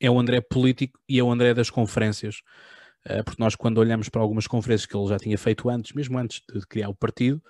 [0.00, 2.36] É o André político e é o André das conferências.
[3.06, 6.18] Eh, porque nós, quando olhamos para algumas conferências que ele já tinha feito antes, mesmo
[6.18, 7.42] antes de criar o partido,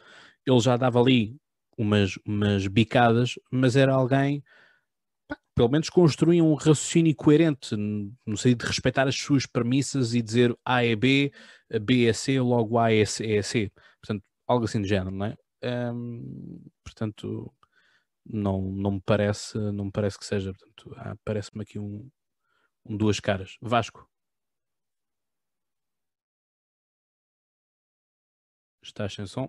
[0.47, 1.37] ele já dava ali
[1.79, 4.43] umas, umas bicadas, mas era alguém
[5.55, 10.57] pelo menos construía um raciocínio coerente, no sentido de respeitar as suas premissas e dizer
[10.65, 11.33] A é B,
[11.83, 13.37] B é C, logo A é C.
[13.37, 13.71] É C.
[14.03, 15.37] Portanto, algo assim do género, não é?
[15.63, 17.53] Ahm, portanto,
[18.27, 20.53] não, não, me parece, não me parece que seja.
[20.53, 22.09] Portanto, há- parece-me aqui um,
[22.87, 23.57] um duas caras.
[23.63, 24.09] Vasco.
[28.85, 29.49] Estás sem som?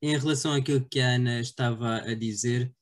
[0.00, 2.74] Em relação àquilo que a Ana estava a dizer,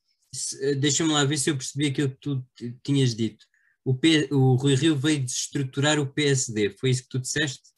[0.61, 2.45] eh, deixa-me lá ver se eu percebi aquilo que tu
[2.83, 3.45] tinhas dito.
[3.83, 7.71] O, P, o Rui Rio veio desestruturar o PSD, foi isso que tu disseste?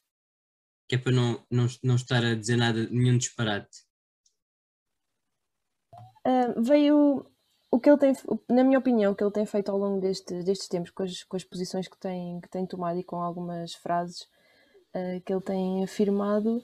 [0.88, 3.86] Que é para não, não, não estar a dizer nada, nenhum disparate.
[6.26, 7.26] Ah, veio
[7.72, 8.14] o que ele tem,
[8.50, 11.24] na minha opinião, o que ele tem feito ao longo deste, destes tempos, com as,
[11.24, 14.28] com as posições que tem, que tem tomado e com algumas frases
[14.94, 16.64] ah, que ele tem afirmado,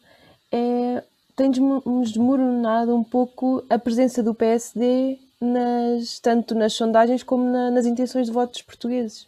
[0.52, 1.04] é,
[1.36, 7.72] tem desmo- desmoronado um pouco a presença do PSD, nas, tanto nas sondagens como na-
[7.72, 9.28] nas intenções de votos portugueses.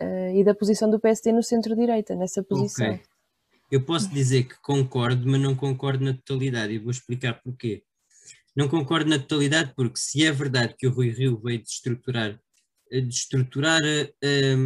[0.00, 2.90] Ah, e da posição do PSD no centro-direita, nessa posição.
[2.92, 3.00] Ok.
[3.70, 7.82] Eu posso dizer que concordo, mas não concordo na totalidade, e vou explicar porquê.
[8.54, 12.38] Não concordo na totalidade porque se é verdade que o Rui Rio veio desestruturar,
[12.92, 14.56] eh, desestruturar, eh, eh,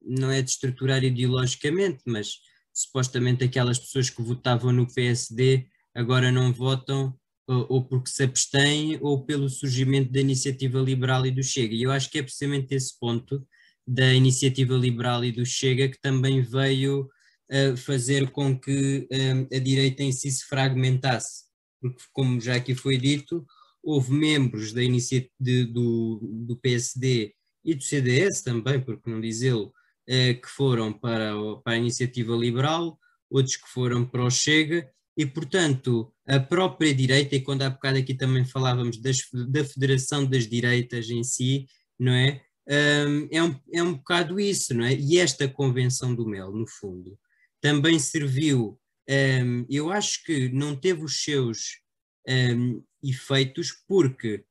[0.00, 2.38] não é desestruturar ideologicamente, mas
[2.76, 9.24] supostamente aquelas pessoas que votavam no PSD agora não votam ou, porque se abstêm ou
[9.24, 11.74] pelo surgimento da iniciativa liberal e do Chega.
[11.74, 13.46] E eu acho que é precisamente esse ponto
[13.86, 17.08] da iniciativa liberal e do Chega que também veio
[17.50, 21.44] uh, fazer com que um, a direita em si se fragmentasse,
[21.80, 23.46] porque como já aqui foi dito,
[23.82, 25.32] houve membros da iniciativa
[25.72, 27.32] do, do PSD
[27.64, 29.72] e do CDS também, porque não dizê-lo,
[30.08, 32.98] uh, que foram para, o, para a iniciativa liberal,
[33.30, 37.98] outros que foram para o Chega, e portanto a própria direita, e quando há bocado
[37.98, 39.18] aqui também falávamos das,
[39.48, 41.66] da Federação das Direitas em si,
[41.98, 42.42] não é?
[42.68, 44.92] Um, é, um, é um bocado isso, não é?
[44.94, 47.16] E esta Convenção do Mel, no fundo,
[47.60, 48.78] também serviu,
[49.08, 51.80] um, eu acho que não teve os seus
[52.28, 54.44] um, efeitos, porque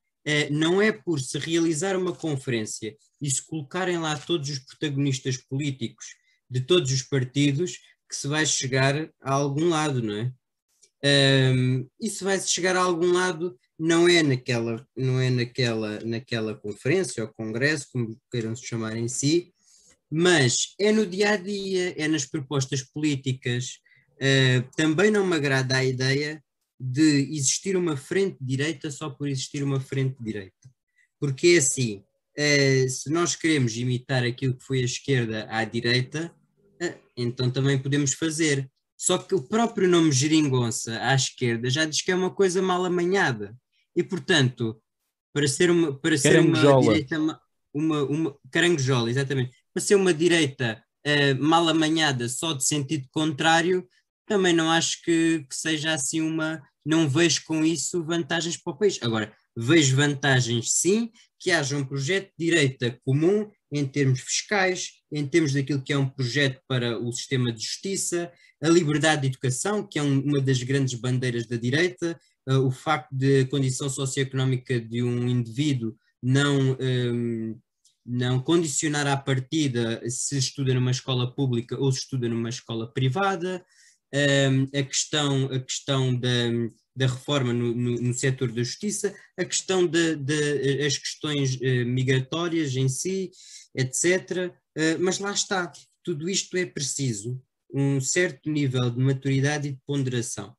[0.52, 6.06] não é por se realizar uma conferência e se colocarem lá todos os protagonistas políticos
[6.50, 7.80] de todos os partidos
[8.10, 10.32] que se vai chegar a algum lado, não é?
[11.54, 16.56] Um, e se vai chegar a algum lado não é naquela, não é naquela, naquela
[16.56, 19.54] conferência ou congresso, como queiram se chamar em si,
[20.10, 23.80] mas é no dia a dia, é nas propostas políticas.
[24.14, 26.42] Uh, também não me agrada a ideia
[26.80, 30.70] de existir uma frente direita só por existir uma frente direita.
[31.20, 32.04] Porque é assim,
[32.38, 36.34] uh, se nós queremos imitar aquilo que foi a esquerda à direita,
[36.82, 38.70] uh, então também podemos fazer.
[38.98, 42.84] Só que o próprio nome geringonça à esquerda já diz que é uma coisa mal
[42.86, 43.56] amanhada.
[43.96, 44.82] E, portanto,
[45.34, 47.40] para ser uma, para ser uma direita.
[47.74, 49.52] Uma, uma, caranguejola, exatamente.
[49.74, 53.86] Para ser uma direita uh, mal amanhada só de sentido contrário,
[54.26, 56.62] também não acho que, que, seja assim uma.
[56.86, 59.00] Não vejo com isso vantagens para o país.
[59.02, 65.26] Agora, vejo vantagens sim que haja um projeto de direita comum em termos fiscais, em
[65.28, 68.32] termos daquilo que é um projeto para o sistema de justiça,
[68.62, 72.20] a liberdade de educação, que é um, uma das grandes bandeiras da direita,
[72.50, 77.60] uh, o facto de a condição socioeconómica de um indivíduo não, um,
[78.06, 83.64] não condicionar à partida se estuda numa escola pública ou se estuda numa escola privada,
[84.74, 86.30] a questão, a questão da,
[86.96, 92.76] da reforma no, no, no setor da justiça, a questão de, de, questões uh, migratórias
[92.76, 93.32] em si,
[93.76, 94.54] etc.
[94.78, 95.72] Uh, mas lá está,
[96.04, 97.42] tudo isto é preciso
[97.74, 100.56] um certo nível de maturidade e de ponderação,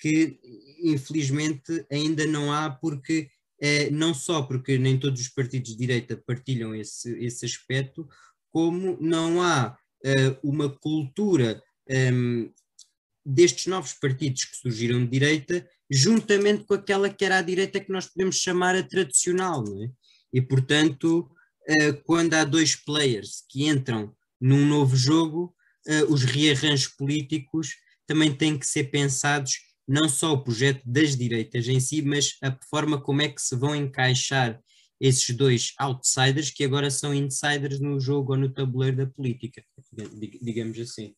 [0.00, 0.38] que
[0.82, 3.28] infelizmente ainda não há, porque
[3.60, 8.08] eh, não só porque nem todos os partidos de direita partilham esse, esse aspecto,
[8.50, 11.62] como não há eh, uma cultura
[13.24, 17.92] destes novos partidos que surgiram de direita, juntamente com aquela que era a direita que
[17.92, 19.90] nós podemos chamar a tradicional, é?
[20.32, 21.30] E portanto,
[21.66, 25.54] eh, quando há dois players que entram num novo jogo,
[25.88, 27.74] uh, os rearranjos políticos
[28.06, 32.56] também têm que ser pensados, não só o projeto das direitas em si, mas a
[32.68, 34.60] forma como é que se vão encaixar
[35.00, 39.62] esses dois outsiders que agora são insiders no jogo ou no tabuleiro da política,
[40.42, 41.14] digamos assim.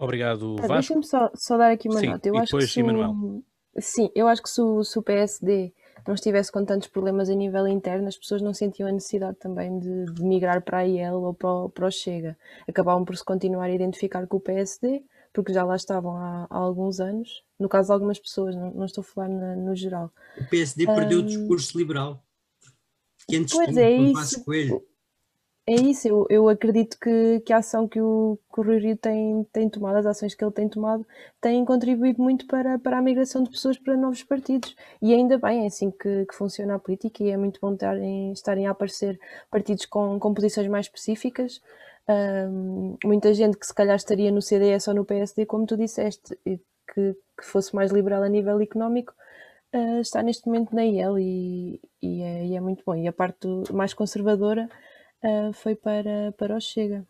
[0.00, 0.94] Obrigado, Ah, Vasco.
[0.94, 2.26] Deixa-me só, só dar aqui uma Sim, nota.
[2.28, 3.42] Eu acho que depois se o- Emanuel.
[3.78, 5.72] Sim, eu acho que se o, se o PSD
[6.08, 9.78] não estivesse com tantos problemas a nível interno, as pessoas não sentiam a necessidade também
[9.78, 12.36] de, de migrar para a IEL ou para o, para o Chega.
[12.66, 16.56] Acabavam por se continuar a identificar com o PSD, porque já lá estavam há, há
[16.58, 17.44] alguns anos.
[17.58, 20.10] No caso de algumas pessoas, não, não estou a falar na- no geral.
[20.38, 22.22] O PSD perdeu o discurso liberal.
[23.28, 24.44] Que antes Pois tinha é isso.
[24.44, 24.82] Coelho.
[25.66, 28.96] É isso, eu, eu acredito que, que a ação que o, que o Rui Rio
[28.96, 31.06] tem, tem tomado, as ações que ele tem tomado,
[31.40, 34.74] têm contribuído muito para, para a migração de pessoas para novos partidos.
[35.00, 38.32] E ainda bem, é assim que, que funciona a política e é muito bom estarem,
[38.32, 39.18] estarem a aparecer
[39.48, 41.60] partidos com, com posições mais específicas.
[42.08, 46.36] Ahm, muita gente que se calhar estaria no CDS ou no PSD, como tu disseste,
[46.44, 46.58] que,
[47.38, 49.12] que fosse mais liberal a nível económico,
[49.72, 52.94] ah, está neste momento na IEL e, e, é, e é muito bom.
[52.96, 54.68] E a parte do- mais conservadora
[55.22, 57.06] ah, foi para, para o Chega.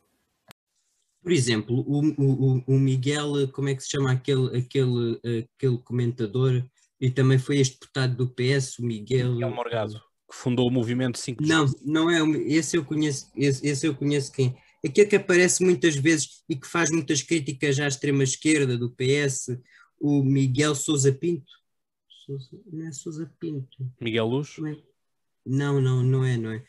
[1.22, 5.20] Por exemplo, o, o, o- Miguel, como é que se chama aquele, aquele,
[5.56, 6.64] aquele comentador,
[6.98, 9.32] e também foi este deputado do PS, o Miguel.
[9.34, 9.94] Miguel Morgado,
[10.30, 12.20] que fundou o movimento 5 de Não, não é.
[12.50, 14.56] Esse eu conheço, esse, esse eu conheço quem.
[14.84, 19.58] Aquele que aparece muitas vezes e que faz muitas críticas à extrema-esquerda do PS,
[20.00, 21.52] o Miguel Souza Pinto.
[22.24, 23.76] Sousa- não é Souza Pinto.
[24.00, 24.54] Miguel Luz.
[24.54, 24.76] Como é?
[25.44, 26.62] Não, não, não é, não é.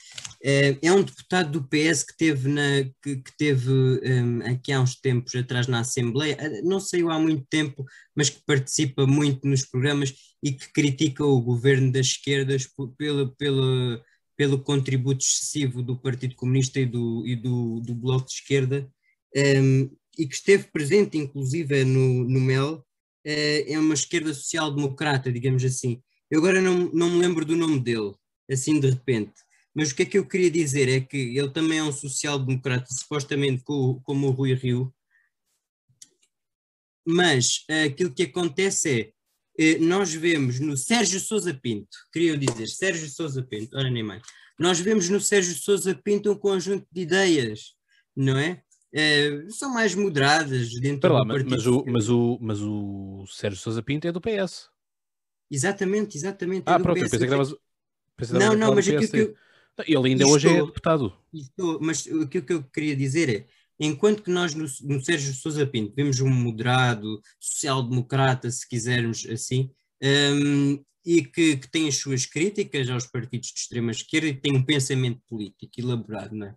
[0.43, 4.79] É, é um deputado do PS que teve, na, que, que teve hum, aqui há
[4.81, 7.85] uns tempos atrás na Assembleia, eh, não saiu há muito tempo,
[8.15, 12.67] mas que participa muito nos programas e que critica o governo das esquerdas
[12.97, 14.01] pelo, pelo,
[14.37, 18.89] pelo contributo excessivo do Partido Comunista e do, e do, do Bloco de Esquerda,
[19.35, 22.83] hum, e que esteve presente inclusive no, no MEL,
[23.25, 26.01] eh, é uma esquerda social-democrata, digamos assim.
[26.29, 28.13] Eu agora não, não me lembro do nome dele,
[28.51, 29.33] assim de repente.
[29.73, 32.87] Mas o que é que eu queria dizer é que ele também é um social-democrata,
[32.93, 34.93] supostamente co- como o Rui Rio,
[37.05, 39.13] mas eh, aquilo que acontece
[39.57, 43.89] é, eh, nós vemos no Sérgio Sousa Pinto, queria eu dizer, Sérgio Sousa Pinto, ora
[43.89, 44.21] nem mais,
[44.59, 47.73] nós vemos no Sérgio Sousa Pinto um conjunto de ideias,
[48.15, 48.61] não é?
[48.93, 52.61] Eh, são mais moderadas dentro Espera lá, do mas, Partido mas o, mas, o, mas
[52.61, 54.69] o Sérgio Sousa Pinto é do PS.
[55.49, 56.69] Exatamente, exatamente.
[56.69, 57.11] é Ah, do pronto, eu PS.
[57.11, 57.55] pensei que estavas.
[58.29, 59.35] Não, não, mas aquilo que eu,
[59.85, 60.67] Ele ainda hoje é Estou.
[60.67, 61.17] deputado.
[61.33, 63.47] Estou, mas aquilo que eu queria dizer é,
[63.79, 69.71] enquanto que nós no, no Sérgio Sousa Pinto vemos um moderado, social-democrata, se quisermos assim,
[70.03, 74.63] hum, e que, que tem as suas críticas aos partidos de extrema-esquerda e tem um
[74.63, 76.55] pensamento político elaborado, não é?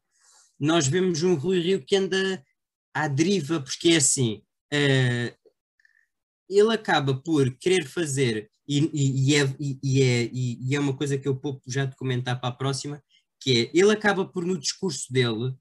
[0.59, 2.45] Nós vemos um Rui Rio que anda
[2.93, 4.43] à deriva, porque é assim,
[4.73, 5.35] eh,
[6.49, 11.28] ele acaba por querer fazer, e, e- é, e- é, e- é uma coisa que
[11.28, 13.03] eu vou já te comentar para a próxima,
[13.41, 15.55] que é, ele acaba por, no discurso dele,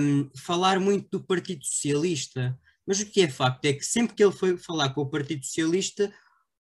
[0.00, 4.24] hum, falar muito do Partido Socialista, mas o que é facto é que sempre que
[4.24, 6.12] ele foi falar com o Partido Socialista,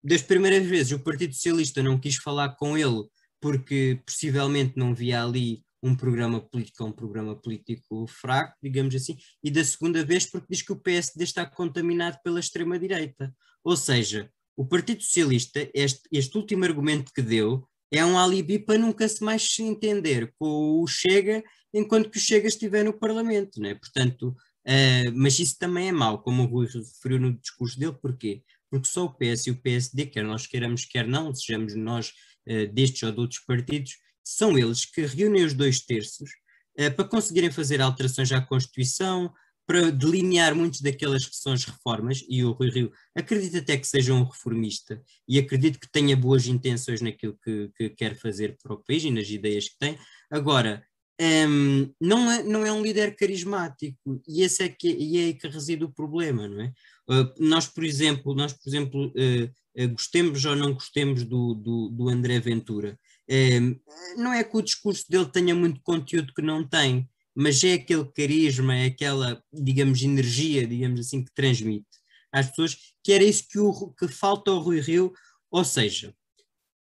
[0.02, 3.04] das primeiras vezes o Partido Socialista não quis falar com ele
[3.40, 9.50] porque possivelmente não via ali um programa político, um programa político fraco, digamos assim, e
[9.50, 13.34] da segunda vez porque diz que o PSD está contaminado pela extrema-direita.
[13.62, 18.78] Ou seja, o Partido Socialista, este, este último argumento que deu, é um alibi para
[18.78, 23.60] nunca se mais se entender com o Chega enquanto que o Chega estiver no Parlamento,
[23.60, 23.74] não é?
[23.74, 28.42] Portanto, eh, mas isso também é mau, como o Rui referiu no discurso dele, porquê?
[28.70, 32.12] Porque só o PS e o PSD, quer nós queiramos, quer não, sejamos nós
[32.46, 36.30] eh, destes ou de outros partidos, são eles que reúnem os dois terços
[36.76, 39.32] eh, para conseguirem fazer alterações à Constituição,
[39.66, 43.86] para delinear muitas daquelas que são as reformas, e o Rui Rio acredito até que
[43.86, 48.74] seja um reformista, e acredito que tenha boas intenções naquilo que, que quer fazer para
[48.74, 49.98] o país e nas ideias que tem.
[50.30, 50.84] Agora,
[51.20, 55.34] hum, não, é, não é um líder carismático, e, esse é que, e é aí
[55.34, 56.72] que reside o problema, não é?
[57.08, 61.88] Uh, nós, por exemplo, nós, por exemplo uh, uh, gostemos ou não gostemos do, do,
[61.90, 62.98] do André Ventura,
[63.30, 63.80] um,
[64.16, 68.04] não é que o discurso dele tenha muito conteúdo que não tem, mas é aquele
[68.04, 71.86] carisma, é aquela, digamos, energia, digamos assim, que transmite
[72.32, 75.12] às pessoas, que era isso que, o, que falta ao Rui Rio,
[75.50, 76.14] ou seja,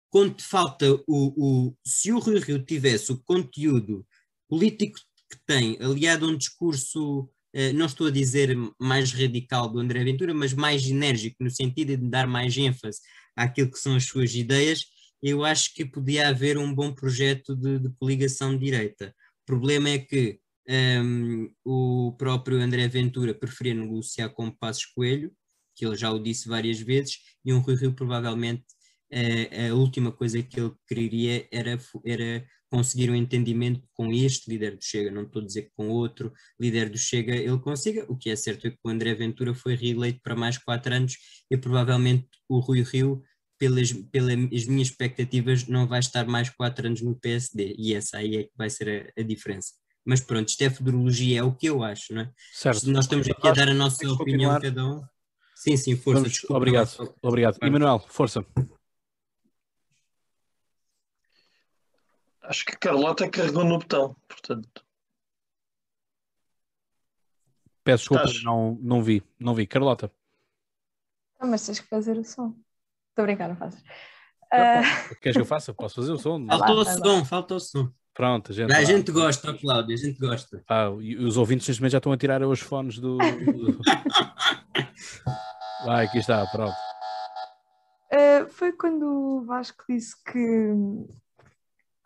[0.09, 4.06] quando falta o, o se o Rui Rio tivesse o conteúdo
[4.48, 4.98] político
[5.31, 10.05] que tem, aliado a um discurso, eh, não estou a dizer mais radical do André
[10.05, 13.01] Ventura, mas mais enérgico, no sentido de dar mais ênfase
[13.35, 14.85] àquilo que são as suas ideias,
[15.23, 19.14] eu acho que podia haver um bom projeto de, de coligação de direita.
[19.53, 25.31] Problema é que um, o próprio André Ventura preferia negociar com Passos Coelho,
[25.77, 28.65] que ele já o disse várias vezes, e um Rui Rio provavelmente
[29.12, 34.79] a, a última coisa que ele queria era, era conseguir um entendimento com este líder
[34.79, 38.16] do Chega, não estou a dizer que com outro líder do Chega ele consiga, o
[38.16, 41.15] que é certo é que o André Ventura foi reeleito para mais quatro anos
[41.51, 43.23] e provavelmente o Rui Rio,
[43.62, 44.34] pelas, pelas
[44.66, 48.51] minhas expectativas, não vai estar mais quatro anos no PSD e essa aí é que
[48.56, 49.74] vai ser a, a diferença.
[50.05, 52.32] Mas pronto, isto é futurologia, é o que eu acho, não é?
[52.52, 52.90] Certo.
[52.90, 55.01] Nós estamos aqui a dar a nossa opinião cada um.
[55.55, 56.22] Sim, sim, força.
[56.22, 57.59] Vamos, desculpa, obrigado, obrigado.
[57.62, 58.44] Emanuel, força.
[62.43, 64.84] Acho que a Carlota carregou no botão, portanto.
[67.84, 69.68] Peço desculpa, não, não vi, não vi.
[69.68, 70.10] Carlota.
[71.39, 72.56] Ah, mas tens que fazer o som.
[73.12, 73.80] Estou a brincar, não fazes.
[73.80, 75.16] Uh...
[75.20, 75.74] Queres que eu faça?
[75.74, 76.47] Posso fazer o som?
[76.47, 77.90] Faltou o som, faltou o som.
[78.14, 80.64] Pronto, a gente, a gente gosta, Cláudio, a gente gosta.
[80.68, 83.18] Ah, e os ouvintes neste momento já estão a tirar os fones do.
[85.84, 86.74] Vai, aqui está, pronto.
[88.12, 90.72] Uh, foi quando o Vasco disse que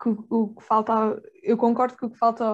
[0.01, 2.45] que o, o, que falta, eu concordo que o que falta,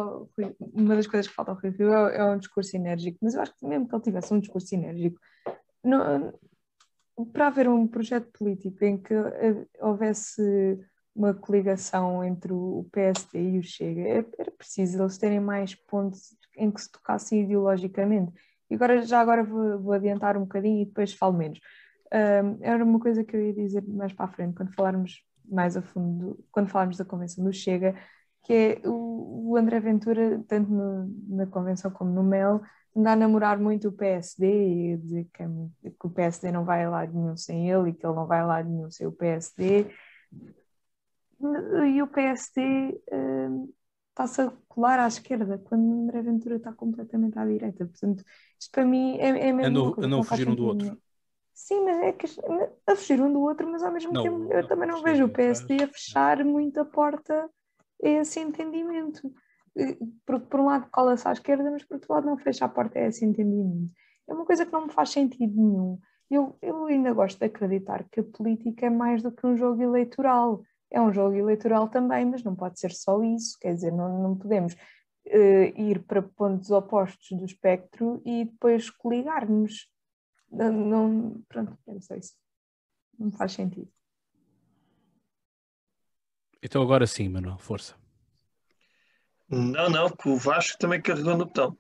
[0.60, 3.42] uma das coisas que falta ao Rio Rio é, é, um discurso enérgico, mas eu
[3.42, 5.20] acho que mesmo que ele tivesse um discurso enérgico,
[5.84, 6.34] não,
[7.32, 10.42] para haver um projeto político em que eh, houvesse
[11.16, 16.72] uma coligação entre o PSD e o Chega, era preciso eles terem mais pontos em
[16.72, 18.34] que se tocassem ideologicamente.
[18.70, 21.60] E agora, já agora vou, vou adiantar um bocadinho e depois falo menos.
[22.12, 25.76] Um, era uma coisa que eu ia dizer mais para a frente, quando falarmos mais
[25.76, 27.96] a fundo quando falarmos da convenção do Chega,
[28.44, 32.62] que é o, o André Ventura, tanto no, na convenção como no MEL,
[32.96, 35.48] anda a namorar muito o PSD e dizer que, é,
[35.90, 38.40] que, o PSD não vai a lado nenhum sem ele e que ele não vai
[38.40, 39.88] a lado nenhum sem o PSD.
[41.94, 43.74] E o PSD uh,
[44.10, 47.86] está-se a colar à esquerda, quando o André Ventura está completamente à direita.
[47.86, 48.24] Portanto,
[48.60, 49.66] isto para mim é, é mesmo.
[49.66, 50.98] Andou, andou a fugir um do outro.
[51.54, 52.26] Sim, mas é que
[52.88, 55.30] a fugir um do outro, mas ao mesmo não, tempo eu também não vejo o
[55.30, 57.50] PSD a fechar muito a porta
[58.04, 59.34] a esse entendimento.
[60.26, 63.00] Porque por um lado cola-se à esquerda, mas por outro lado não fecha a porta
[63.00, 63.92] a esse entendimento.
[64.28, 66.00] É uma coisa que não me faz sentido nenhum.
[66.30, 69.82] Eu, eu ainda gosto de acreditar que a política é mais do que um jogo
[69.82, 70.64] eleitoral.
[70.92, 73.58] É um jogo eleitoral também, mas não pode ser só isso.
[73.60, 79.92] Quer dizer, não, não podemos uh, ir para pontos opostos do espectro e depois coligar-nos
[80.54, 82.36] não, não, pronto, é só isso.
[83.18, 83.92] Não faz sentido.
[86.64, 87.94] Então agora sim, Manuel, força.
[89.50, 91.78] Não, não, que o Vasco também carregou no botão.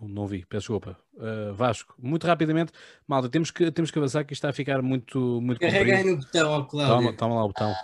[0.00, 0.96] Não, não vi, peço desculpa.
[1.14, 2.72] Uh, Vasco, muito rapidamente,
[3.06, 6.16] malta, temos que, temos que avançar que isto está a ficar muito, muito Carreguei no
[6.18, 6.96] botão, ó Cláudio.
[6.96, 7.74] Toma, toma lá o botão.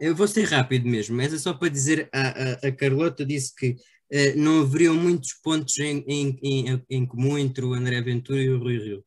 [0.00, 3.54] Eu vou ser rápido mesmo, mas é só para dizer, a, a, a Carlota disse
[3.54, 8.40] que uh, não haveriam muitos pontos em, em, em, em, comum entre o André Ventura
[8.40, 9.04] e o Rui Rio.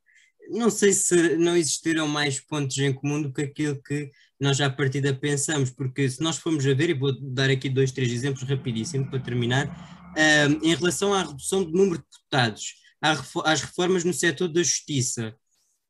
[0.52, 4.65] Não sei se não existiram mais pontos em comum do que aquilo que nós já
[4.65, 8.11] à partida pensamos, porque se nós formos a ver, e vou dar aqui dois, três
[8.11, 14.03] exemplos rapidíssimo para terminar, uh, em relação à redução do número de deputados, às reformas
[14.03, 15.36] no setor da justiça,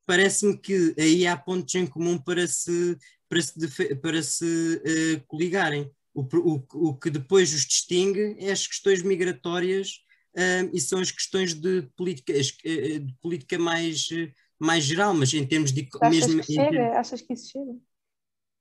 [0.06, 2.98] parece-me que aí há pontos em comum para se,
[3.28, 5.90] para se, para se uh, coligarem.
[6.14, 10.02] O, o, o que depois os distingue é as questões migratórias
[10.36, 14.08] um, e são as questões de política, eh, de política mais,
[14.62, 15.88] mais geral, mas em termos de.
[16.02, 17.00] Achas mesmo, que chega?
[17.00, 17.74] Achas que isso chega?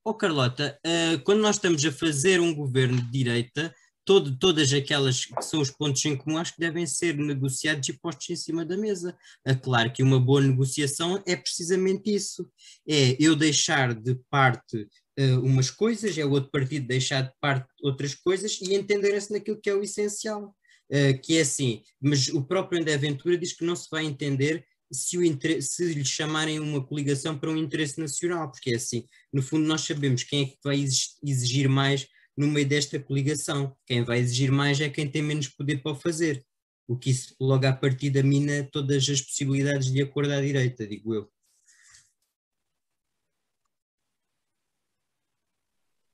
[0.02, 5.26] Oh, Carlota, uh, quando nós estamos a fazer um governo de direita, todo, todas aquelas
[5.26, 8.64] que são os pontos em comum acho que devem ser negociados e postos em cima
[8.64, 9.14] da mesa.
[9.44, 12.50] É claro que uma boa negociação é precisamente isso:
[12.88, 17.68] é eu deixar de parte uh, umas coisas, é o outro partido deixar de parte
[17.82, 20.56] outras coisas e entenderem-se naquilo que é o essencial.
[20.90, 24.66] Uh, que é assim, mas o próprio André Ventura diz que não se vai entender
[24.92, 29.42] se, o se lhe chamarem uma coligação para um interesse nacional, porque é assim, no
[29.42, 30.80] fundo nós sabemos quem é que vai
[31.22, 32.06] exigir mais
[32.36, 35.94] no meio desta coligação, quem vai exigir mais é quem tem menos poder para o
[35.94, 36.44] fazer,
[36.88, 41.14] o que isso logo à partida mina todas as possibilidades de acordo à direita, digo
[41.14, 41.30] eu.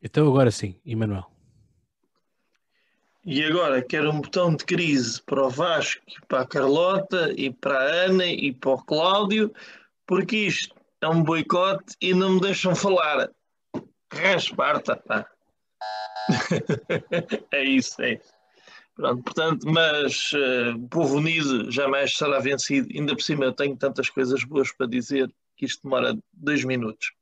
[0.03, 1.36] Então agora sim, Emanuel.
[3.29, 7.77] E agora quero um botão de crise para o Vasco, para a Carlota e para
[7.77, 9.53] a Ana e para o Cláudio,
[10.07, 13.29] porque isto é um boicote e não me deixam falar.
[14.13, 15.29] Rasparta, pá.
[17.51, 18.33] é isso, é isso.
[18.95, 22.87] Pronto, portanto, mas uh, povo unido jamais será vencido.
[22.95, 27.13] Ainda por cima eu tenho tantas coisas boas para dizer que isto demora dois minutos.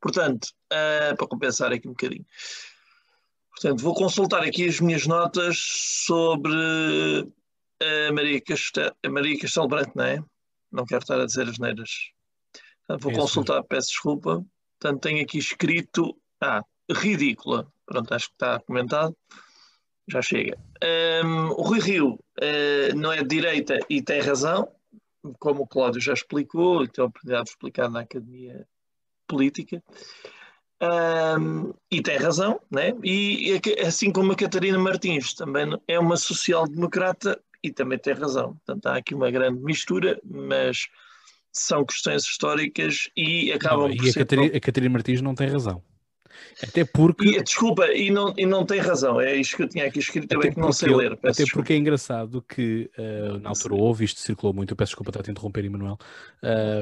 [0.00, 2.24] Portanto, uh, para compensar aqui um bocadinho.
[3.60, 6.52] Portanto, vou consultar aqui as minhas notas sobre
[7.82, 10.22] a Maria, Castel, a Maria Castelo Branco, não é?
[10.70, 11.90] Não quero estar a dizer as neiras.
[12.88, 14.46] Vou É isso consultar, peço desculpa.
[14.78, 16.16] Portanto, tenho aqui escrito.
[16.40, 17.66] Ah, ridícula.
[17.84, 19.16] Pronto, acho que está comentado.
[20.06, 20.56] Já chega.
[21.24, 24.68] Um, o Rui Rio uh, não é de direita e tem razão,
[25.40, 28.68] como o Cláudio já explicou, e tem a oportunidade de explicar na Academia
[29.26, 29.82] Política.
[30.80, 32.94] Um, e tem razão, né?
[33.02, 38.54] e assim como a Catarina Martins também é uma social-democrata e também tem razão.
[38.64, 40.86] Portanto, há aqui uma grande mistura, mas
[41.52, 44.18] são questões históricas e acabam Não, por e a ser.
[44.20, 45.82] Catarina, a Catarina Martins não tem razão.
[46.62, 47.26] Até porque.
[47.28, 50.32] E, desculpa, e não, e não tem razão, é isto que eu tinha aqui escrito,
[50.32, 51.16] eu Até é que não sei ler.
[51.16, 51.62] peço até desculpa.
[51.62, 55.20] porque é engraçado que uh, na altura houve, isto circulou muito, eu peço desculpa estar
[55.20, 55.98] a te interromper, Emanuel,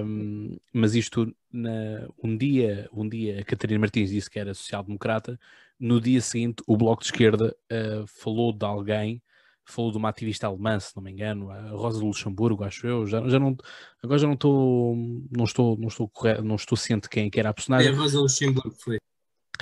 [0.04, 5.38] um, mas isto, na, um dia, um dia a Catarina Martins disse que era social-democrata,
[5.78, 9.22] no dia seguinte o Bloco de Esquerda uh, falou de alguém,
[9.68, 13.26] falou de uma ativista alemã, se não me engano, a Rosa Luxemburgo, acho eu, já,
[13.28, 13.56] já não,
[14.02, 14.96] agora já não estou,
[15.36, 17.92] não estou, não estou correto, não estou ciente quem que era a É personagem.
[17.92, 18.98] a Rosa Luxemburgo, foi.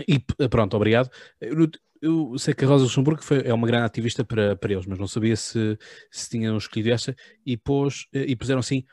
[0.06, 0.18] E
[0.48, 1.10] pronto, obrigado.
[1.40, 4.86] Eu, eu sei que a Rosa Luxemburgo foi, é uma grande ativista para, para eles,
[4.86, 5.78] mas não sabia se,
[6.10, 7.16] se tinham escolhido esta.
[7.46, 8.84] E, pôs, e puseram assim: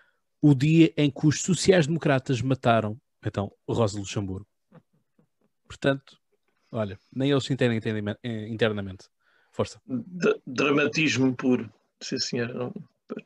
[0.41, 4.47] o dia em que os sociais-democratas mataram, então, Rosa Luxemburgo.
[5.67, 6.17] Portanto,
[6.71, 7.79] olha, nem eles se entendem
[8.49, 9.05] internamente.
[9.51, 9.81] Força.
[9.85, 11.71] D dramatismo puro.
[12.01, 12.53] Sim, senhor.
[12.53, 12.73] Não,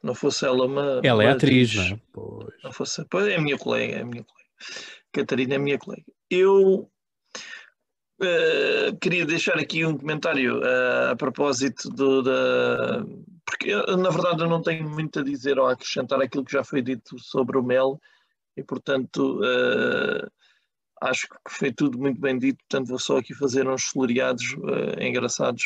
[0.02, 1.02] não fosse ela uma.
[1.03, 1.99] Ela uma é atriz, não é?
[2.11, 2.64] Pois.
[2.64, 4.49] Não fosse, pois é a minha colega, é a minha colega.
[5.11, 6.03] Catarina é a minha colega.
[6.30, 6.89] Eu
[9.02, 13.06] Queria deixar aqui um comentário uh, a propósito do, da.
[13.45, 16.53] Porque eu, na verdade eu não tenho muito a dizer ou a acrescentar aquilo que
[16.53, 17.99] já foi dito sobre o Mel
[18.57, 20.31] e, portanto, uh,
[21.02, 22.57] acho que foi tudo muito bem dito.
[22.69, 24.56] Portanto, vou só aqui fazer uns floreados
[24.99, 25.64] engraçados.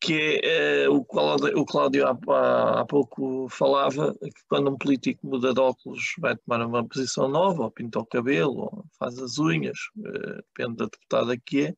[0.00, 5.52] Que é o Cláudio, o Cláudio há, há, pouco falava que quando um político muda
[5.52, 9.78] de óculos vai tomar uma posição nova, ou pinta o cabelo, ou faz as unhas,
[9.94, 11.74] depende da deputada que é.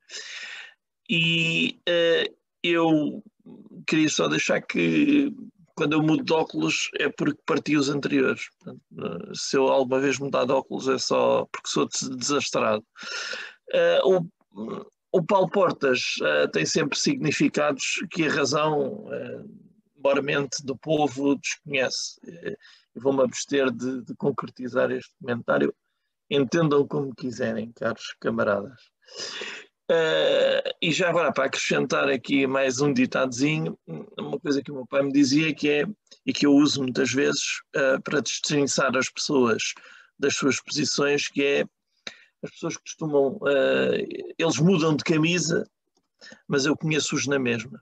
[1.10, 3.22] E uh, eu
[3.86, 5.34] queria só deixar que
[5.74, 8.48] quando eu mudo de óculos é porque parti os anteriores.
[8.58, 12.84] Portanto, se eu alguma vez mudar de óculos é só porque sou desastrado.
[13.74, 20.76] Uh, o, o Paulo Portas uh, tem sempre significados que a razão, uh, mente do
[20.76, 22.18] povo, desconhece.
[22.24, 22.56] Uh,
[22.94, 25.74] Vou-me abster de, de, concretizar este comentário.
[26.30, 28.78] Entendam como quiserem, caros camaradas.
[29.90, 33.78] Uh, e já agora, para acrescentar aqui mais um ditadozinho,
[34.18, 35.84] uma coisa que o meu pai me dizia que é,
[36.24, 37.42] e que eu uso muitas vezes
[38.04, 39.74] para destrinçar as pessoas
[40.18, 41.64] das suas posições, que é
[42.42, 45.64] as pessoas costumam, uh, eles mudam de camisa,
[46.46, 47.80] mas eu conheço-os na mesma.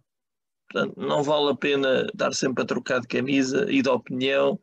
[0.70, 4.59] Portanto, não vale a pena dar sempre a trocar de camisa e de opinião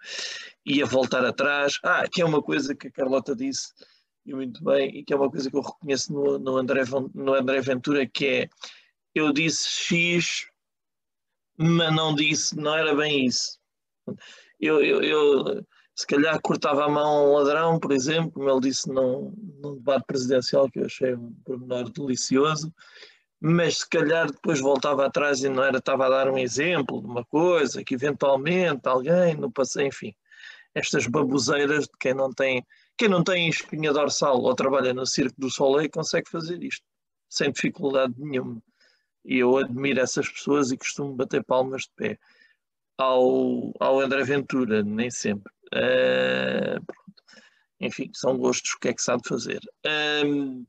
[0.65, 1.79] e a voltar atrás.
[1.83, 3.73] Ah, que é uma coisa que a Carlota disse,
[4.25, 6.83] e muito bem, e que é uma coisa que eu reconheço no, no, André,
[7.13, 8.49] no André Ventura, que é,
[9.13, 10.47] eu disse X,
[11.57, 13.59] mas não disse, não era bem isso.
[14.59, 15.65] Eu, eu, eu
[15.97, 19.77] se calhar cortava a mão a um ladrão, por exemplo, como ele disse num, num
[19.77, 22.71] debate presidencial que eu achei um pormenor delicioso,
[23.39, 27.07] mas se calhar depois voltava atrás e não era, estava a dar um exemplo de
[27.07, 30.13] uma coisa que eventualmente alguém no passeio, enfim,
[30.75, 32.63] estas baboseiras de quem não tem,
[32.95, 36.85] quem não tem espinha dorsal ou trabalha no Circo do Soleil consegue fazer isto,
[37.27, 38.61] sem dificuldade nenhuma.
[39.25, 42.19] E eu admiro essas pessoas e costumo bater palmas de pé.
[42.99, 45.51] Ao, ao André Ventura, nem sempre.
[45.73, 46.83] Uh,
[47.79, 49.59] enfim, são gostos, o que é que sabe fazer.
[50.25, 50.65] Um,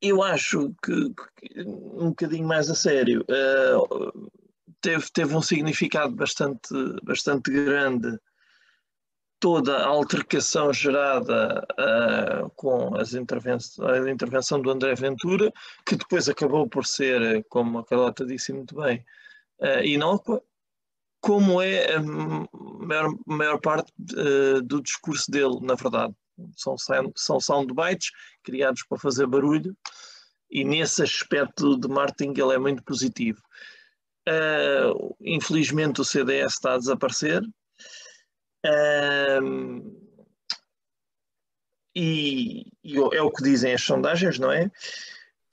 [0.00, 1.14] eu acho que,
[1.64, 4.30] um bocadinho mais a sério, uh,
[4.80, 6.68] teve, teve um significado bastante,
[7.04, 8.18] bastante grande
[9.42, 15.52] toda a altercação gerada uh, com as interven a intervenção do André Ventura,
[15.84, 19.04] que depois acabou por ser, como a Carlota disse muito bem,
[19.60, 20.40] uh, inócua,
[21.22, 26.12] como é a maior, maior parte uh, do discurso dele, na verdade.
[26.56, 26.74] São,
[27.14, 28.10] são soundbites
[28.42, 29.76] criados para fazer barulho
[30.50, 33.40] e nesse aspecto de marketing ele é muito positivo.
[34.28, 37.42] Uh, infelizmente o CDS está a desaparecer
[38.66, 40.02] uh,
[41.94, 44.70] e, e, é o que dizem as sondagens, não é?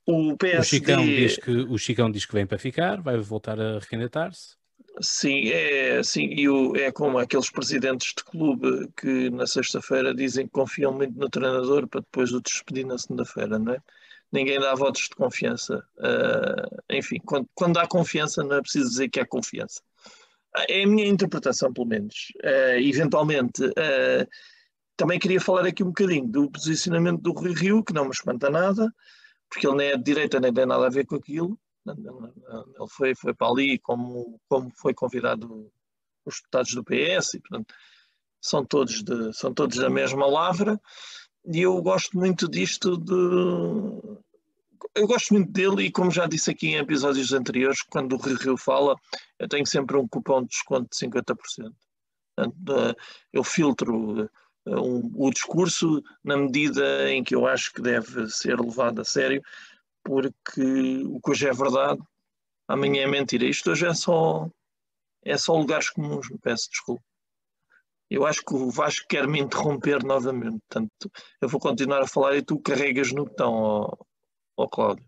[0.05, 0.59] O, PSD...
[0.59, 4.58] o, Chicão diz que, o Chicão diz que vem para ficar, vai voltar a recandidatar-se.
[5.01, 10.45] Sim, é, sim, e o, é como aqueles presidentes de clube que na sexta-feira dizem
[10.45, 13.81] que confiam muito no treinador para depois o despedir na segunda-feira, não é?
[14.31, 15.83] Ninguém dá votos de confiança.
[15.97, 19.81] Uh, enfim, quando, quando há confiança não é preciso dizer que há confiança.
[20.67, 22.33] É a minha interpretação, pelo menos.
[22.43, 24.27] Uh, eventualmente, uh,
[24.97, 28.49] também queria falar aqui um bocadinho do posicionamento do Rui Rio, que não me espanta
[28.49, 28.93] nada,
[29.49, 31.57] porque ele nem é de direita nem tem nada a ver com aquilo.
[31.97, 35.71] Ele foi, foi para ali como, como foi convidado
[36.25, 37.73] os deputados do PS, e portanto
[38.41, 40.79] são todos, de, são todos da mesma lavra,
[41.45, 43.13] e eu gosto muito disto de.
[44.95, 48.37] Eu gosto muito dele e como já disse aqui em episódios anteriores, quando o Rio
[48.37, 48.95] Rio fala,
[49.37, 51.35] eu tenho sempre um cupom de desconto de 50%.
[52.35, 52.95] Portanto,
[53.31, 54.29] eu filtro
[54.65, 59.41] eh, o discurso na medida em que eu acho que deve ser levado a sério,
[60.09, 62.01] porque o que hoje é verdade,
[62.67, 63.45] amanhã é mentira.
[63.45, 64.49] Isto hoje é só,
[65.23, 67.03] é só lugares comuns, me peço desculpa.
[68.09, 70.57] Eu acho que o Vasco quer me interromper novamente.
[70.67, 73.97] Portanto, eu vou continuar a falar e tu carregas no botão, ó,
[74.57, 75.05] ó Cláudio.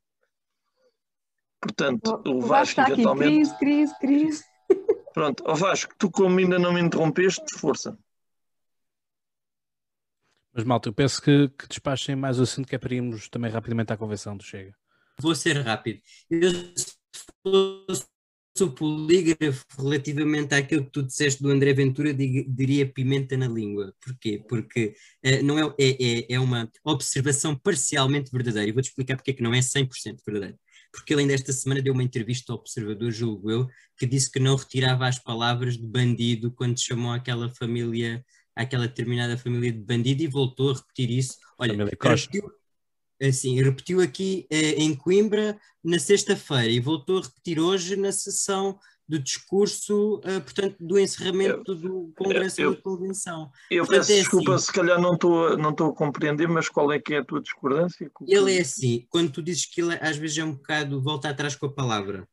[1.60, 3.58] Portanto, o, o Vasco, Vasco eventualmente.
[3.58, 4.44] Cris, Cris, Cris.
[5.16, 7.98] Pronto, ó Vasco, tu como ainda não me interrompeste, força.
[10.54, 13.50] Mas malta, eu peço que, que despachem mais o assunto que é para irmos também
[13.50, 14.80] rapidamente à convenção do Chega.
[15.20, 16.00] Vou ser rápido.
[16.30, 16.94] Eu, se
[17.44, 18.06] fosse
[18.60, 23.94] o polígrafo relativamente àquilo que tu disseste do André Ventura, diria pimenta na língua.
[24.04, 24.44] Porquê?
[24.48, 24.94] Porque
[25.26, 28.70] uh, não é, é, é uma observação parcialmente verdadeira.
[28.70, 30.58] E vou-te explicar porque é que não é 100% verdadeiro.
[30.92, 33.68] Porque ele ainda esta semana deu uma entrevista ao Observador, julgo eu,
[33.98, 38.24] que disse que não retirava as palavras de bandido quando chamou aquela família
[38.54, 41.38] àquela determinada família de bandido e voltou a repetir isso.
[41.58, 42.52] Olha, repetiu,
[43.22, 48.80] assim, repetiu aqui eh, em Coimbra na sexta-feira e voltou a repetir hoje na sessão
[49.12, 53.52] do discurso, uh, portanto, do encerramento eu, do Congresso eu, da Convenção.
[53.70, 56.90] Eu portanto, peço é desculpa, assim, se calhar não estou não a compreender, mas qual
[56.94, 58.10] é que é a tua discordância?
[58.26, 61.56] Ele é assim, quando tu dizes que ele às vezes é um bocado, volta atrás
[61.56, 62.26] com a palavra.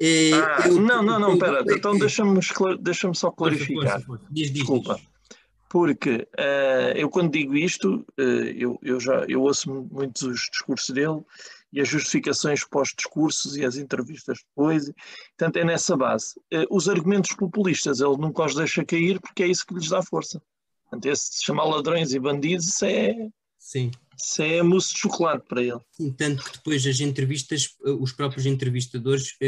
[0.00, 2.40] É, ah, eu, não, não, não, espera, então deixa-me
[2.80, 3.92] deixa só clarificar.
[3.92, 4.26] Força, força.
[4.28, 4.96] Diz, diz, Desculpa.
[4.96, 5.11] Diz
[5.72, 10.90] porque uh, eu quando digo isto, uh, eu, eu, já eu ouço muitos os discursos
[10.90, 11.22] dele
[11.72, 14.92] e as justificações pós-discursos e as entrevistas depois,
[15.30, 16.34] portanto é nessa base.
[16.52, 20.02] Uh, os argumentos populistas ele nunca os deixa cair porque é isso que lhes dá
[20.02, 20.42] força.
[20.82, 23.14] Portanto, esse chamar ladrões e bandidos isso é,
[23.58, 23.90] Sim.
[24.14, 25.80] Isso é mousse de chocolate para ele.
[25.92, 29.38] Sim, tanto que depois as entrevistas, os próprios entrevistadores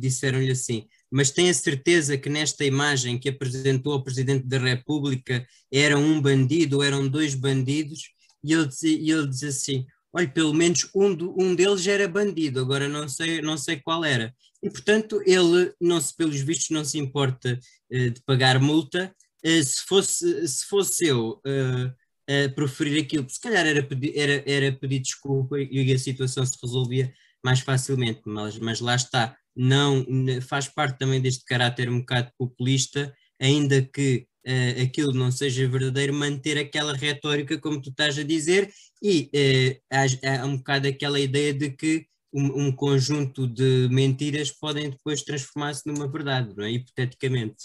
[0.00, 5.46] disseram-lhe assim, mas tem a certeza que nesta imagem que apresentou ao Presidente da República
[5.72, 8.10] era um bandido eram dois bandidos?
[8.42, 12.60] E ele diz, ele diz assim: olha, pelo menos um, do, um deles era bandido,
[12.60, 14.34] agora não sei, não sei qual era.
[14.62, 17.58] E portanto ele, não se, pelos vistos, não se importa
[17.92, 19.14] uh, de pagar multa.
[19.44, 21.94] Uh, se, fosse, se fosse eu uh,
[22.28, 26.58] a proferir aquilo, se calhar era pedir, era, era pedir desculpa e a situação se
[26.60, 27.12] resolvia
[27.44, 30.04] mais facilmente, mas, mas lá está, não
[30.46, 36.12] faz parte também deste caráter um bocado populista, ainda que uh, aquilo não seja verdadeiro,
[36.12, 38.70] manter aquela retórica, como tu estás a dizer,
[39.02, 44.50] e uh, há, há, um bocado aquela ideia de que um, um conjunto de mentiras
[44.50, 46.72] podem depois transformar-se numa verdade, não é?
[46.72, 47.64] Hipoteticamente.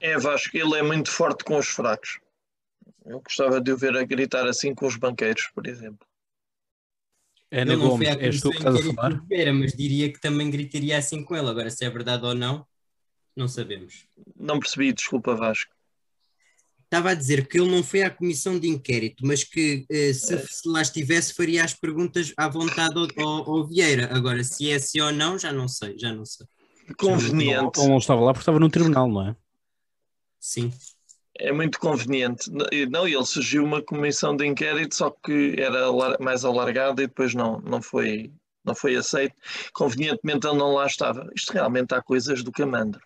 [0.00, 2.18] É, Vasco, ele é muito forte com os fracos.
[3.04, 6.06] Eu gostava de o ver a gritar assim com os banqueiros, por exemplo.
[7.52, 11.36] Ana não Gomes, és tu que estás a mas diria que também gritaria assim com
[11.36, 11.50] ele.
[11.50, 12.66] Agora, se é verdade ou não,
[13.36, 14.06] não sabemos.
[14.34, 15.70] Não percebi, desculpa, Vasco.
[16.84, 20.38] Estava a dizer que ele não foi à comissão de inquérito, mas que eh, se,
[20.46, 24.14] se, lá estivesse faria as perguntas à vontade ao, ao, ao, Vieira.
[24.14, 26.46] Agora, se é assim ou não, já não sei, já não sei.
[26.98, 27.80] Conveniente.
[27.80, 29.36] Ele não estava lá porque estava no tribunal, não é?
[30.40, 30.72] Sim
[31.38, 32.50] é muito conveniente.
[32.90, 35.86] Não, ele surgiu uma comissão de inquérito, só que era
[36.20, 38.32] mais alargada e depois não, não, foi,
[38.64, 39.34] não foi aceito.
[39.72, 41.28] Convenientemente ele não lá estava.
[41.34, 43.00] Isto realmente há coisas do camandro.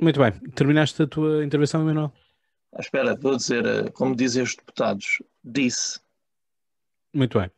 [0.00, 0.32] Muito bem.
[0.50, 2.12] Terminaste a tua intervenção, Emanuel?
[2.74, 5.98] À espera, vou dizer, eh, como dizem os deputados, disse.
[7.14, 7.50] Muito bem.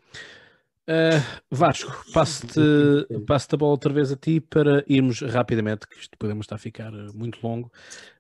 [0.89, 1.21] Uh,
[1.51, 2.59] Vasco, passo-te
[3.27, 6.59] passo a bola outra vez a ti para irmos rapidamente, que isto podemos estar a
[6.59, 7.71] ficar muito longo.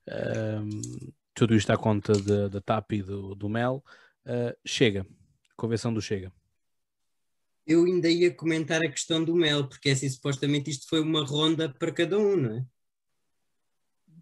[0.06, 2.12] Uh, tudo isto à conta
[2.50, 3.82] da TAP e do, do MEL.
[4.26, 5.06] Uh, chega,
[5.56, 6.30] convenção do Chega.
[7.66, 11.70] Eu ainda ia comentar a questão do MEL, porque assim, supostamente isto foi uma ronda
[11.70, 12.66] para cada um, não é?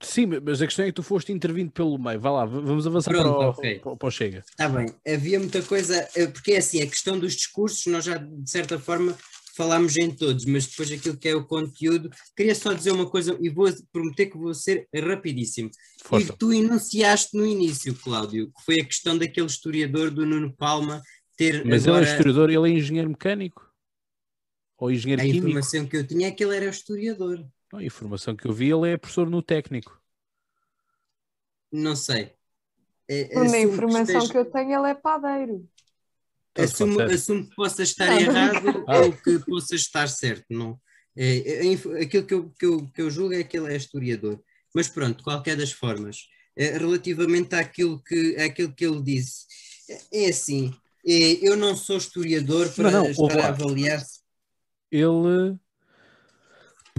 [0.01, 2.21] Sim, mas a questão é que tu foste intervindo pelo meio.
[2.21, 3.79] Vá lá, vamos avançar Pronto, para, o, okay.
[3.79, 4.45] para, para o Chega.
[4.49, 8.19] Está bem, havia muita coisa, eh, porque é assim, a questão dos discursos, nós já
[8.19, 9.17] de certa forma
[9.57, 13.37] falámos em todos, mas depois aquilo que é o conteúdo, queria só dizer uma coisa
[13.41, 15.71] e vou prometer que vou ser rapidíssimo.
[16.05, 16.27] Força.
[16.27, 20.53] E que tu enunciaste no início, Cláudio, que foi a questão daquele historiador do Nuno
[20.53, 21.03] Palma
[21.37, 21.65] ter.
[21.65, 22.03] Mas agora...
[22.03, 23.67] ele é historiador, ele é engenheiro mecânico?
[24.79, 25.47] Ou engenheiro a químico?
[25.47, 27.43] A informação que eu tinha é que ele era historiador.
[27.77, 30.01] A informação que eu vi, ele é professor no técnico.
[31.73, 32.33] não sei.
[33.09, 35.69] É, Na assumo informação esteja- que eu tenho, ele é padeiro.
[36.55, 38.19] Tanto assumo, assumo que possa estar Não.
[38.19, 39.01] errado Ah.
[39.01, 40.47] ou que possa estar certo.
[40.51, 40.81] Não.
[41.15, 43.77] É, é, a aquilo que eu, que, eu, que eu julgo é que ele é
[43.77, 44.43] historiador.
[44.75, 46.27] Mas pronto, de qualquer das formas,
[46.57, 49.47] é, relativamente àquilo que, àquilo que ele disse,
[50.13, 50.75] é, é assim,
[51.07, 54.03] é, eu não sou historiador para Não, não, estar a avaliar
[54.91, 55.59] Ele,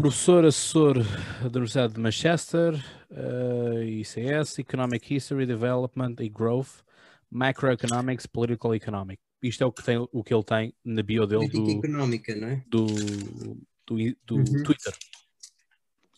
[0.02, 1.00] professor assessor
[1.42, 2.74] da Universidade de Manchester,
[3.10, 6.84] eh, ICS, Economic History, Development e Growth,
[7.32, 9.20] Macroeconomics, Political Economic.
[9.42, 12.36] Isto é o que, tem, o que ele tem na bio dele política do, económica,
[12.36, 12.64] não é?
[12.68, 14.64] do, do, do Uhum.
[14.64, 14.94] Twitter.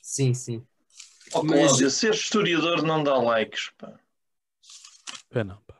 [0.01, 0.61] Sim, sim.
[1.33, 3.71] Mas- Cláudio, ser historiador não dá likes.
[3.77, 3.97] Pá.
[5.33, 5.79] Não, pá.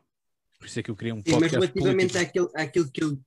[0.58, 2.30] Por isso é que eu queria um Sim, mas podcast relativamente político.
[2.30, 3.20] àquilo, àquilo que ele.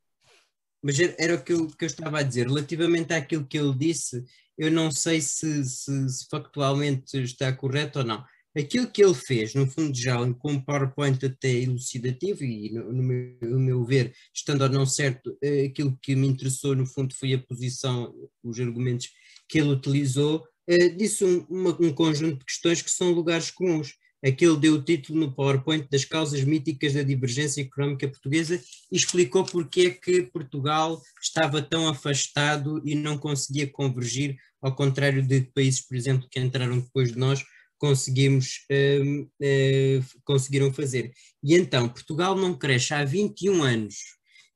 [0.82, 2.46] Mas era, o que eu, que eu estava a dizer.
[2.46, 4.24] Relativamente àquilo que ele disse,
[4.58, 8.24] eu não sei se, se- se factualmente está correto ou não.
[8.56, 13.02] Aquilo que ele fez, no fundo, já com um PowerPoint até elucidativo, e no, no
[13.02, 17.14] meu, no meu ver, estando ou não certo, eh, aquilo que me interessou, no fundo,
[17.14, 19.08] foi a posição, os argumentos
[19.48, 23.94] que ele utilizou, eh, disse um, uma- um conjunto de questões que são lugares comuns.
[24.24, 29.44] Aquele deu o título no PowerPoint das causas míticas da divergência económica portuguesa e explicou
[29.44, 35.80] porque é que Portugal estava tão afastado e não conseguia convergir, ao contrário de países,
[35.80, 37.42] por exemplo, que entraram depois de nós,
[37.78, 41.12] conseguimos, eh, conseguiram fazer.
[41.42, 43.96] E então, Portugal não cresce há 21 anos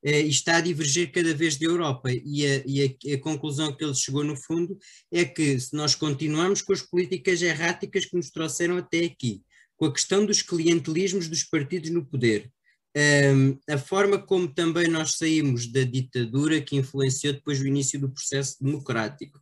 [0.03, 2.09] eh, e está a divergir cada vez da Europa.
[2.11, 4.77] E, a, e a- a conclusão que ele chegou, no fundo,
[5.11, 9.41] é que se nós continuarmos com as políticas erráticas que nos trouxeram até aqui,
[9.77, 12.51] com a questão dos clientelismos dos partidos no poder,
[13.33, 18.09] hum, a forma como também nós saímos da ditadura que influenciou depois o início do
[18.09, 19.39] processo democrático,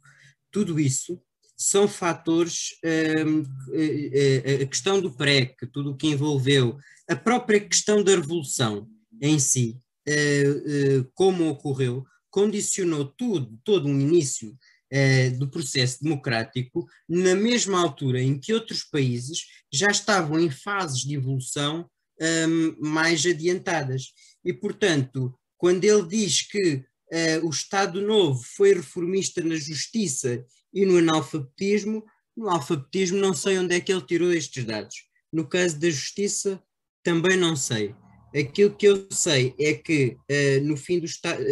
[0.52, 1.20] tudo isso
[1.58, 2.72] são fatores,
[3.26, 3.44] hum,
[3.74, 8.88] eh, eh, a questão do PREC, tudo o que envolveu, a própria questão da revolução
[9.22, 14.56] em si, eh, eh, como ocorreu, condicionou tudo, todo um início
[14.98, 21.02] eh, do processo democrático na mesma altura em que outros países já estavam em fases
[21.02, 21.90] de evolução
[22.48, 24.14] hum, mais adiantadas.
[24.42, 30.86] E, portanto, quando ele diz que eh, o Estado Novo foi reformista na justiça e
[30.86, 32.02] no analfabetismo,
[32.34, 34.96] no alfabetismo não sei onde é que ele tirou estes dados.
[35.30, 36.64] No caso da justiça,
[37.04, 37.94] também não sei.
[38.34, 41.44] Aquilo que eu sei é que, eh, no fim do Estado,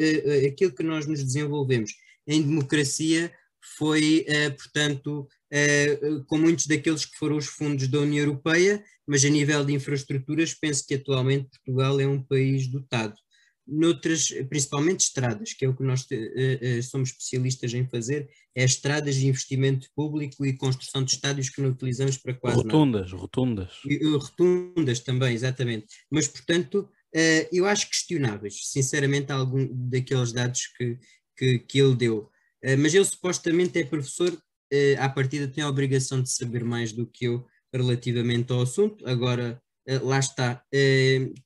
[0.47, 1.91] aquilo que nós nos desenvolvemos
[2.27, 3.31] em democracia
[3.77, 5.97] foi, eh, portanto, eh,
[6.27, 10.53] com muitos daqueles que foram os fundos da União Europeia, mas a nível de infraestruturas,
[10.53, 13.15] penso que atualmente Portugal é um país dotado.
[13.65, 19.15] Noutras, principalmente estradas, que é o que nós eh, somos especialistas em fazer, é estradas
[19.15, 22.69] de investimento público e construção de estádios que não utilizamos para quase nada.
[22.69, 23.71] Rotundas, rotundas.
[24.19, 25.85] Rotundas também, exatamente.
[26.11, 26.89] Mas, portanto,
[27.53, 30.99] eu acho questionáveis, sinceramente, algum daqueles dados que,
[31.37, 32.29] que, que ele deu.
[32.61, 34.37] Eh, mas ele supostamente é professor,
[34.71, 39.07] eh, à partida tem a obrigação de saber mais do que eu relativamente ao assunto.
[39.07, 40.63] Agora, eh, lá está,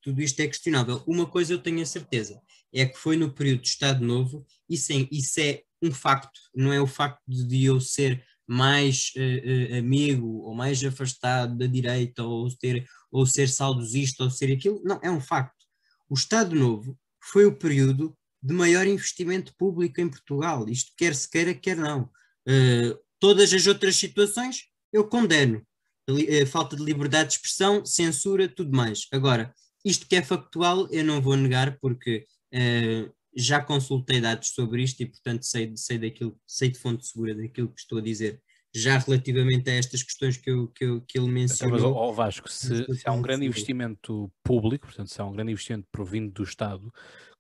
[0.02, 1.04] tudo isto é questionável.
[1.08, 2.42] Uma coisa eu tenho a certeza,
[2.74, 6.74] é que foi no período de Estado Novo, isso é, isso é um facto, não
[6.74, 12.48] é o facto de eu ser mais eh, amigo ou mais afastado da direita ou,
[12.56, 15.66] ter, ou ser saudosista ou ser aquilo, não, é um facto.
[16.10, 21.30] O Estado Novo foi o período de maior investimento público em Portugal, isto quer se
[21.30, 22.10] queira, quer não.
[22.48, 25.62] Eh, todas as outras situações eu condeno.
[26.08, 29.06] Eh, falta de liberdade de expressão, censura, tudo mais.
[29.12, 29.54] Agora,
[29.84, 35.02] isto que é factual, eu não vou negar porque eh, já consultei dados sobre isto
[35.02, 38.42] e, portanto, sei, sei, daquilo, sei de fonte segura daquilo que estou a dizer.
[38.76, 41.94] Já relativamente a estas questões que, eu, que, eu, que ele Então, mas, mencionou.
[41.96, 45.26] ó, ó, Vasco, se, Mas se há um eu grande investimento público, portanto, se há
[45.26, 46.92] um grande investimento provindo do Estado,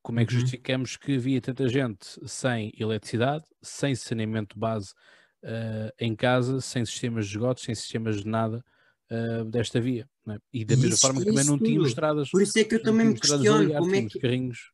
[0.02, 0.40] como é que Uhum.
[0.40, 4.94] justificamos que havia tanta gente sem eletricidade, sem saneamento base
[5.44, 8.64] eh, em casa, sem sistemas de esgotos, sem sistemas de nada
[9.10, 10.10] eh, desta via?
[10.30, 10.38] é?
[10.52, 12.30] E da mesma isso- forma que também não tínhamos estradas.
[12.32, 14.20] Por isso é que eu também me questiono como é que.
[14.20, 14.72] carrinhos.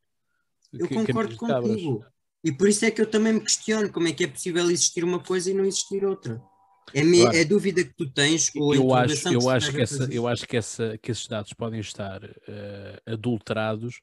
[0.71, 2.05] Eu ca- concordo contigo.
[2.43, 5.03] E por isso é que eu também me questiono como é que é possível existir
[5.03, 6.41] uma coisa e não existir outra.
[6.93, 7.37] É, me, Claro.
[7.37, 10.27] é a dúvida que tu tens ou a eu acho, eu acho que, essa, eu
[10.27, 14.01] acho que, essa, que esses dados podem estar eh, adulterados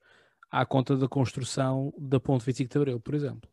[0.51, 3.49] à conta da construção da Ponte 25 de Abril, por exemplo.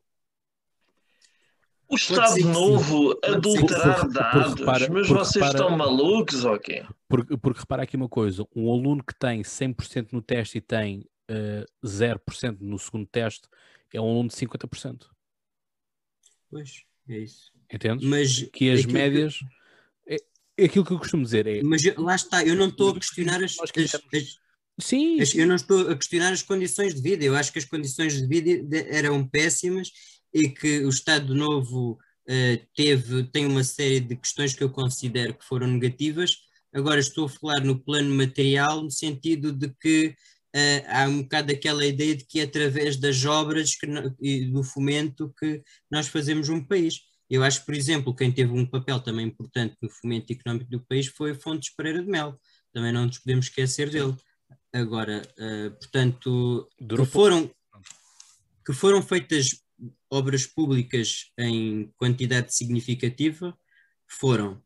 [1.89, 2.43] O Estado sim.
[2.45, 6.85] Novo adulterar porque dados, repara- mas vocês repara- estão malucos ou quê?
[7.07, 11.05] Porque, porque repara aqui uma coisa: um aluno que tem 100% no teste e tem
[11.29, 13.47] eh, 0% no segundo teste
[13.93, 15.07] é um aluno de 50%.
[16.49, 17.51] Pois, é isso.
[17.71, 18.07] Entendes?
[18.07, 19.39] Mas que as médias.
[20.07, 20.17] é-
[20.57, 21.45] é aquilo que eu costumo dizer.
[21.45, 23.55] É, Mas eu- lá está, eu não estou a questionar as,
[24.79, 27.25] sim, eu não estou a questionar as condições de vida.
[27.25, 29.91] Eu acho que as condições de vida eram péssimas
[30.33, 31.99] e que o Estado Novo
[32.29, 36.37] eh, teve, tem uma série de questões que eu considero que foram negativas.
[36.73, 40.13] Agora estou a falar no plano material, no sentido de que
[40.53, 44.45] eh, há um bocado aquela ideia de que é através das obras que no- e
[44.45, 45.61] do fomento que
[45.91, 47.01] nós fazemos um país.
[47.29, 51.07] Eu acho, por exemplo, quem teve um papel também importante no fomento económico do país
[51.07, 52.39] foi Fontes Pereira de Mel.
[52.73, 54.15] Também não nos podemos esquecer dele.
[54.73, 57.51] Agora, eh, portanto, durou que foram,
[58.65, 59.61] que foram feitas
[60.09, 63.57] obras públicas em quantidade significativa,
[64.07, 64.61] foram.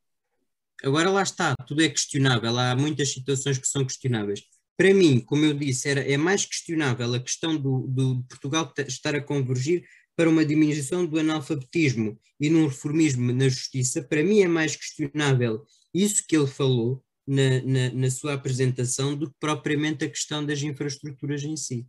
[0.83, 4.41] Agora lá está, tudo é questionável, há muitas situações que são questionáveis.
[4.77, 9.15] Para mim, como eu disse, era, é mais questionável a questão do, do Portugal estar
[9.15, 9.85] a convergir
[10.15, 14.03] para uma diminuição do analfabetismo e num reformismo na justiça.
[14.03, 19.29] Para mim é mais questionável isso que ele falou na, na, na sua apresentação do
[19.29, 21.85] que propriamente a questão das infraestruturas em si.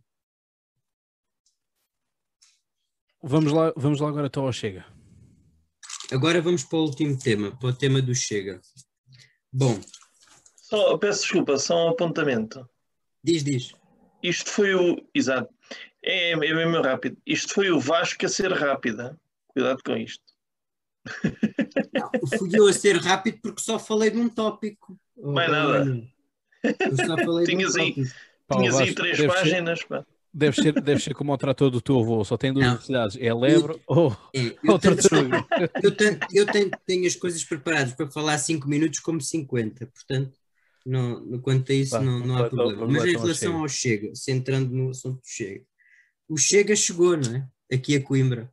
[3.21, 4.85] Vamos lá, vamos lá agora então ao Chega.
[6.11, 8.61] Agora vamos para o último tema, para o tema do Chega.
[9.51, 9.79] Bom,
[10.55, 12.67] Só, peço desculpa, só um apontamento.
[13.23, 13.71] Diz, diz.
[14.21, 15.03] Isto foi o.
[15.13, 15.53] Exato.
[16.03, 17.17] É, é mesmo rápido.
[17.25, 19.17] Isto foi o Vasco a ser rápida.
[19.47, 20.23] Cuidado com isto.
[21.93, 24.97] Não, fui eu a ser rápido porque só falei de um tópico.
[25.17, 26.01] Mais nada.
[26.63, 28.15] Eu só falei de um Tinhas aí- tópico.
[28.47, 29.83] Pá, Tinhas aí três deve ser- páginas.
[29.83, 30.05] pá.
[30.35, 32.73] Deve ser, deve ser como o trator do teu avô, só tem duas Não.
[32.73, 35.45] necessidades: é lebre ou, É, eu ou tanto- tartaruga.
[35.83, 40.31] eu, tenho, eu tenho, tenho as coisas preparadas para falar 5 minutos como 50, portanto,
[40.85, 42.87] não, no- quanto a isso não, não há problema.
[42.87, 45.65] Mas em então ao relação ao Chega, centrando no assunto do Chega,
[46.27, 47.47] o Chega chegou, não é?
[47.75, 48.51] Aqui a Coimbra.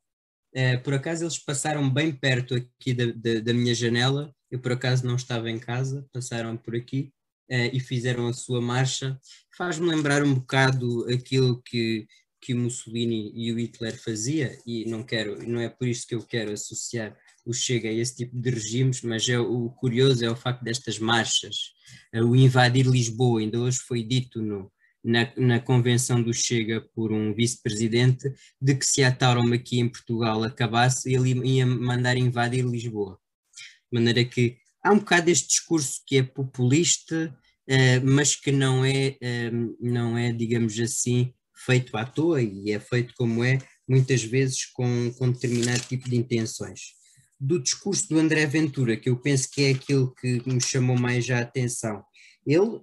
[0.55, 4.73] Eh, por acaso eles passaram bem perto aqui da, da, da minha janela, eu por
[4.73, 7.13] acaso não estava em casa, passaram por aqui
[7.49, 9.19] eh, e fizeram a sua marcha.
[9.57, 12.07] Faz-me lembrar um bocado aquilo que,
[12.41, 16.15] que o Mussolini e o Hitler fazia, e não quero, não é por isso que
[16.15, 20.31] eu quero associar o Chega a esse tipo de regimes, mas é, o curioso é
[20.31, 21.57] o facto destas marchas,
[22.13, 24.71] eh, o invadir Lisboa, ainda hoje foi dito no,
[25.03, 29.89] na, na convenção do Chega por um vice-presidente, de que se a Tauron aqui em
[29.89, 33.19] Portugal acabasse, ele ia mandar invadir Lisboa.
[33.91, 37.37] De maneira que há um bocado este discurso que é populista,
[37.67, 39.51] eh, mas que não é, eh,
[39.81, 43.59] não é, digamos assim, feito à toa e é feito como é,
[43.89, 47.00] muitas vezes com, com determinado tipo de intenções.
[47.41, 51.29] Do discurso do André Ventura, que eu penso que é aquilo que me chamou mais
[51.31, 52.05] a atenção,
[52.47, 52.81] ele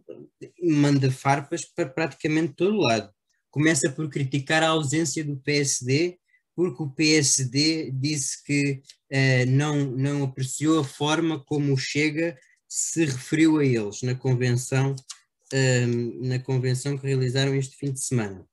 [0.64, 3.12] manda farpas para praticamente todo lado.
[3.52, 6.18] Começa por criticar a ausência do PSD,
[6.56, 13.06] porque o PSD disse que eh, não, não apreciou a forma como o Chega se
[13.06, 14.96] referiu a eles na convenção,
[15.54, 18.46] eh, na convenção que realizaram este fim de semana.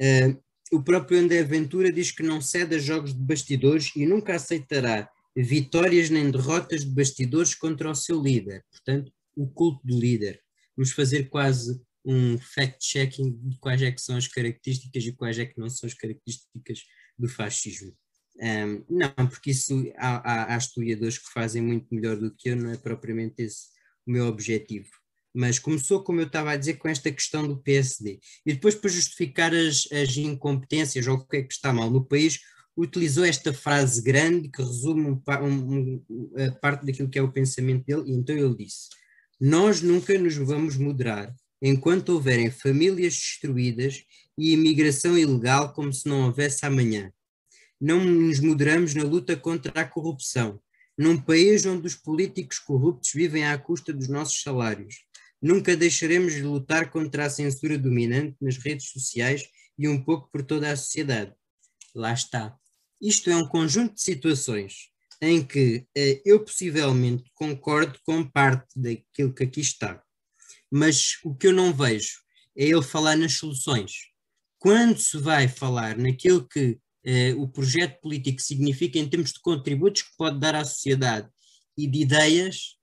[0.00, 0.36] Eh,
[0.72, 5.08] o próprio André Ventura diz que não cede a jogos de bastidores e nunca aceitará
[5.36, 8.64] vitórias nem derrotas de bastidores contra o seu líder.
[8.70, 10.40] Portanto, o culto do líder.
[10.76, 15.46] Vamos fazer quase um fact-checking de quais é que são as características e quais é
[15.46, 16.84] que não são as características
[17.18, 17.96] do fascismo.
[18.36, 22.56] Um, não, porque isso há, há, há historiadores que fazem muito melhor do que eu,
[22.56, 23.74] não é propriamente esse
[24.06, 24.90] o meu objetivo.
[25.34, 28.20] Mas começou, como eu estava a dizer, com esta questão do PSD.
[28.46, 32.04] E depois, para justificar as, as incompetências ou o que é que está mal no
[32.04, 32.38] país,
[32.76, 37.32] utilizou esta frase grande que resume um, um, um, a parte daquilo que é o
[37.32, 38.88] pensamento dele, e então ele disse:
[39.40, 44.04] Nós nunca nos vamos moderar enquanto houverem famílias destruídas
[44.36, 47.10] e imigração ilegal como se não houvesse amanhã.
[47.80, 50.60] Não nos moderamos na luta contra a corrupção,
[50.96, 55.04] num país onde os políticos corruptos vivem à custa dos nossos salários.
[55.44, 59.46] Nunca deixaremos de lutar contra a censura dominante nas redes sociais
[59.78, 61.34] e um pouco por toda a sociedade.
[61.94, 62.56] Lá está.
[62.98, 64.88] Isto é um conjunto de situações
[65.20, 70.02] em que eh, eu possivelmente concordo com parte daquilo que aqui está,
[70.70, 72.20] mas o que eu não vejo
[72.56, 73.92] é ele falar nas soluções.
[74.58, 80.04] Quando se vai falar naquilo que eh, o projeto político significa em termos de contributos
[80.04, 81.28] que pode dar à sociedade
[81.76, 82.78] e de ideias,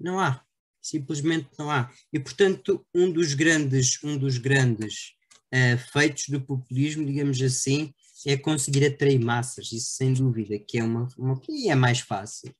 [0.00, 0.45] não há.
[0.88, 1.90] Simplesmente não há.
[2.12, 5.12] E, portanto, um dos grandes, um dos grandes
[5.52, 7.92] uh, feitos do populismo, digamos assim,
[8.26, 12.52] é conseguir atrair massas, isso sem dúvida, que é uma, uma que é mais fácil.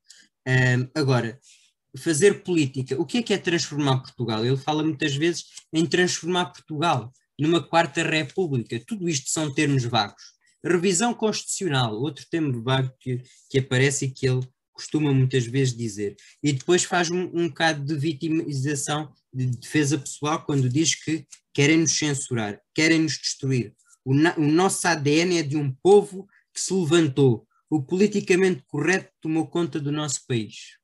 [0.94, 1.40] Agora,
[1.96, 4.44] fazer política, o que é que é transformar Portugal?
[4.44, 8.80] Ele fala muitas vezes em transformar Portugal numa quarta república.
[8.86, 10.22] Tudo isto são termos vagos.
[10.64, 14.46] Revisão constitucional, outro termo vago que, que aparece e que ele
[14.76, 16.14] costuma muitas vezes dizer.
[16.42, 21.78] E depois faz um, um bocado de vitimização, de defesa pessoal, quando diz que querem
[21.78, 23.74] nos censurar, querem nos destruir.
[24.04, 27.46] O, o nosso ADN é de um povo que se levantou.
[27.68, 30.76] O politicamente correto tomou conta do nosso país.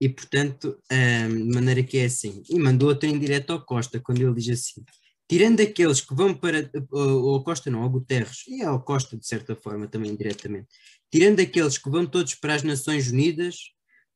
[0.00, 2.42] E, portanto, hum, de maneira que é assim.
[2.48, 4.82] E mandou outra indireta ao Costa, quando ele diz assim:
[5.28, 6.70] tirando aqueles que vão para.
[6.92, 10.68] Ao Costa, não, ao Guterres, e ao Costa, de certa forma, também diretamente.
[11.12, 13.56] Tirando aqueles que vão todos para as Nações Unidas,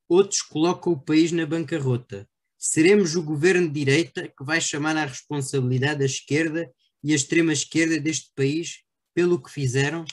[0.08, 2.26] outros colocam o país na bancarrota.
[2.56, 6.72] Seremos o governo de direita que vai chamar à responsabilidade a esquerda
[7.04, 8.78] e a extrema-esquerda deste país
[9.14, 10.06] pelo que fizeram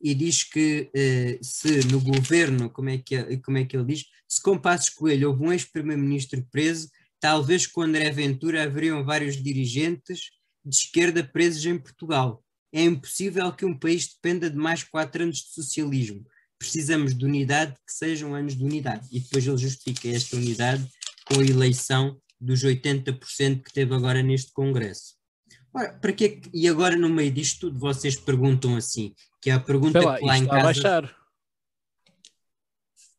[0.00, 4.06] e diz que eh, se no governo, como é, que, como é que ele diz,
[4.26, 6.88] se com Passos Coelho houve um ex-primeiro-ministro preso,
[7.20, 10.30] talvez com André Ventura haveriam vários dirigentes
[10.64, 12.42] de esquerda presos em Portugal.
[12.72, 16.24] É impossível que um país dependa de mais quatro anos de socialismo.
[16.58, 19.08] Precisamos de unidade, que sejam anos de unidade.
[19.10, 20.86] E depois ele justifica esta unidade
[21.24, 25.14] com a eleição dos 80% que teve agora neste Congresso.
[25.72, 29.60] Ora, para que e agora no meio disto tudo vocês perguntam assim, que é a
[29.60, 30.60] pergunta lá, que lá em está casa...
[30.60, 31.16] a baixar.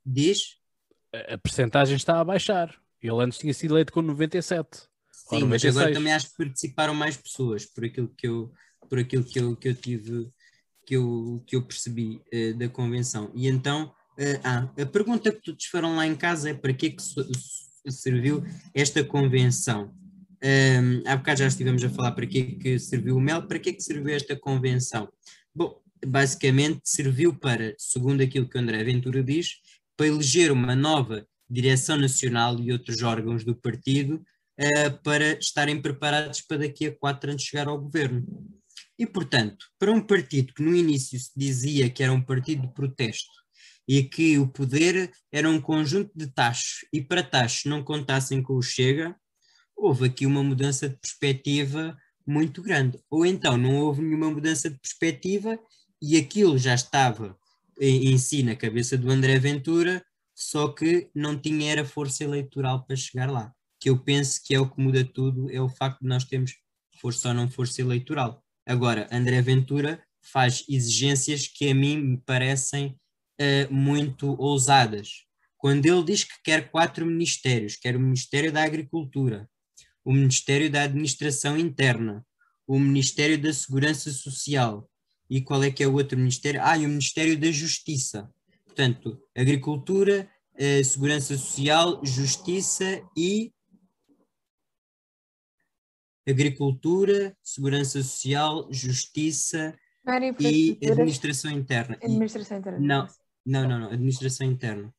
[0.05, 0.57] Diz?
[1.13, 2.75] A, a percentagem está a baixar.
[3.01, 4.67] Ele antes tinha sido eleito com 97.
[5.11, 8.51] Sim, mas agora também acho que participaram mais pessoas, por aquilo que eu,
[8.91, 10.27] por aquilo que eu, que eu tive,
[10.85, 13.31] que eu, que eu percebi uh, da convenção.
[13.33, 16.87] E então, uh, ah, a pergunta que todos foram lá em casa é para que
[16.87, 17.01] é que
[17.89, 18.43] serviu
[18.75, 19.95] esta convenção?
[20.43, 23.59] Um, há bocado já estivemos a falar para que é que serviu o MEL, para
[23.59, 25.07] que é que serviu esta convenção?
[25.55, 29.53] Bom, basicamente serviu para, segundo aquilo que André Ventura diz,
[29.95, 34.15] para eleger uma nova direção nacional e outros órgãos do partido
[34.59, 38.50] uh, para estarem preparados para daqui a quatro anos chegar ao governo.
[39.01, 42.73] E, portanto, para um partido que no início se dizia que era um partido de
[42.75, 43.31] protesto
[43.87, 48.53] e que o poder era um conjunto de taxos e para taxos não contassem com
[48.53, 49.15] o Chega,
[49.75, 51.97] houve aqui uma mudança de perspectiva
[52.27, 52.99] muito grande.
[53.09, 55.57] Ou então não houve nenhuma mudança de perspectiva
[55.99, 57.35] e aquilo já estava
[57.79, 60.05] em, em si na cabeça do André Ventura,
[60.35, 64.59] só que não tinha era força eleitoral para chegar lá que eu penso que é
[64.59, 66.51] o que muda tudo, é o facto de nós termos
[66.99, 68.43] força ou não força eleitoral.
[68.65, 72.97] Agora, André Ventura faz exigências que a mim me parecem
[73.39, 75.25] uh, muito ousadas.
[75.57, 79.49] Quando ele diz que quer quatro ministérios, quer o Ministério da Agricultura,
[80.03, 82.25] o Ministério da Administração Interna,
[82.67, 84.89] o Ministério da Segurança Social
[85.29, 86.59] e qual é que é o outro ministério?
[86.61, 88.29] Ah, e o Ministério da Justiça.
[88.65, 93.53] Portanto, Agricultura, uh, Segurança Social, Justiça e
[96.27, 99.77] agricultura, segurança social, justiça
[100.39, 101.97] e administração interna.
[102.01, 102.79] Administração interna.
[102.79, 103.07] Não,
[103.45, 104.93] não, não, não, administração interna.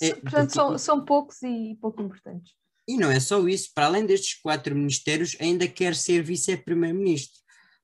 [0.00, 0.54] É, Portanto, porque...
[0.54, 2.54] são, são poucos e pouco importantes.
[2.88, 7.38] E não é só isso, para além destes quatro ministérios, ainda quer ser vice-primeiro-ministro.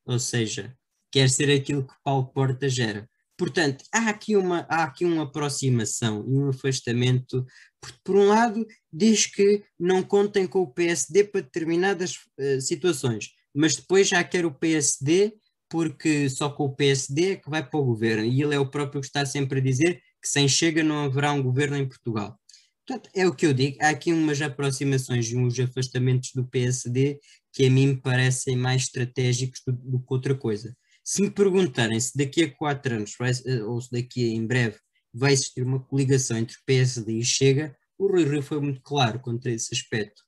[0.04, 0.76] Ou seja,
[1.12, 3.08] quer ser aquilo que Paulo Porta gera.
[3.36, 7.44] Portanto, há aqui uma, há aqui uma aproximação e um afastamento.
[7.80, 13.30] Por, por um lado, diz que não contem com o PSD para determinadas uh, situações,
[13.54, 15.34] mas depois já quer o PSD
[15.68, 18.24] porque só com o PSD é que vai para o governo.
[18.24, 21.32] E ele é o próprio que está sempre a dizer que sem Chega não haverá
[21.32, 22.38] um governo em Portugal.
[22.86, 27.18] Portanto, é o que eu digo, há aqui umas aproximações e uns afastamentos do PSD
[27.52, 30.76] que a mim me parecem mais estratégicos do, do que outra coisa.
[31.08, 34.44] Se me perguntarem se daqui a quatro anos, vai, eh, ou se daqui a em
[34.44, 34.76] breve,
[35.14, 39.52] vai existir uma coligação entre PSD e Chega, o Rui Rio foi muito claro contra
[39.52, 40.24] esse aspecto.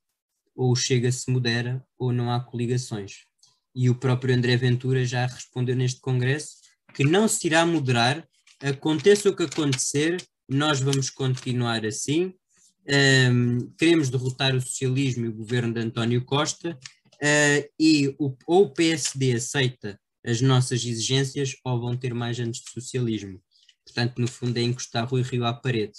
[0.55, 3.25] Ou o Chega se modera, ou não há coligações.
[3.75, 6.59] E o próprio André Ventura já respondeu neste Congresso
[6.95, 8.25] que não se irá moderar,
[8.61, 12.33] aconteça o que acontecer, nós vamos continuar assim.
[13.33, 16.79] Um, queremos derrotar o socialismo e o governo de António Costa,
[17.15, 22.59] uh, e o, ou o PSD aceita as nossas exigências ou vão ter mais anos
[22.59, 23.43] de socialismo.
[23.85, 25.99] Portanto, no fundo, é encostar Rui Rio à parede.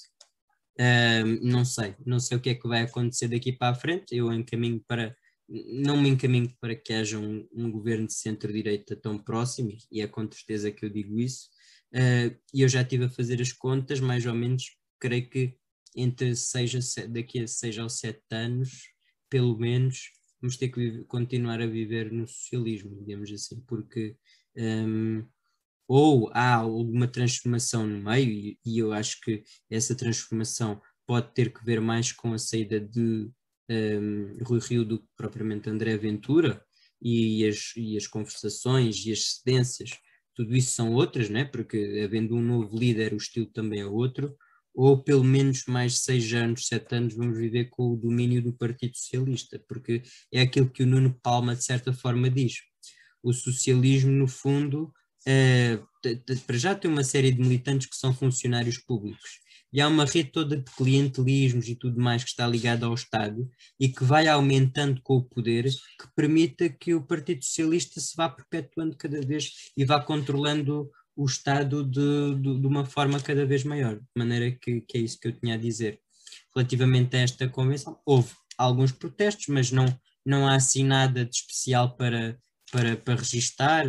[0.79, 4.15] Uh, não sei, não sei o que é que vai acontecer daqui para a frente.
[4.15, 5.15] Eu encaminho para,
[5.47, 10.07] não me encaminho para que haja um, um governo de centro-direita tão próximo, e é
[10.07, 11.49] com certeza que eu digo isso.
[11.93, 15.55] Uh, e eu já estive a fazer as contas, mais ou menos, creio que
[15.95, 18.83] entre seis a sete, daqui a seis ou sete anos,
[19.29, 24.15] pelo menos, vamos ter que viver, continuar a viver no socialismo, digamos assim, porque
[24.55, 25.25] um,
[25.87, 31.51] ou há alguma transformação no meio, e, e, eu acho que essa transformação pode ter
[31.51, 33.29] que ver mais com a saída de
[33.69, 36.63] um, Rui Rio do que propriamente André Ventura,
[37.01, 39.91] e as, e as conversações e as cedências,
[40.35, 41.45] tudo isso são outras, né?
[41.45, 44.35] porque havendo um novo líder, o estilo também é outro,
[44.73, 48.95] ou pelo menos mais seis anos, sete anos, vamos viver com o domínio do Partido
[48.95, 50.01] Socialista, porque
[50.31, 52.55] é aquilo que o Nuno Palma, de certa forma, diz.
[53.21, 54.93] O socialismo, no fundo,
[55.27, 55.79] é,
[56.47, 59.39] para já tem uma série de militantes que são funcionários públicos
[59.71, 63.47] e há uma rede toda de clientelismos e tudo mais que está ligada ao Estado
[63.79, 68.29] e que vai aumentando com o poder, que permita que o Partido Socialista se vá
[68.29, 70.89] perpetuando cada vez e vá controlando
[71.19, 73.95] o Estado de, de, de uma forma cada vez maior.
[73.95, 75.99] De maneira que, que é isso que eu tinha a dizer.
[76.55, 79.85] Relativamente a esta convenção, houve alguns protestos, mas não,
[80.25, 82.39] não há assim nada de especial para,
[82.71, 83.85] para, para registar.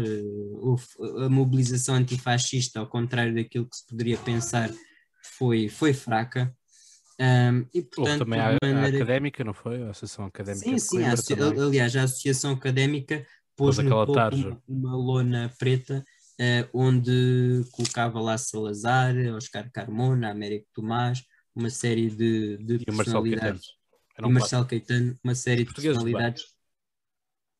[1.24, 4.69] A mobilização antifascista, ao contrário daquilo que se poderia pensar,
[5.39, 6.52] foi, foi fraca.
[7.20, 8.97] Um, e, portanto, também a, maneira...
[8.98, 9.85] a, académica, não foi?
[9.85, 11.12] A Associação Académica sim, sim, a,
[11.65, 13.24] aliás, a Associação Académica
[13.55, 16.05] pôs no uma, uma, lona preta
[16.72, 21.22] onde colocava lá Salazar, Oscar Carmona, Américo Tomás,
[21.54, 23.66] uma série de, de personalidades.
[24.18, 26.44] E Marcelo Caetano, uma série de personalidades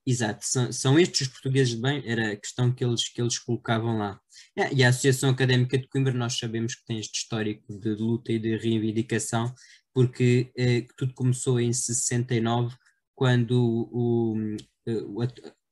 [0.07, 3.39] Exato, são, são estes os portugueses de bem, era a questão que eles, que eles
[3.39, 4.21] colocavam lá.
[4.57, 8.33] É, e a Associação Académica de Coimbra, nós sabemos que tem este histórico de luta
[8.33, 9.55] e de reivindicação,
[9.93, 12.75] porque eh, tudo começou em 69,
[13.15, 15.27] quando o, o, o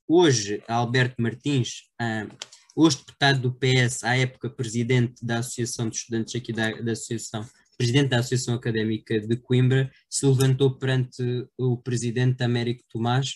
[0.06, 2.26] hoje Alberto Martins, ah,
[2.78, 7.44] hoje deputado do PS, à época presidente da Associação de Estudantes aqui da, da Associação,
[7.76, 13.34] presidente da Associação Académica de Coimbra, se levantou perante o presidente Américo Tomás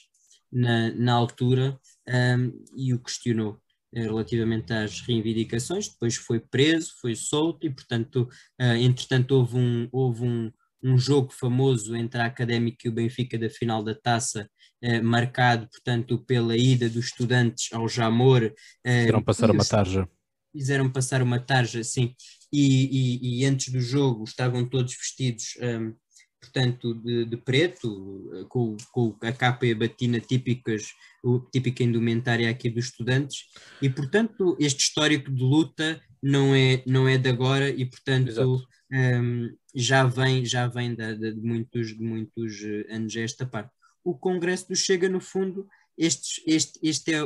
[0.50, 1.76] na, na altura
[2.08, 3.60] um, e o questionou
[3.92, 8.28] eh, relativamente às reivindicações, depois foi preso, foi solto e, portanto,
[8.60, 10.52] uh, entretanto houve um, houve um,
[10.84, 14.48] um jogo famoso entre a Académica e o Benfica da final da taça,
[14.82, 18.42] uh, marcado, portanto, pela ida dos estudantes ao Jamor.
[18.86, 20.08] Uh, fizeram passar uma tarja.
[20.52, 22.14] Fizeram passar uma tarja, sim,
[22.52, 25.94] e, e, e antes do jogo estavam todos vestidos um,
[26.38, 30.88] portanto, de, de preto, com, com, a capa e a batina típicas,
[31.24, 33.44] o, típica indumentária aqui dos estudantes,
[33.80, 39.48] e portanto este histórico de luta não é, não é de agora e portanto um,
[39.74, 43.70] já vem, já vem de, de, muitos, de muitos eh, anos esta parte.
[44.04, 47.20] O Congresso do Chega, no fundo, este, este, este é,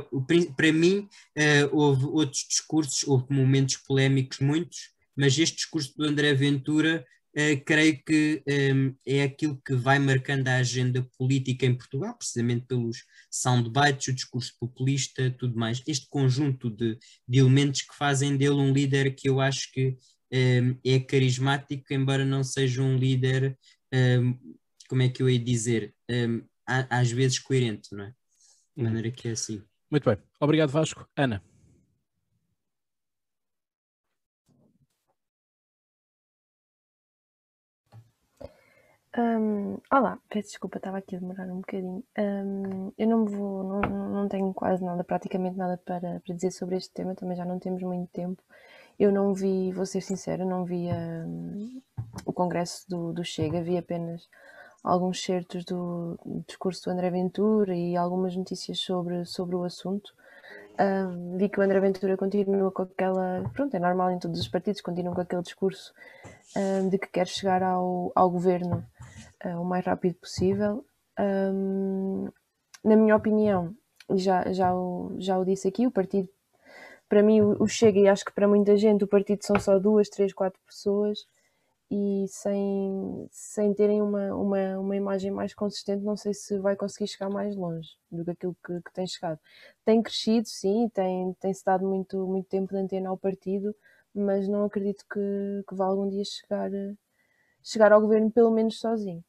[0.56, 6.34] para mim, uh, houve outros discursos, houve momentos polémicos, muitos, mas este discurso do André
[6.34, 11.74] Ventura uh, creio que um, ehm, é aquilo que vai marcando a agenda política em
[11.74, 15.82] Portugal, precisamente pelos soundbites, o discurso populista, tudo mais.
[15.86, 19.96] Este conjunto de, de elementos que fazem dele um líder que eu acho que um,
[20.32, 23.56] ehm, é carismático, embora não seja um líder,
[23.92, 24.38] um, ehm,
[24.88, 25.94] como é que eu ia dizer,
[26.66, 28.08] às vezes coerente, não é?
[28.76, 28.84] De uhum.
[28.84, 29.62] maneira que é assim.
[29.90, 30.18] Muito bem.
[30.40, 31.08] Obrigado, Vasco.
[31.16, 31.42] Ana.
[39.18, 42.04] Um, olá, peço desculpa, estava aqui a demorar um bocadinho.
[42.18, 43.80] Um, eu não vou, não,
[44.10, 47.58] não tenho quase nada, praticamente nada para, para dizer sobre este tema, também já não
[47.58, 48.42] temos muito tempo.
[48.98, 51.80] Eu não vi, vou ser sincera, não vi um,
[52.26, 54.28] o congresso do, do Chega, vi apenas
[54.86, 60.14] alguns certos do, discurso do André Ventura e algumas notícias sobre, sobre o assunto.
[60.78, 63.42] Um, vi que o André Ventura continua com aquela.
[63.52, 65.92] Pronto, é normal em todos os partidos, continuam com aquele discurso
[66.56, 68.86] um, de que quer chegar ao, ao governo
[69.44, 70.84] uh, o mais rápido possível.
[71.18, 72.28] Um,
[72.84, 73.74] na minha opinião,
[74.14, 76.28] já, já, o, já o disse aqui, o partido,
[77.08, 79.80] para mim, o, o Chega, e acho que para muita gente, o partido são só
[79.80, 81.26] duas, três, quatro pessoas
[81.90, 87.08] e sem, sem terem uma, uma, uma imagem mais consistente, não sei se vai conseguir
[87.08, 89.38] chegar mais longe do que aquilo que, que tem chegado.
[89.84, 93.74] Tem crescido, sim, tem, tem-se dado muito, muito tempo de antena ao partido,
[94.12, 96.70] mas não acredito que, que vá algum dia chegar,
[97.62, 99.24] chegar ao governo, pelo menos sozinho.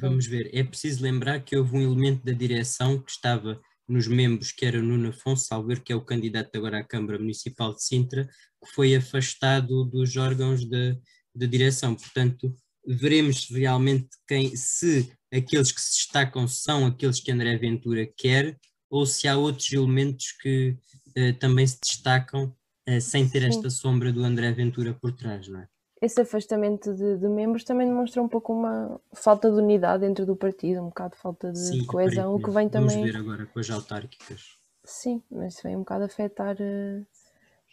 [0.00, 4.52] Vamos ver, é preciso lembrar que houve um elemento da direção que estava nos membros,
[4.52, 8.26] que era Nuno Afonso Salver, que é o candidato agora à Câmara Municipal de Sintra,
[8.62, 11.00] que foi afastado dos órgãos de,
[11.38, 11.94] de direção.
[11.94, 12.54] Portanto,
[12.86, 18.58] veremos realmente quem, se aqueles que se destacam são aqueles que André Ventura quer,
[18.90, 20.76] ou se há outros elementos que
[21.16, 22.54] uh, também se destacam
[22.88, 23.48] uh, sem ter Sim.
[23.48, 25.68] esta sombra do André Ventura por trás, não é?
[26.00, 30.36] esse afastamento de, de, membros também demonstra um pouco uma falta de unidade dentro do
[30.36, 33.04] partido, um bocado de falta de Sim, coesão, o que vem Vamos também.
[33.04, 34.56] ver agora com as autárquicas.
[34.84, 37.06] Sim, mas vem um bocado afetar uh,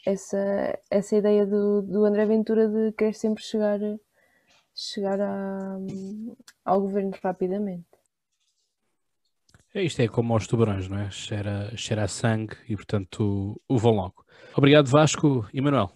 [0.05, 3.79] essa, essa ideia do, do André Ventura de querer sempre chegar,
[4.73, 5.77] chegar a,
[6.63, 7.85] ao governo rapidamente.
[9.73, 11.11] É, isto é como aos tubarões, não é?
[11.11, 14.25] Cheira, cheira a sangue e, portanto, o, o vão logo.
[14.55, 15.91] Obrigado, Vasco e Manuel.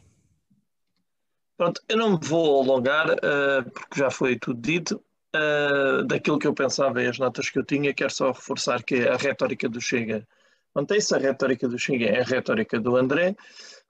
[1.56, 5.02] Pronto, eu não me vou alongar, uh, porque já foi tudo dito.
[5.36, 9.08] Uh, daquilo que eu pensava e as notas que eu tinha, quero só reforçar que
[9.08, 10.28] a retórica do Chega
[10.74, 13.36] mantém-se, a retórica do Chega é a retórica do André.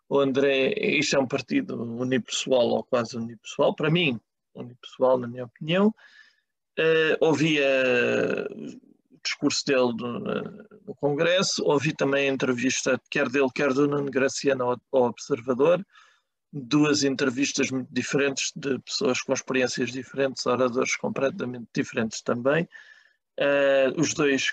[0.09, 4.19] O André, isto é um partido unipessoal ou quase unipessoal, para mim,
[4.55, 5.93] unipessoal, na minha opinião.
[6.79, 7.67] Uh, ouvia
[8.51, 14.09] o discurso dele no, no, Congresso, ouvi também a entrevista, quer dele, quer do Nuno
[14.09, 15.85] Graciano ao, ao Observador
[16.51, 22.67] duas entrevistas muito diferentes de pessoas com experiências diferentes, oradores completamente diferentes também.
[23.39, 24.51] Uh, os, dois,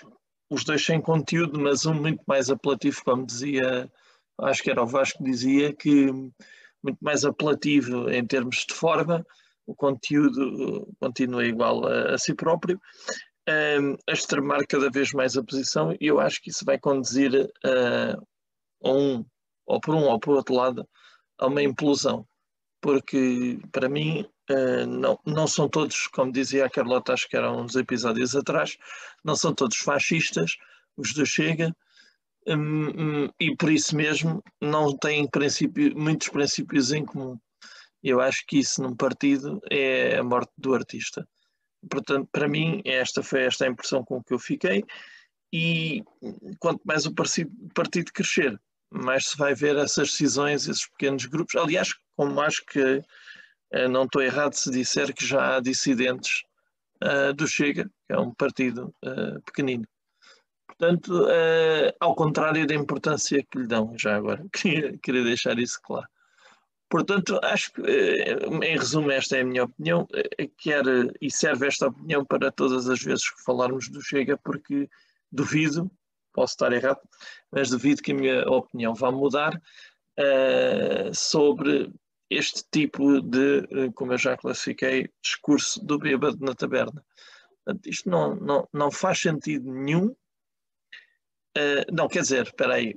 [0.49, 3.91] os dois sem conteúdo, mas um muito mais apelativo, como dizia,
[4.41, 6.11] acho que era o Vasco que dizia, que
[6.83, 9.25] muito mais apelativo em termos de forma,
[9.65, 12.79] o conteúdo continua igual a, a si próprio.
[14.07, 18.27] A extremar cada vez mais a posição e eu acho que isso vai conduzir uh,
[18.83, 19.25] a um,
[19.65, 20.87] ou por um ou por outro lado,
[21.37, 22.27] a uma implosão,
[22.81, 27.61] porque para mim uh, não, não são todos, como dizia a Carlota, acho que eram
[27.61, 28.77] uns episódios atrás,
[29.23, 30.57] não são todos fascistas,
[30.97, 31.73] os do Chega,
[32.47, 32.89] um,
[33.25, 37.37] um, e por isso mesmo não têm princípio, muitos princípios em comum.
[38.03, 41.27] Eu acho que isso num partido é a morte do artista.
[41.89, 44.83] Portanto, para mim, esta foi esta a impressão com que eu fiquei.
[45.51, 46.03] E
[46.59, 48.59] quanto mais o partido crescer,
[48.91, 51.55] mais se vai ver essas decisões, esses pequenos grupos.
[51.55, 53.01] Aliás, como acho que
[53.71, 56.43] eh, não estou errado se disser que já há dissidentes
[57.03, 59.85] uh, do Chega, que é um partido uh, pequenino.
[60.77, 65.79] Portanto, uh, ao contrário da importância que lhe dão, já agora, queria, queria deixar isso
[65.81, 66.07] claro.
[66.89, 70.07] Portanto, acho que, em resumo, esta é a minha opinião,
[70.57, 70.85] quer,
[71.19, 74.89] e serve esta opinião para todas as vezes que falarmos do Chega, porque
[75.29, 75.91] duvido
[76.37, 76.99] posso estar errado,
[77.51, 81.91] mas duvido que a minha opinião vá mudar uh, sobre
[82.29, 87.03] este tipo de, uh, como eu já classifiquei, discurso do bêbado na taberna.
[87.65, 90.15] Portanto, isto não, não, não faz sentido nenhum.
[91.57, 92.93] Uh, não, quer dizer, espera aí,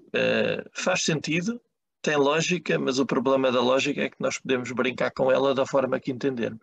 [0.73, 1.59] faz sentido,
[2.03, 5.65] tem lógica, mas o problema da lógica é que nós podemos brincar com ela da
[5.65, 6.61] forma que entendermos.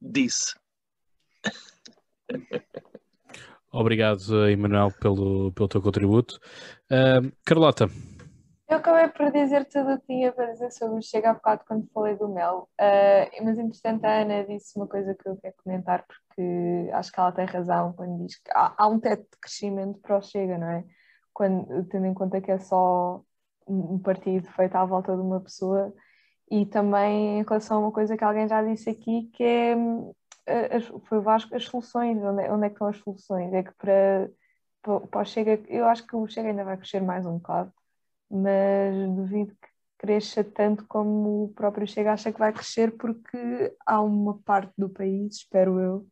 [0.00, 0.54] Disse.
[3.72, 6.40] Obrigado, Emanuel, pelo, pelo teu contributo.
[6.90, 7.90] Uh, Carlota.
[8.68, 11.62] Eu acabei por dizer tudo o que tinha para dizer sobre o Chega a bocado
[11.68, 15.54] quando falei do Mel, uh, mas entretanto a Ana disse uma coisa que eu quero
[15.62, 16.25] comentar porque
[16.92, 20.18] acho que ela tem razão quando diz que há, há um teto de crescimento para
[20.18, 20.84] o Chega, não é?
[21.32, 23.22] Quando, tendo em conta que é só
[23.66, 25.92] um partido feito à volta de uma pessoa
[26.50, 29.74] e também em relação a uma coisa que alguém já disse aqui que é
[30.46, 33.52] as, foi Vasco, as soluções, onde é, onde é que estão as soluções?
[33.52, 34.30] É que para,
[34.82, 37.72] para, o Chega, eu acho que o Chega ainda vai crescer mais um bocado,
[38.30, 39.68] mas duvido que
[39.98, 44.88] cresça tanto como o próprio Chega acha que vai crescer, porque há uma parte do
[44.88, 46.06] país, espero eu,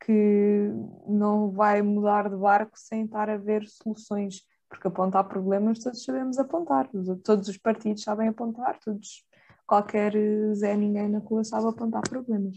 [0.00, 0.70] que
[1.06, 6.38] não vai mudar de barco sem estar a ver soluções, porque apontar problemas todos sabemos
[6.38, 6.88] apontar,
[7.24, 9.24] todos os partidos sabem apontar, todos,
[9.66, 10.12] qualquer
[10.54, 12.56] Zé Ninguém na rua sabe apontar problemas.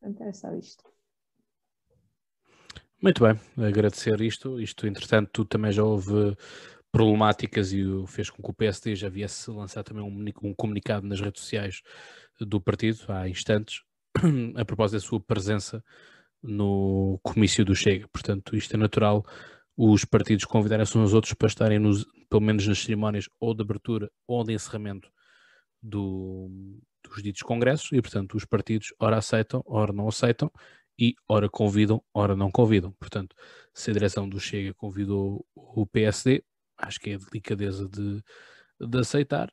[0.00, 0.84] Portanto, é só isto.
[3.00, 4.60] Muito bem, agradecer isto.
[4.60, 6.36] Isto, entretanto, tu também já houve
[6.92, 11.20] problemáticas e fez com que o PSD já viesse lançar também um, um comunicado nas
[11.20, 11.82] redes sociais
[12.38, 13.82] do partido há instantes,
[14.56, 15.82] a propósito da sua presença
[16.42, 18.08] no comício do Chega.
[18.08, 19.24] Portanto, isto é natural
[19.76, 23.62] os partidos convidarem-se uns aos outros para estarem, nos, pelo menos nas cerimónias ou de
[23.62, 25.10] abertura ou de encerramento
[25.82, 26.48] do,
[27.02, 30.50] dos ditos congressos e, portanto, os partidos ora aceitam, ora não aceitam
[30.98, 32.92] e ora convidam, ora não convidam.
[32.92, 33.34] Portanto,
[33.74, 36.44] se a direção do Chega convidou o PSD,
[36.78, 38.22] acho que é a delicadeza de,
[38.80, 39.50] de aceitar,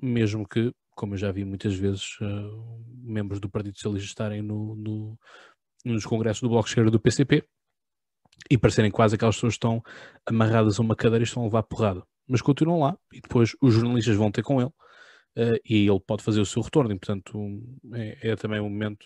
[0.00, 4.74] mesmo que, como eu já vi muitas vezes, uh, membros do Partido Socialista estarem no,
[4.74, 5.18] no,
[5.84, 7.44] nos congressos do Bloco Esquerda do PCP
[8.50, 9.82] e parecerem quase aquelas pessoas que estão
[10.26, 12.02] amarradas a uma cadeira e estão a levar porrada.
[12.26, 16.22] Mas continuam lá e depois os jornalistas vão ter com ele uh, e ele pode
[16.22, 17.60] fazer o seu retorno, e portanto
[17.94, 19.04] é, é também um momento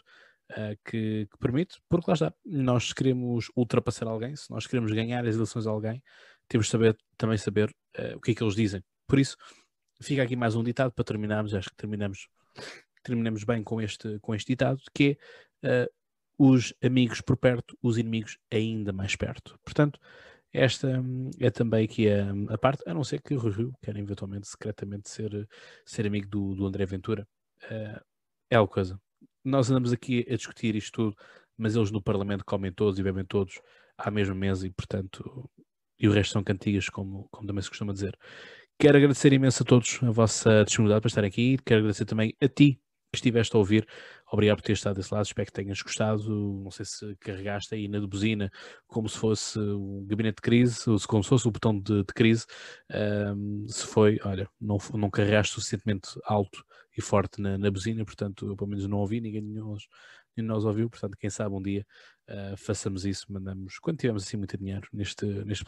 [0.53, 5.27] uh, que, que, permite, porque lá está, nós queremos ultrapassar alguém, se nós queremos ganhar
[5.27, 6.03] as eleições a alguém,
[6.48, 8.82] temos de saber, também saber uh, o que é que eles dizem.
[9.07, 9.36] Por isso,
[10.01, 12.28] fica aqui mais um ditado para terminarmos, acho que terminamos,
[13.03, 15.19] terminamos bem com este, com este ditado, que
[15.62, 15.89] é
[16.38, 19.58] os amigos por perto, os inimigos ainda mais perto.
[19.64, 19.98] Portanto,
[20.52, 23.72] esta hum, é também aqui a, a, parte, a não ser que o Rui Rio
[23.82, 25.48] queira eventualmente, secretamente, ser,
[25.84, 27.26] ser amigo do, do André Ventura.
[27.64, 28.00] Uh,
[28.50, 29.00] é uma coisa.
[29.44, 31.16] Nós andamos aqui a discutir isto tudo,
[31.56, 33.60] mas eles no Parlamento comem todos e bebem todos
[33.98, 35.50] à mesma mesa e, portanto,
[35.98, 38.16] e o resto são cantigas, como, como também se costuma dizer.
[38.78, 41.56] Quero agradecer imenso a todos a vossa disponibilidade para estar aqui.
[41.64, 42.80] Quero agradecer também a ti
[43.12, 43.86] que estiveste a ouvir.
[44.31, 45.24] Obrigado por ter estado desse lado.
[45.24, 46.61] Espero que tenhas gostado.
[46.62, 48.51] Não sei se carregaste aí na buzina
[48.86, 52.03] como se fosse um gabinete de crise, ou se como se fosse o botão de,
[52.03, 52.44] de crise.
[52.93, 56.65] Um, se foi, olha, não, não carregaste suficientemente alto
[56.97, 59.85] e forte na, na buzina, portanto, eu pelo menos não ouvi, ninguém de nós,
[60.36, 60.90] nós ouviu.
[60.90, 61.86] Portanto, quem sabe um dia
[62.28, 65.65] uh, façamos isso, mandamos, quando tivermos assim muito dinheiro neste, neste,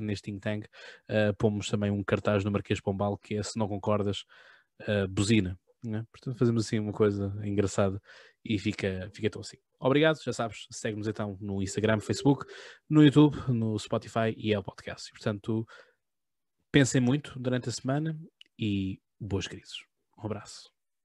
[0.00, 3.68] neste think tank, uh, pomos também um cartaz no Marquês Pombal que é se não
[3.68, 4.24] concordas,
[4.82, 5.58] uh, buzina.
[5.82, 6.04] Né?
[6.12, 8.00] Portanto, fazemos assim uma coisa engraçada
[8.44, 9.56] e fica, fica tão assim.
[9.80, 12.46] Obrigado, já sabes, segue-nos então no Instagram, Facebook,
[12.88, 15.08] no YouTube, no Spotify e ao podcast.
[15.08, 15.66] E, portanto,
[16.70, 18.16] pensem muito durante a semana
[18.58, 19.84] e boas crises.
[20.18, 20.71] Um abraço.